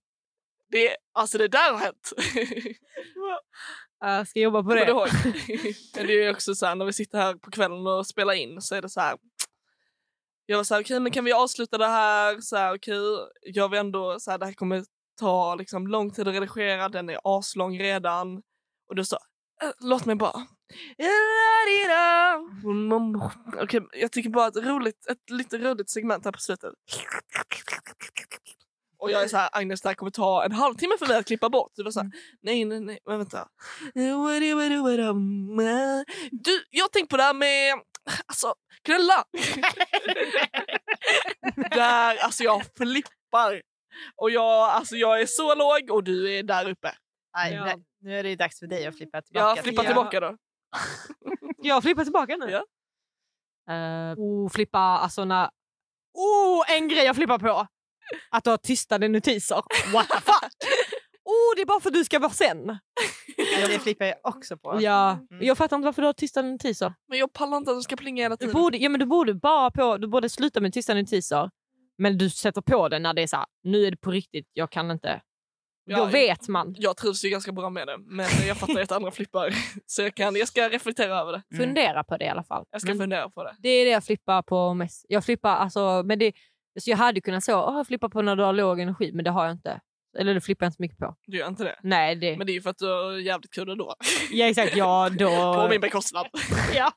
Det, 0.72 0.98
alltså 1.14 1.38
det 1.38 1.48
där 1.48 1.72
har 1.72 1.80
hänt. 1.80 2.12
Jag 4.00 4.28
ska 4.28 4.40
jobba 4.40 4.64
på 4.64 4.70
det. 4.76 4.86
ihåg? 4.92 5.08
Det 5.94 6.14
är 6.26 6.32
också 6.32 6.56
så 6.56 6.66
här, 6.66 6.76
när 6.76 6.86
vi 6.86 6.94
sitter 6.94 7.18
här 7.18 7.36
på 7.36 7.52
kvällen 7.52 7.88
och 7.88 8.08
spelar 8.08 8.34
in 8.34 8.62
så 8.62 8.76
är 8.76 8.82
det 8.82 8.90
så 8.90 9.00
här. 9.02 9.18
Jag 10.46 10.58
var 10.58 10.64
så 10.64 10.74
här, 10.74 10.82
okej 10.82 11.00
men 11.00 11.12
kan 11.12 11.26
vi 11.26 11.34
avsluta 11.34 11.78
det 11.78 11.88
här? 11.88 12.42
Så 12.42 12.56
här, 12.58 12.76
okej, 12.76 12.96
gör 13.54 13.68
vi 13.70 13.78
ändå 13.78 14.20
så 14.20 14.32
här, 14.32 14.38
det 14.38 14.46
här 14.46 14.54
kommer 14.54 14.84
ta 15.20 15.56
liksom 15.56 15.88
lång 15.88 16.12
tid 16.12 16.28
att 16.28 16.34
redigera, 16.34 16.90
den 16.90 17.10
är 17.10 17.20
aslång 17.24 17.80
redan. 17.80 18.38
Och 18.90 18.96
du 18.96 19.06
sa, 19.06 19.18
"Äh, 19.64 19.70
låt 19.80 20.06
mig 20.06 20.16
bara. 20.16 20.48
Okej, 23.64 23.82
jag 23.92 24.12
tycker 24.12 24.30
bara 24.30 24.48
ett 24.48 24.56
roligt, 24.58 25.08
ett 25.10 25.30
lite 25.30 25.58
roligt 25.58 25.90
segment 25.90 26.26
här 26.26 26.32
på 26.32 26.40
slutet. 26.40 26.74
Och 29.00 29.12
jag 29.12 29.24
är 29.24 29.28
så 29.28 29.38
här, 29.38 29.50
Agnes 29.52 29.82
det 29.82 29.90
här 29.90 29.96
kommer 29.96 30.12
ta 30.12 30.46
en 30.46 30.52
halvtimme 30.52 30.96
för 31.00 31.08
mig 31.08 31.18
att 31.18 31.26
klippa 31.28 31.50
bort. 31.50 31.72
Du 31.76 31.84
var 31.84 31.92
så 31.92 32.00
här, 32.00 32.12
nej 32.42 32.66
nej 32.66 32.80
nej, 32.80 33.00
men 33.06 33.18
vänta. 33.18 33.48
Du, 36.32 36.64
jag 36.70 36.84
har 36.84 36.90
tänkt 36.90 37.10
på 37.10 37.18
det 37.18 37.24
här 37.24 37.34
med, 37.34 37.74
alltså 38.26 38.54
knulla. 38.84 39.26
där, 41.76 42.18
alltså 42.18 42.44
jag 42.44 42.62
flippar. 42.78 43.62
Och 44.16 44.32
jag, 44.32 44.70
alltså 44.70 44.96
jag 44.96 45.22
är 45.22 45.26
så 45.26 45.56
låg 45.56 45.92
och 45.92 46.04
du 46.04 46.34
är 46.38 46.44
där 46.44 46.70
uppe. 46.70 46.96
Aj, 47.38 47.54
Ja. 47.54 47.66
nej, 47.66 47.76
Nu 48.02 48.20
är 48.20 48.24
det 48.24 48.36
dags 48.36 48.60
för 48.60 48.68
dig 48.68 48.88
att 48.88 48.98
flippa 48.98 49.22
tillbaka. 49.22 49.46
Jag 49.56 49.64
flippar 49.64 49.84
till- 49.84 49.88
tillbaka 49.90 50.20
då. 50.20 50.38
Jag 51.58 51.84
flippar 51.84 52.04
tillbaka 52.04 52.36
nu. 52.38 52.50
Ja. 52.50 52.64
Uh, 53.72 54.14
oh, 54.20 54.50
flippa, 54.50 54.80
alltså 54.80 55.26
när... 55.26 55.50
Oh, 56.14 56.72
en 56.72 56.88
grej 56.88 57.04
jag 57.06 57.16
flippar 57.16 57.40
på! 57.40 57.68
Att 58.32 58.44
du 58.44 58.50
har 58.50 58.58
tystade 58.58 59.08
notiser. 59.08 59.62
What 59.94 60.10
the 60.10 60.22
fuck? 60.22 60.52
Oh, 61.30 61.56
det 61.56 61.62
är 61.62 61.66
bara 61.66 61.80
för 61.80 61.90
att 61.90 61.94
du 61.94 62.04
ska 62.06 62.20
vara 62.20 62.32
sen. 62.32 62.78
Ja, 63.62 63.68
det 63.68 63.80
flippar 63.80 64.06
jag 64.06 64.16
också 64.24 64.58
på. 64.58 64.78
Ja, 64.82 65.12
Mm. 65.32 65.46
jag 65.46 65.58
fattar 65.58 65.76
inte 65.76 65.86
varför 65.86 66.02
du 66.02 66.06
har 66.06 66.14
tystade 66.14 66.48
notiser. 66.52 66.94
Men 67.08 67.20
jag 67.20 67.34
pallar 67.34 67.58
inte 67.58 67.72
att 67.72 67.78
det 67.78 67.82
ska 67.84 67.96
plinga 67.96 68.24
hela 68.24 68.36
Du 68.36 68.40
tiden. 68.46 68.54
borde, 68.62 68.78
ja, 68.78 68.90
men 68.90 69.00
du 69.00 69.06
borde 69.06 69.34
bara 69.34 69.72
på, 69.72 69.98
du 69.98 70.08
borde 70.08 70.30
sluta 70.30 70.60
med 70.62 70.74
tystade 70.74 71.02
notiser. 71.02 71.50
Men 71.98 72.18
du 72.18 72.30
sätter 72.30 72.62
på 72.62 72.90
det 72.90 73.00
när 73.00 73.14
det 73.14 73.22
är 73.22 73.28
så 73.28 73.36
här, 73.36 73.46
nu 73.64 73.86
är 73.86 73.92
det 73.92 73.98
på 73.98 74.12
riktigt, 74.12 74.50
jag 74.54 74.72
kan 74.72 74.92
inte. 74.92 75.22
Ja, 75.86 75.98
Då 75.98 76.06
vet 76.06 76.48
man. 76.48 76.76
Jag 76.78 76.98
trivs 76.98 77.26
ju 77.26 77.30
ganska 77.30 77.52
bra 77.52 77.70
med 77.70 77.88
det, 77.88 77.98
men 77.98 78.26
jag 78.48 78.58
fattar 78.58 78.82
att 78.82 78.92
andra 78.92 79.12
flippar. 79.12 79.50
Så 79.86 80.02
jag, 80.02 80.16
kan, 80.16 80.36
jag 80.36 80.48
ska 80.48 80.70
reflektera 80.70 81.20
över 81.20 81.32
det. 81.32 81.42
Mm. 81.54 81.68
Fundera 81.68 82.04
på 82.04 82.18
det 82.18 82.26
i 82.26 82.30
alla 82.30 82.44
fall. 82.44 82.66
Jag 82.72 82.82
ska 82.82 82.90
Men 82.92 82.98
fundera 83.00 83.30
på 83.30 83.44
det. 83.44 83.56
det 83.60 83.70
är 83.70 83.86
det 83.86 83.92
jag 83.92 84.04
flippar 84.04 84.42
på 84.42 84.74
mest. 84.74 85.06
Jag 85.10 85.26
flippar 85.26 85.56
alltså, 85.56 86.04
men 86.06 86.20
det, 86.20 86.34
så 86.80 86.90
jag 86.90 86.98
hade 86.98 87.22
kunnat 87.22 87.44
säga, 87.44 87.58
oh, 87.58 87.78
jag 87.78 87.88
flippar 87.88 88.10
på 88.10 88.22
när 88.22 88.36
du 88.36 88.44
har 88.44 88.54
låg 88.54 88.80
energi, 88.80 89.12
men 89.14 89.26
det 89.26 89.32
har 89.32 89.46
jag 89.46 89.52
inte. 89.52 89.80
Eller 90.18 90.34
det 90.34 90.42
flippar 90.42 90.66
jag 90.66 90.70
inte 90.70 90.76
så 90.76 90.82
mycket 90.84 90.98
på. 90.98 91.16
Du 91.28 91.38
gör 91.38 91.48
inte 91.48 91.64
det? 91.64 91.80
Nej, 91.84 92.16
det... 92.16 92.38
Men 92.38 92.48
det 92.48 92.52
är 92.52 92.54
ju 92.54 92.62
för 92.62 92.70
att 92.70 92.78
du 92.78 92.86
har 92.86 93.12
jävligt 93.18 93.52
kul 93.52 93.70
ändå. 93.70 93.96
Ja 94.32 94.46
exakt, 94.46 94.76
ja 94.76 95.10
då... 95.20 95.54
På 95.54 95.68
min 95.70 95.82
bekostnad. 95.82 96.28
Ja. 96.76 96.92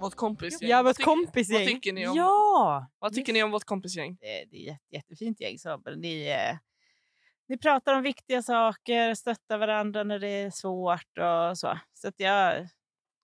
Vårt 0.00 0.14
kompisgäng. 0.14 0.70
Ja, 0.70 0.76
Vad 0.76 0.84
vårt 0.84 1.04
kompisgäng. 1.04 1.58
Vad 1.58 1.68
tycker 1.68 1.92
ni 1.92 2.08
om, 2.08 2.16
Ja! 2.16 2.86
vad 2.98 3.14
tycker 3.14 3.32
ni 3.32 3.42
om 3.42 3.50
vårt 3.50 3.64
kompisgäng? 3.64 4.16
Det, 4.20 4.26
det 4.26 4.56
är 4.56 4.60
ett 4.60 4.66
jätte, 4.66 4.96
jättefint 4.96 5.40
gäng. 5.40 5.58
Så, 5.58 5.80
ni, 5.96 6.28
ni 7.48 7.58
pratar 7.58 7.94
om 7.96 8.02
viktiga 8.02 8.42
saker, 8.42 9.14
stöttar 9.14 9.58
varandra 9.58 10.04
när 10.04 10.18
det 10.18 10.28
är 10.28 10.50
svårt 10.50 11.18
och 11.50 11.58
så. 11.58 11.78
Så 11.94 12.08
att 12.08 12.14
jag 12.20 12.68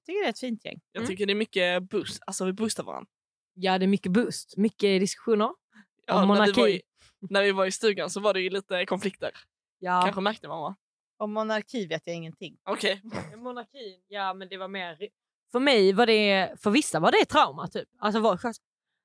tycker 0.07 0.21
det 0.21 0.27
är 0.27 0.31
ett 0.31 0.39
fint 0.41 0.65
gäng. 0.65 0.81
Jag 0.93 1.01
Mm. 1.01 1.09
tycker 1.09 1.27
det 1.27 1.33
är 1.33 1.35
mycket 1.35 1.83
boost. 1.83 2.23
Alltså 2.27 2.45
vi 2.45 2.53
boostar 2.53 2.85
varandra. 2.85 3.11
Ja, 3.55 3.79
det 3.79 3.85
är 3.85 3.89
mycket 3.89 4.13
boost. 4.13 4.57
Mycket 4.57 5.01
diskussioner. 5.01 5.51
Ja, 6.07 6.23
Om 6.23 6.29
när, 6.29 6.35
vi 6.35 6.53
var 6.53 6.57
monarki. 6.57 6.77
i, 6.77 6.83
när 7.31 7.43
vi 7.43 7.53
var 7.53 7.67
i 7.67 7.73
stugan 7.73 8.11
så 8.11 8.21
var 8.21 8.35
det 8.35 8.41
ju 8.41 8.51
lite 8.51 8.87
konflikter. 8.87 9.31
Ja. 9.79 10.03
Kanske 10.05 10.21
märkte 10.21 10.49
man 10.49 10.61
va? 10.61 10.77
Om 11.17 11.33
monarki 11.33 11.87
vet 11.87 12.03
jag 12.07 12.17
ingenting. 12.17 12.57
Okej. 12.65 13.01
Monarkin, 13.37 14.03
ja 14.09 14.35
men 14.35 14.49
det 14.49 14.57
var 14.57 14.69
mer... 14.69 15.09
För 15.53 15.61
mig 15.61 15.93
var 15.93 16.07
det, 16.07 16.53
för 16.63 16.71
vissa 16.71 17.01
var 17.01 17.13
det 17.13 17.25
trauma 17.25 17.69
typ. 17.69 17.89
Alltså 17.99 18.21
var, 18.21 18.37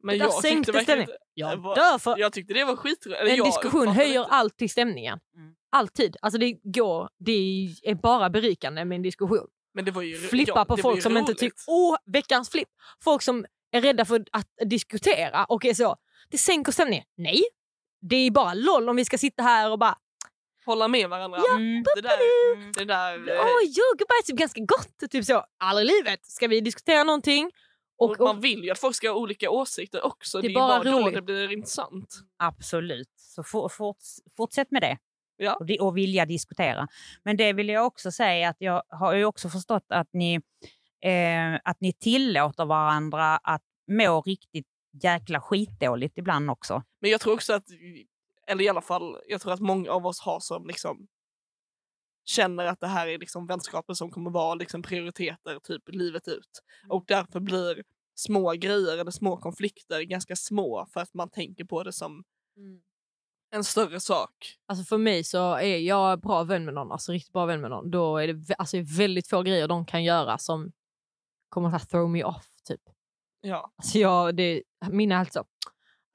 Men 0.08 0.18
jag 0.18 0.34
sänkte 0.34 0.72
stämningen. 0.72 1.02
inte- 1.02 1.18
jag 1.34 1.58
var- 1.58 1.76
dör 1.76 1.98
för... 1.98 2.18
Jag 2.18 2.34
tyckte 2.34 2.54
det 2.54 2.64
var 2.66 2.76
skitroligt. 2.76 3.22
En 3.22 3.44
diskussion 3.44 3.88
höjer 3.88 4.20
inte- 4.22 4.32
alltid 4.32 4.72
stämningen. 4.72 5.20
Mm. 5.36 5.54
Alltid. 5.72 6.18
Alltså 6.22 6.40
det 6.40 6.52
går, 6.64 7.10
det 7.20 7.32
är 7.84 7.96
bara 7.96 8.30
berikande 8.30 8.86
med 8.86 8.96
en 8.96 9.02
diskussion. 9.02 9.48
Men 9.74 9.86
det 9.86 9.92
var 9.92 10.02
ju 10.02 10.16
Flippa 10.18 10.52
ja, 10.56 10.66
på 10.66 10.78
folk 10.78 11.02
som 11.04 11.18
inte 11.18 11.32
roligt. 11.32 11.40
tycker, 11.40 11.58
åh 11.68 11.98
veckans 12.06 12.50
flipp. 12.50 12.70
Folk 13.04 13.22
som 13.22 13.46
är 13.72 13.82
rädda 13.82 14.06
för 14.06 14.26
att 14.32 14.48
diskutera 14.70 15.46
och 15.46 15.66
är 15.66 15.74
så, 15.74 15.96
det 16.32 16.38
sänker 16.38 16.72
stämningen. 16.72 17.06
Nej, 17.18 17.44
det 18.10 18.16
är 18.16 18.32
bara 18.32 18.54
LOL 18.54 18.90
om 18.90 18.96
vi 18.96 19.06
ska 19.06 19.18
sitta 19.18 19.44
här 19.44 19.72
och 19.72 19.80
bara, 19.80 19.98
Hålla 20.66 20.88
med 20.88 21.10
varandra. 21.10 21.40
Mm. 21.56 21.84
Det 21.96 22.02
där, 22.02 22.18
det 22.80 22.86
där 22.86 23.20
åh 23.20 23.46
eh, 23.46 23.64
jordgubbar 23.64 24.16
är 24.22 24.24
typ 24.26 24.36
ganska 24.38 24.62
gott. 24.62 25.12
Typ 25.12 25.26
så, 25.26 25.46
aldrig 25.60 25.88
i 25.90 25.92
livet 25.92 26.26
ska 26.26 26.48
vi 26.48 26.62
diskutera 26.62 27.04
någonting. 27.04 27.52
Och, 27.98 28.12
och 28.12 28.20
man 28.20 28.42
vill 28.42 28.64
ju 28.64 28.72
att 28.72 28.80
folk 28.80 28.96
ska 28.96 29.10
ha 29.10 29.16
olika 29.16 29.50
åsikter 29.50 30.06
också. 30.06 30.42
Det 30.42 30.48
Det 30.48 30.54
är 30.54 30.56
bara 30.56 30.84
bara, 30.84 30.92
då 30.92 31.10
det 31.10 31.22
blir 31.22 31.52
intressant. 31.52 32.20
Absolut. 32.38 33.14
Så 33.16 33.44
for, 33.44 33.70
forts, 33.70 34.20
fortsätt 34.38 34.72
med 34.72 34.82
det. 34.82 34.98
Ja. 35.38 35.56
Och, 35.56 35.88
och 35.88 35.98
vilja 35.98 36.26
diskutera. 36.26 36.88
Men 37.24 37.38
det 37.38 37.54
vill 37.54 37.70
jag 37.70 37.86
också 37.86 38.12
säga 38.12 38.50
att 38.50 38.56
jag 38.60 38.84
har 38.90 39.14
ju 39.14 39.26
också 39.26 39.50
förstått 39.50 39.86
att 39.90 40.10
ni, 40.14 40.36
eh, 41.02 41.56
att 41.64 41.82
ni 41.82 41.94
tillåter 41.94 42.66
varandra 42.66 43.38
att 43.38 43.64
må 43.88 44.22
riktigt 44.22 44.68
jäkla 45.04 45.42
skitdåligt 45.42 46.18
ibland 46.18 46.50
också. 46.50 46.84
Men 47.02 47.12
jag 47.12 47.22
tror 47.22 47.34
också 47.34 47.54
att, 47.54 47.64
eller 48.48 48.64
i 48.64 48.70
alla 48.70 48.82
fall, 48.82 49.18
jag 49.28 49.42
tror 49.42 49.54
att 49.54 49.60
många 49.60 49.92
av 49.92 50.06
oss 50.06 50.20
har 50.20 50.40
som 50.40 50.68
liksom 50.68 51.08
känner 52.30 52.66
att 52.66 52.80
det 52.80 52.88
här 52.88 53.08
är 53.08 53.18
liksom 53.18 53.48
vänskaper 53.48 53.94
som 53.94 54.12
kommer 54.12 54.32
vara 54.32 54.56
liksom 54.56 54.82
prioriteter 54.82 55.60
typ 55.60 55.90
livet 55.90 56.28
ut. 56.28 56.62
Och 56.90 57.04
därför 57.08 57.40
blir 57.40 57.84
små 58.16 58.52
grejer 58.52 58.98
eller 58.98 59.12
små 59.12 59.38
konflikter 59.38 60.02
ganska 60.02 60.36
små 60.36 60.88
för 60.94 61.00
att 61.00 61.14
man 61.14 61.30
tänker 61.30 61.66
på 61.66 61.84
det 61.84 61.94
som 61.94 62.24
en 63.52 63.64
större 63.64 64.00
sak. 64.00 64.56
Alltså 64.66 64.86
för 64.86 64.98
mig 64.98 65.24
så 65.24 65.54
är 65.56 65.78
jag 65.78 66.22
bra 66.22 66.44
vän 66.44 66.66
med 66.66 66.74
någon, 66.74 66.92
alltså 66.92 67.12
riktigt 67.12 67.34
bra 67.34 67.46
vän 67.46 67.62
med 67.62 67.70
någon, 67.70 67.92
då 67.92 68.18
är 68.18 68.28
det 68.28 68.56
alltså 68.56 68.78
väldigt 68.98 69.28
få 69.28 69.42
grejer 69.42 69.68
de 69.68 69.86
kan 69.86 70.04
göra 70.04 70.38
som 70.38 70.72
kommer 71.50 71.76
att 71.76 71.90
throw 71.90 72.10
me 72.10 72.24
off. 72.24 72.48
Typ. 72.68 72.82
Ja. 73.42 73.74
Alltså 73.76 73.98
jag, 74.00 74.36
det, 74.36 74.64
mina 74.92 75.16
är 75.16 75.20
alltså 75.20 75.46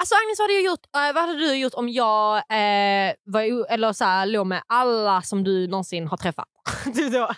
Alltså 0.03 0.15
Agnes, 0.15 0.39
vad 0.39 0.45
hade, 0.45 0.55
jag 0.55 0.65
gjort, 0.65 0.87
eh, 0.97 1.15
vad 1.15 1.25
hade 1.25 1.39
du 1.39 1.55
gjort 1.55 1.75
om 1.75 1.89
jag 1.89 2.37
eh, 2.37 3.15
var, 3.25 3.73
eller 3.73 3.93
så 3.93 4.05
här, 4.05 4.27
låg 4.27 4.47
med 4.47 4.63
alla 4.67 5.23
som 5.23 5.45
du 5.45 5.67
någonsin 5.67 6.07
har 6.07 6.17
träffat? 6.17 6.49
typ 6.95 7.13
så. 7.13 7.29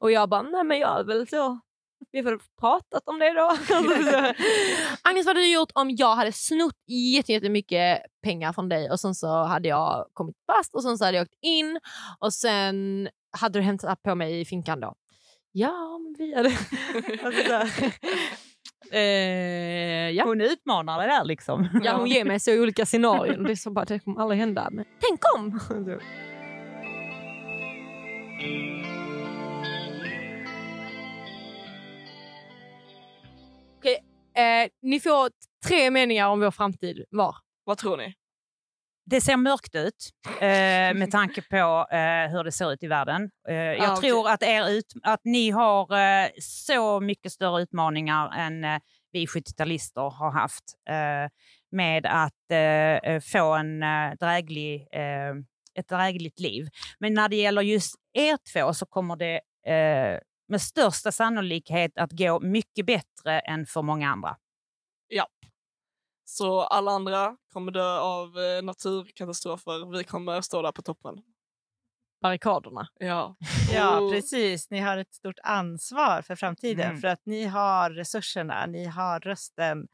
Och 0.00 0.12
jag 0.12 0.28
bara, 0.28 0.42
nej 0.42 0.64
men 0.64 0.78
jag 0.78 1.00
är 1.00 1.04
väl 1.04 1.28
så. 1.28 1.60
Vi 2.12 2.18
har 2.18 2.24
väl 2.24 2.38
pratat 2.60 3.02
om 3.06 3.18
det 3.18 3.32
då. 3.32 3.48
Agnes, 5.02 5.26
vad 5.26 5.36
hade 5.36 5.40
du 5.40 5.52
gjort 5.52 5.70
om 5.74 5.90
jag 5.90 6.16
hade 6.16 6.32
snott 6.32 6.74
jättemycket 7.28 8.02
pengar 8.22 8.52
från 8.52 8.68
dig 8.68 8.90
och 8.90 9.00
sen 9.00 9.14
så 9.14 9.42
hade 9.42 9.68
jag 9.68 10.06
kommit 10.12 10.36
fast 10.46 10.74
och 10.74 10.82
sen 10.82 10.98
så 10.98 11.04
hade 11.04 11.16
jag 11.16 11.24
åkt 11.24 11.38
in 11.42 11.80
och 12.18 12.34
sen 12.34 13.08
hade 13.38 13.58
du 13.58 13.62
hämtat 13.62 14.02
på 14.02 14.14
mig 14.14 14.40
i 14.40 14.44
finkan 14.44 14.80
då? 14.80 14.94
Ja, 15.52 15.98
men 15.98 16.14
vi 16.18 16.34
hade... 16.34 16.48
alltså 17.24 17.90
eh, 18.92 20.10
ja. 20.10 20.24
Hon 20.24 20.40
utmanar 20.40 20.98
det 21.00 21.06
där 21.06 21.24
liksom. 21.24 21.68
Ja, 21.84 21.96
hon 21.96 22.08
ger 22.08 22.24
mig 22.24 22.40
så 22.40 22.62
olika 22.62 22.86
scenarion. 22.86 23.44
Det 23.44 23.50
är 23.52 23.56
så 23.56 23.70
bara, 23.70 23.84
det 23.84 23.98
kommer 23.98 24.20
aldrig 24.20 24.40
hända. 24.40 24.68
Men 24.72 24.84
tänk 25.00 25.20
om! 25.36 25.60
Okej, 33.78 33.98
eh, 34.36 34.70
ni 34.82 35.00
får 35.00 35.30
tre 35.66 35.90
meningar 35.90 36.28
om 36.28 36.40
vår 36.40 36.50
framtid 36.50 37.04
var. 37.10 37.36
Vad 37.64 37.78
tror 37.78 37.96
ni? 37.96 38.14
Det 39.10 39.20
ser 39.20 39.36
mörkt 39.36 39.74
ut 39.74 40.10
eh, 40.40 40.94
med 40.94 41.10
tanke 41.10 41.42
på 41.42 41.86
eh, 41.90 42.30
hur 42.30 42.44
det 42.44 42.52
ser 42.52 42.72
ut 42.72 42.82
i 42.82 42.86
världen. 42.86 43.30
Eh, 43.48 43.54
jag 43.54 43.90
Ah, 43.90 43.96
tror 43.96 44.28
att, 44.28 44.42
er 44.42 44.68
ut, 44.70 44.92
att 45.02 45.20
ni 45.24 45.50
har 45.50 45.98
eh, 45.98 46.28
så 46.40 47.00
mycket 47.00 47.32
större 47.32 47.62
utmaningar 47.62 48.32
än 48.38 48.64
eh, 48.64 48.80
vi 49.12 49.26
70-talister 49.26 50.10
har 50.10 50.32
haft 50.32 50.64
eh, 50.88 51.30
med 51.72 52.06
att 52.06 52.32
få 53.32 53.54
en 53.54 53.80
dräglig, 54.20 54.86
ett 55.74 55.88
drägligt 55.88 56.40
liv. 56.40 56.68
Men 56.98 57.14
när 57.14 57.28
det 57.28 57.36
gäller 57.36 57.62
just 57.62 57.94
er 58.12 58.38
två 58.52 58.74
så 58.74 58.86
kommer 58.86 59.16
det 59.16 59.40
med 60.48 60.62
största 60.62 61.12
sannolikhet 61.12 61.92
att 61.98 62.12
gå 62.12 62.40
mycket 62.40 62.86
bättre 62.86 63.40
än 63.40 63.66
för 63.66 63.82
många 63.82 64.08
andra. 64.10 64.36
Så 66.32 66.60
alla 66.60 66.90
andra 66.90 67.36
kommer 67.52 67.72
dö 67.72 67.98
av 67.98 68.38
eh, 68.38 68.62
naturkatastrofer. 68.62 69.98
Vi 69.98 70.04
kommer 70.04 70.40
stå 70.40 70.62
där 70.62 70.72
på 70.72 70.82
toppen. 70.82 71.22
Barrikaderna. 72.20 72.88
Ja. 72.98 73.36
Ja, 73.74 74.10
precis. 74.12 74.70
Ni 74.70 74.78
har 74.78 74.96
ett 74.96 75.14
stort 75.14 75.38
ansvar 75.42 76.22
för 76.22 76.36
framtiden 76.36 76.88
Mm. 76.90 77.00
för 77.00 77.08
att 77.08 77.26
ni 77.26 77.44
har 77.44 77.90
resurserna, 77.90 78.66
ni 78.66 78.84
har 78.84 79.20
rösten 79.20 79.88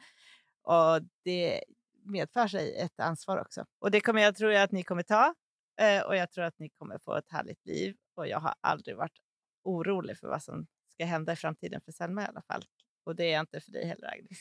och 0.62 1.02
det 1.24 1.64
medför 2.04 2.48
sig 2.48 2.76
ett 2.76 3.00
ansvar 3.00 3.36
också. 3.38 3.64
Och 3.78 3.90
det 3.90 4.00
kommer 4.00 4.22
jag 4.22 4.36
tror 4.36 4.52
jag 4.52 4.62
att 4.62 4.72
ni 4.72 4.82
kommer 4.84 5.02
ta 5.02 5.34
eh, 5.80 6.02
och 6.02 6.16
jag 6.16 6.30
tror 6.30 6.44
att 6.44 6.58
ni 6.58 6.68
kommer 6.68 6.98
få 6.98 7.14
ett 7.14 7.30
härligt 7.30 7.66
liv 7.66 7.96
och 8.16 8.28
jag 8.28 8.40
har 8.40 8.54
aldrig 8.60 8.96
varit 8.96 9.18
orolig 9.64 10.18
för 10.18 10.28
vad 10.28 10.42
som 10.42 10.66
ska 10.92 11.04
hända 11.04 11.32
i 11.32 11.36
framtiden 11.36 11.80
för 11.84 11.92
Selma 11.92 12.22
i 12.22 12.26
alla 12.26 12.42
fall. 12.42 12.64
Och 13.06 13.16
det 13.16 13.32
är 13.32 13.40
inte 13.40 13.60
för 13.60 13.72
dig 13.72 13.86
heller 13.86 14.08
Agnes. 14.08 14.38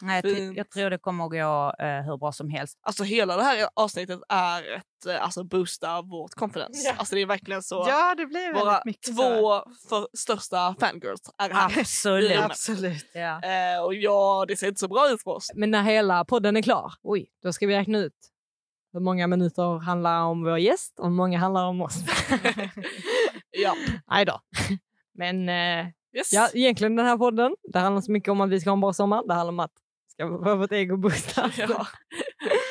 Nej, 0.00 0.52
jag, 0.56 0.70
tror 0.70 0.90
det 0.90 0.98
kommer 0.98 1.24
att 1.24 1.30
gå 1.30 1.84
eh, 1.84 2.02
hur 2.02 2.16
bra 2.16 2.32
som 2.32 2.50
helst. 2.50 2.78
Alltså 2.82 3.04
hela 3.04 3.36
det 3.36 3.42
här 3.42 3.68
avsnittet 3.74 4.20
är 4.28 4.76
ett 4.76 5.06
eh, 5.08 5.24
alltså 5.24 5.44
boosta 5.44 6.02
vårt 6.02 6.34
confidence. 6.34 6.88
Ja. 6.88 6.94
Alltså 6.96 7.14
det 7.14 7.20
är 7.20 7.26
verkligen 7.26 7.62
så. 7.62 7.84
Ja, 7.88 8.14
det 8.14 8.26
blir 8.26 8.54
Våra 8.54 8.82
två 9.14 9.64
för, 9.88 10.08
största 10.16 10.74
fangirls 10.80 11.20
är 11.38 11.50
här. 11.50 11.80
Absolut. 11.80 12.30
Ja. 12.30 12.44
Absolut. 12.44 13.10
Ja. 13.14 13.42
Eh, 13.42 13.84
och 13.84 13.94
ja, 13.94 14.44
det 14.48 14.56
ser 14.56 14.68
inte 14.68 14.80
så 14.80 14.88
bra 14.88 15.10
ut 15.10 15.22
för 15.22 15.30
oss. 15.30 15.50
Men 15.54 15.70
när 15.70 15.82
hela 15.82 16.24
podden 16.24 16.56
är 16.56 16.62
klar, 16.62 16.92
oj, 17.02 17.26
då 17.42 17.52
ska 17.52 17.66
vi 17.66 17.74
räkna 17.74 17.98
ut 17.98 18.32
hur 18.92 19.00
många 19.00 19.26
minuter 19.26 19.78
handlar 19.78 20.22
om 20.22 20.44
vår 20.44 20.58
gäst 20.58 20.98
och 20.98 21.06
hur 21.06 21.14
många 21.14 21.38
handlar 21.38 21.66
om 21.66 21.80
oss. 21.80 21.94
Ja. 23.56 23.74
Nej 24.10 24.24
då. 24.24 24.40
Men 25.14 25.48
eh, 25.48 25.92
Yes. 26.16 26.32
ja, 26.32 26.48
egentligen 26.54 26.96
den 26.96 27.06
här 27.06 27.16
podden, 27.18 27.56
det 27.72 27.78
handlar 27.78 28.00
så 28.00 28.12
mycket 28.12 28.28
om 28.28 28.40
att 28.40 28.50
vi 28.50 28.60
ska 28.60 28.70
ha 28.70 28.74
en 28.74 28.80
bra 28.80 28.92
sommar. 28.92 29.22
Det 29.26 29.34
handlar 29.34 29.52
om 29.52 29.60
att 29.60 29.72
ska 30.12 30.26
vara 30.26 30.54
vårt 30.54 30.72
ego 30.72 30.96
boosta. 30.96 31.50
Ja. 31.58 31.86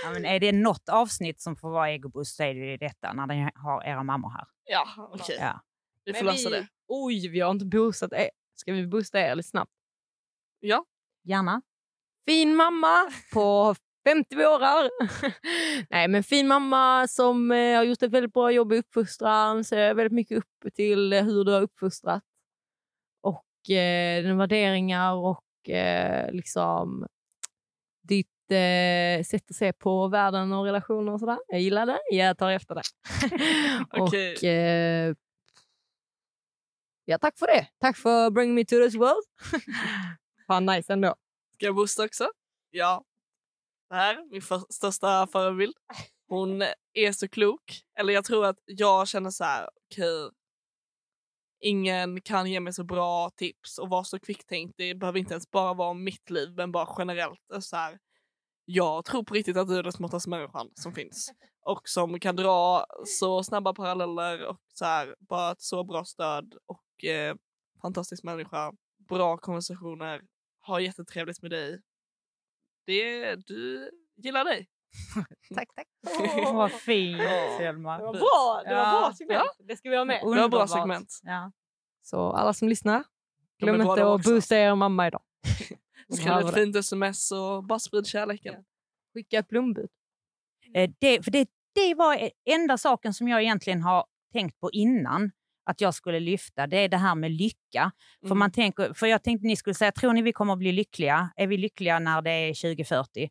Ja, 0.04 0.12
men 0.14 0.26
är 0.26 0.40
det 0.40 0.52
något 0.52 0.90
avsnitt 0.90 1.42
som 1.42 1.56
får 1.56 1.70
vara 1.70 1.92
egoboost 1.92 2.36
så 2.36 2.44
är 2.44 2.54
det 2.54 2.60
ju 2.72 2.78
detta 2.78 3.14
när 3.14 3.28
ni 3.28 3.50
har 3.56 3.84
era 3.84 4.04
mammor 4.04 4.30
här. 4.30 4.46
Ja, 4.66 5.10
okej. 5.14 5.38
Ja. 5.40 5.62
Vi 6.06 6.14
får 6.14 6.26
Men 6.26 6.34
lösa 6.34 6.50
vi- 6.50 6.56
det. 6.56 6.68
Oj, 6.88 7.28
vi 7.30 7.40
har 7.40 7.52
inte 7.52 7.66
boostat 7.66 8.14
er. 8.14 8.30
Ska 8.56 8.74
vi 8.74 8.88
boosta 8.88 9.20
er 9.20 9.36
lite 9.36 9.50
snabbt? 9.50 9.72
Gärna. 11.24 11.62
fin 12.26 12.56
mamma 12.56 13.12
på 13.34 13.76
50 14.08 14.36
vårar. 14.36 14.90
Nej, 15.90 16.08
men 16.08 16.24
fin 16.24 16.48
mamma 16.48 17.08
som 17.08 17.52
eh, 17.52 17.76
har 17.78 17.84
gjort 17.84 18.02
ett 18.04 18.12
väldigt 18.12 18.34
bra 18.34 18.52
jobb 18.52 18.74
i 18.74 18.78
uppfostran. 18.78 19.64
Ser 19.64 19.94
väldigt 19.94 20.14
mycket 20.14 20.38
upp 20.38 20.74
till 20.76 21.14
hur 21.14 21.44
du 21.44 21.52
har 21.52 21.62
uppfostrat. 21.62 22.24
Eh, 23.70 24.36
värderingar 24.36 25.14
och 25.14 25.70
eh, 25.70 26.32
liksom 26.32 27.08
ditt 28.02 28.52
eh, 28.52 29.24
sätt 29.24 29.50
att 29.50 29.56
se 29.56 29.74
på 29.74 30.08
världen 30.08 30.54
och 30.54 30.66
relationer 30.66 31.14
och 31.14 31.20
sådär. 31.20 31.40
Jag 31.48 31.62
gillar 31.62 31.86
det. 31.86 32.00
Jag 32.12 32.38
tar 32.38 32.52
efter 32.52 32.76
det. 32.76 32.82
Okej. 33.98 34.34
Och 34.36 34.44
eh, 34.44 35.16
ja, 37.06 37.18
tack 37.18 37.38
för 37.40 37.48
det. 37.48 37.68
Tack 37.80 37.98
för 37.98 38.30
bring 38.30 38.54
me 38.54 38.66
to 38.66 38.76
this 38.76 38.96
world. 38.96 39.24
Fan 40.48 40.66
nice 40.66 40.94
ändå. 40.94 41.16
Ska 41.54 41.66
jag 41.66 41.76
boosta 41.76 42.06
också? 42.06 42.30
Ja. 42.70 43.04
Det 43.90 43.96
här 43.96 44.14
är 44.16 44.32
min 44.32 44.42
för, 44.42 44.62
största 44.70 45.28
förebild. 45.28 45.74
Hon 46.28 46.62
är 46.94 47.12
så 47.12 47.28
klok. 47.28 47.82
Eller 48.00 48.14
jag 48.14 48.26
tror 48.26 48.46
att 48.46 48.60
jag 48.66 49.08
känner 49.08 49.30
så 49.30 49.44
här, 49.44 49.70
okej. 49.86 50.30
Ingen 51.66 52.22
kan 52.22 52.52
ge 52.52 52.60
mig 52.60 52.74
så 52.74 52.84
bra 52.84 53.30
tips 53.30 53.78
och 53.78 53.90
vara 53.90 54.04
så 54.04 54.20
kvicktänkt. 54.20 54.74
Det 54.78 54.96
behöver 54.96 55.20
inte 55.20 55.34
ens 55.34 55.52
bara 55.52 55.74
vara 55.74 55.90
om 55.90 56.04
mitt 56.04 56.30
liv, 56.30 56.54
men 56.56 56.72
bara 56.72 56.96
generellt. 56.98 57.40
Så 57.60 57.76
här, 57.76 58.00
jag 58.66 59.06
tror 59.06 59.24
på 59.24 59.34
riktigt 59.34 59.58
att 59.58 59.68
du 59.68 59.78
är 59.78 59.84
den 59.84 59.92
smartaste 59.92 60.30
människan 60.30 60.72
som 60.76 60.94
finns. 60.94 61.32
Och 61.62 61.82
som 61.90 62.20
kan 62.20 62.36
dra 62.36 62.86
så 63.06 63.44
snabba 63.44 63.74
paralleller 63.74 64.46
och 64.46 64.60
så 64.74 64.86
här, 64.86 65.16
bara 65.20 65.52
ett 65.52 65.62
så 65.62 65.84
bra 65.84 66.06
stöd. 66.06 66.56
Och 66.66 67.06
eh, 67.06 67.36
fantastisk 67.82 68.24
människa. 68.24 68.74
Bra 69.10 69.38
konversationer. 69.38 70.22
Har 70.60 70.80
jättetrevligt 70.80 71.42
med 71.42 71.52
dig. 71.52 71.82
Det, 72.86 73.36
du 73.36 73.92
gillar 74.16 74.46
dig. 74.46 74.68
Tack, 75.56 75.68
tack. 75.76 75.88
Åh, 76.48 76.56
vad 76.56 76.72
fint. 76.72 77.22
Selma. 77.58 77.98
Det 77.98 78.04
var 78.04 78.14
bra, 78.14 78.62
det 78.66 78.76
var 78.76 78.82
Ja. 78.84 79.00
bra 79.02 79.14
segment. 79.18 79.50
Det 79.68 79.76
ska 79.78 79.90
vi 79.90 79.98
ha 79.98 80.06
med. 80.06 80.22
Det 80.22 80.42
var 80.42 80.50
bra 80.50 80.68
segment. 80.68 81.20
Ja. 81.24 81.52
Så 82.04 82.32
alla 82.32 82.54
som 82.54 82.70
lyssnar, 82.70 83.04
glöm 83.60 83.82
inte 83.82 84.08
att 84.14 84.24
boosta 84.24 84.58
er 84.58 84.76
mamma 84.76 85.08
idag. 85.08 85.22
Skriv 86.14 86.28
Ja, 86.28 86.50
ett 86.50 86.54
fint 86.56 86.76
sms 86.76 87.32
och 87.32 87.64
bara 87.64 87.80
sprid 87.80 88.08
kärleken. 88.08 88.56
Skicka 89.14 89.40
ett 89.40 89.48
blombud. 89.48 89.90
Eh, 90.76 90.90
Det, 91.00 91.24
för 91.24 91.32
det, 91.32 91.50
det 91.76 91.96
var 91.96 92.16
e- 92.16 92.32
enda 92.46 92.78
saken 92.78 93.14
som 93.14 93.28
jag 93.28 93.42
egentligen 93.42 93.82
har 93.82 94.06
tänkt 94.34 94.60
på 94.60 94.72
innan 94.72 95.32
att 95.66 95.82
jag 95.82 95.94
skulle 95.94 96.20
lyfta. 96.20 96.68
Det 96.68 96.78
är 96.78 96.90
det 96.90 96.98
här 96.98 97.16
med 97.16 97.32
lycka. 97.32 97.92
För, 98.22 98.28
Mm. 98.28 98.40
man 98.40 98.52
tänker, 98.52 98.94
för 98.94 99.08
jag 99.08 99.24
tänkte 99.24 99.48
ni 99.48 99.56
skulle 99.56 99.74
säga, 99.74 99.92
tror 99.92 100.14
ni 100.14 100.22
vi 100.22 100.34
kommer 100.34 100.54
att 100.54 100.60
bli 100.60 100.72
lyckliga? 100.72 101.30
Är 101.36 101.48
vi 101.48 101.58
lyckliga 101.58 102.00
när 102.00 102.22
det 102.22 102.32
är 102.32 102.54
2040? 102.54 103.30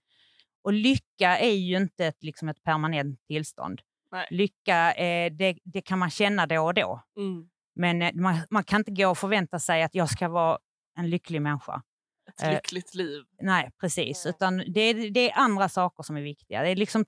Och 0.65 0.73
lycka 0.73 1.39
är 1.39 1.53
ju 1.55 1.77
inte 1.77 2.07
ett, 2.07 2.23
liksom 2.23 2.49
ett 2.49 2.63
permanent 2.63 3.21
tillstånd. 3.27 3.81
Nej. 4.13 4.27
Lycka, 4.31 4.93
eh, 4.93 5.33
det, 5.33 5.59
det 5.65 5.81
kan 5.83 5.99
man 5.99 6.11
känna 6.11 6.47
då 6.47 6.61
och 6.65 6.75
då. 6.75 7.03
Mm. 7.19 7.49
Men 7.77 8.03
eh, 8.03 8.11
man, 8.15 8.39
man 8.51 8.65
kan 8.65 8.81
inte 8.81 8.91
gå 8.91 9.09
och 9.11 9.19
förvänta 9.19 9.59
sig 9.59 9.83
att 9.83 9.95
jag 9.95 10.11
ska 10.11 10.29
vara 10.29 10.59
en 10.99 11.11
lycklig 11.11 11.43
människa. 11.43 11.83
Ett 12.29 12.43
Eh, 12.43 12.51
lyckligt 12.53 12.95
liv. 12.95 13.23
Nej, 13.43 13.71
precis. 13.81 14.27
Utan 14.27 14.57
det, 14.75 14.81
är- 14.81 15.11
det 15.11 15.31
är 15.31 15.39
andra 15.39 15.69
saker 15.69 16.03
som 16.03 16.17
är 16.17 16.21
viktiga. 16.23 16.63
Det 16.63 16.69
är 16.71 16.77
liksom 16.77 17.05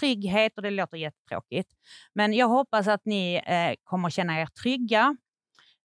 trygghet 0.00 0.52
och 0.56 0.62
det 0.62 0.70
låter 0.70 0.96
jättetråkigt. 0.96 1.70
Men 2.14 2.32
jag 2.32 2.48
hoppas 2.48 2.86
att 2.88 3.04
ni 3.04 3.34
eh, 3.46 3.74
kommer 3.84 4.10
känna 4.10 4.40
er 4.40 4.46
trygga, 4.46 5.16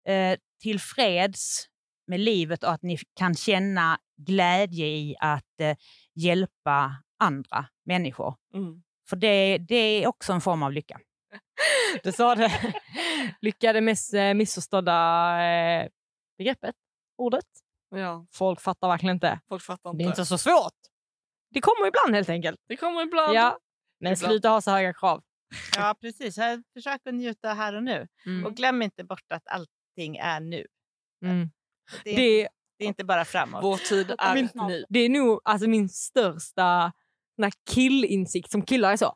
eh, 0.07 0.37
tillfreds 0.61 1.65
med 2.07 2.19
livet 2.19 2.63
och 2.63 2.71
att 2.71 2.81
ni 2.81 2.97
kan 3.13 3.35
känna 3.35 3.99
glädje 4.17 4.85
i 4.87 5.15
att 5.19 5.59
eh, 5.61 5.77
hjälpa 6.15 6.95
andra 7.19 7.65
människor. 7.85 8.35
Mm. 8.53 8.83
För 9.09 9.15
det, 9.15 9.57
det 9.57 9.75
är 9.75 10.07
också 10.07 10.33
en 10.33 10.41
form 10.41 10.63
av 10.63 10.71
lycka. 10.71 10.99
Du 12.03 12.11
sa 12.11 12.35
det. 12.35 12.73
Lycka 13.41 13.69
är 13.69 13.73
det 13.73 13.81
mest 13.81 14.13
eh, 14.13 14.33
missförstådda 14.33 14.93
eh, 15.45 15.87
begreppet, 16.37 16.75
ordet. 17.17 17.45
Ja, 17.89 18.25
Folk 18.31 18.61
fattar 18.61 18.87
verkligen 18.87 19.15
inte. 19.15 19.39
folk 19.49 19.63
fattar 19.63 19.89
inte. 19.89 19.97
Det 20.03 20.07
är 20.07 20.09
inte 20.09 20.25
så 20.25 20.37
svårt. 20.37 20.73
Det 21.51 21.61
kommer 21.61 21.87
ibland 21.87 22.15
helt 22.15 22.29
enkelt. 22.29 22.59
Det 22.67 22.75
kommer 22.77 23.01
ibland. 23.01 23.33
Ja. 23.35 23.57
Men 23.99 24.13
Ibland. 24.13 24.31
sluta 24.31 24.49
ha 24.49 24.61
så 24.61 24.71
höga 24.71 24.93
krav. 24.93 25.23
Ja, 25.75 25.95
precis. 26.01 26.35
Försök 26.73 27.01
att 27.07 27.13
njuta 27.13 27.53
här 27.53 27.73
och 27.75 27.83
nu. 27.83 28.07
Mm. 28.25 28.45
Och 28.45 28.55
glöm 28.55 28.81
inte 28.81 29.03
bort 29.03 29.31
att 29.33 29.47
allting 29.47 30.17
är 30.17 30.39
nu. 30.39 30.65
Mm. 31.25 31.49
Det 32.03 32.09
är, 32.09 32.15
Det, 32.15 32.49
det 32.77 32.83
är 32.83 32.87
inte 32.87 33.03
bara 33.03 33.25
framåt. 33.25 33.63
Vår 33.63 33.77
tid 33.77 34.11
är 34.19 34.33
Min- 34.33 34.49
nu. 34.67 34.85
det 34.89 34.99
är 34.99 35.09
nog 35.09 35.41
alltså, 35.43 35.69
min 35.69 35.89
största 35.89 36.91
sån 37.35 37.43
här 37.43 37.53
killinsikt 37.69 38.51
som 38.51 38.61
killar 38.61 38.91
är 38.91 38.97
så. 38.97 39.15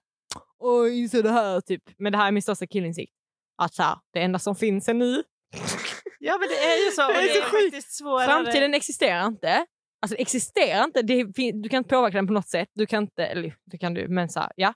Oj, 0.59 1.09
så 1.09 1.21
det 1.21 1.31
här 1.31 1.61
typ. 1.61 1.83
Men 1.97 2.11
det 2.11 2.17
här 2.17 2.27
är 2.27 2.31
min 2.31 2.43
största 2.43 2.67
killinsikt. 2.67 3.13
Att 3.57 3.73
så 3.73 3.83
här, 3.83 3.97
det 4.13 4.19
enda 4.19 4.39
som 4.39 4.55
finns 4.55 4.89
är 4.89 4.93
nu. 4.93 5.23
Ja, 6.21 6.37
men 6.39 6.49
det 6.49 6.55
är 6.55 6.85
ju 6.85 6.91
så. 6.91 7.07
Det 7.07 7.13
är 7.13 7.21
det 7.21 7.37
är 7.37 7.63
faktiskt 7.63 7.97
svårare. 7.97 8.25
Framtiden 8.25 8.73
existerar 8.73 9.27
inte. 9.27 9.65
Alltså 10.01 10.15
det 10.15 10.21
existerar 10.21 10.83
inte. 10.83 11.01
Det, 11.01 11.23
du 11.51 11.69
kan 11.69 11.77
inte 11.77 11.89
påverka 11.89 12.17
den 12.17 12.27
på 12.27 12.33
något 12.33 12.47
sätt. 12.47 12.69
Du 12.73 12.85
kan 12.85 13.03
inte, 13.03 13.25
eller 13.25 13.55
det 13.65 13.77
kan 13.77 13.93
du, 13.93 14.07
men 14.07 14.29
så 14.29 14.39
här, 14.39 14.51
ja. 14.55 14.73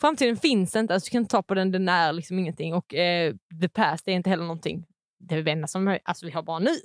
Framtiden 0.00 0.36
finns 0.36 0.76
inte. 0.76 0.94
Alltså, 0.94 1.06
du 1.06 1.10
kan 1.10 1.22
inte 1.22 1.30
ta 1.30 1.42
på 1.42 1.54
den. 1.54 1.70
Den 1.70 1.88
är 1.88 2.12
liksom 2.12 2.38
ingenting. 2.38 2.74
Och 2.74 2.94
eh, 2.94 3.34
the 3.62 3.68
past 3.68 4.08
är 4.08 4.12
inte 4.12 4.30
heller 4.30 4.42
någonting. 4.42 4.86
Det 5.18 5.34
är 5.34 5.42
det 5.42 5.68
som 5.68 5.98
alltså, 6.04 6.26
vi 6.26 6.32
har 6.32 6.42
bara 6.42 6.58
nu. 6.58 6.76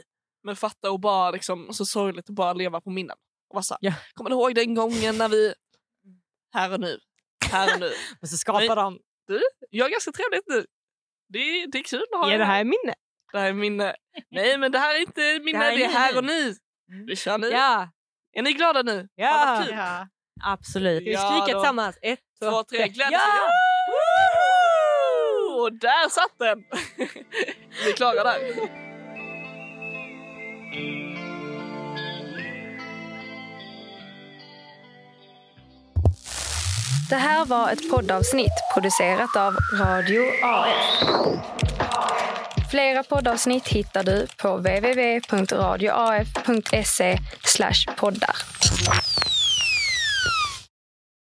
Men 0.43 0.55
fatta 0.55 0.91
och 0.91 0.99
bara 0.99 1.31
liksom, 1.31 1.73
så 1.73 1.85
sorgligt 1.85 2.29
att 2.29 2.35
bara 2.35 2.53
leva 2.53 2.81
på 2.81 2.89
minnen. 2.89 3.17
Och 3.49 3.55
bara 3.55 3.63
så 3.63 3.73
här, 3.73 3.79
Ja. 3.81 3.93
Kommer 4.13 4.29
du 4.29 4.35
ihåg 4.35 4.55
den 4.55 4.75
gången 4.75 5.17
när 5.17 5.29
vi... 5.29 5.53
Här 6.55 6.73
och 6.73 6.79
nu. 6.79 6.99
Här 7.51 7.73
och 7.73 7.79
nu. 7.79 7.91
Och 8.21 8.29
så 8.29 8.37
skapar 8.37 8.59
Nej. 8.59 8.67
de. 8.75 8.99
Jag 9.69 9.85
har 9.85 9.89
ganska 9.89 10.11
trevligt 10.11 10.47
nu. 10.47 10.65
Det 11.33 11.39
är, 11.39 11.67
det 11.71 11.77
är 11.79 11.83
kul 11.83 12.03
att 12.13 12.19
ha 12.19 12.31
Ja, 12.31 12.37
det 12.37 12.45
här 12.45 12.59
är 12.59 12.63
minne. 12.63 12.93
det 13.31 13.39
här 13.39 13.49
är 13.49 13.53
minne. 13.53 13.95
Nej 14.31 14.57
men 14.57 14.71
det 14.71 14.79
här 14.79 14.95
är 14.95 14.99
inte 14.99 15.39
minne, 15.39 15.59
det 15.59 15.65
här 15.65 15.71
är, 15.71 15.85
är 15.85 15.89
här 15.89 16.17
och 16.17 16.23
nu. 16.23 16.55
Vi 17.07 17.15
kör 17.15 17.37
nu. 17.37 17.47
Ja. 17.49 17.89
Är 18.37 18.41
ni 18.41 18.53
glada 18.53 18.81
nu? 18.81 19.07
Ja. 19.15 19.27
Har 19.31 19.63
kul? 19.63 19.73
Ja. 19.77 20.07
Absolut. 20.43 21.01
Ska 21.01 21.05
vi 21.09 21.13
Ja, 21.13 21.19
skrika 21.31 21.53
då. 21.53 21.59
tillsammans? 21.61 21.97
Ett, 22.01 22.19
Två, 22.39 22.63
tre, 22.63 22.87
glädje! 22.87 23.17
Ja! 23.17 23.49
Woo! 23.91 25.61
Och 25.61 25.73
där 25.73 26.09
satt 26.09 26.39
den! 26.39 26.57
Vi 27.85 27.89
är 27.91 27.95
klara 27.95 28.23
där. 28.23 28.39
Det 37.09 37.15
här 37.15 37.45
var 37.45 37.71
ett 37.71 37.89
poddavsnitt 37.91 38.51
producerat 38.73 39.35
av 39.35 39.55
Radio 39.79 40.23
AF. 40.43 41.03
Flera 42.71 43.03
poddavsnitt 43.03 43.67
hittar 43.67 44.03
du 44.03 44.27
på 44.37 44.57
www.radioaf.se 44.57 47.17
poddar. 47.97 48.35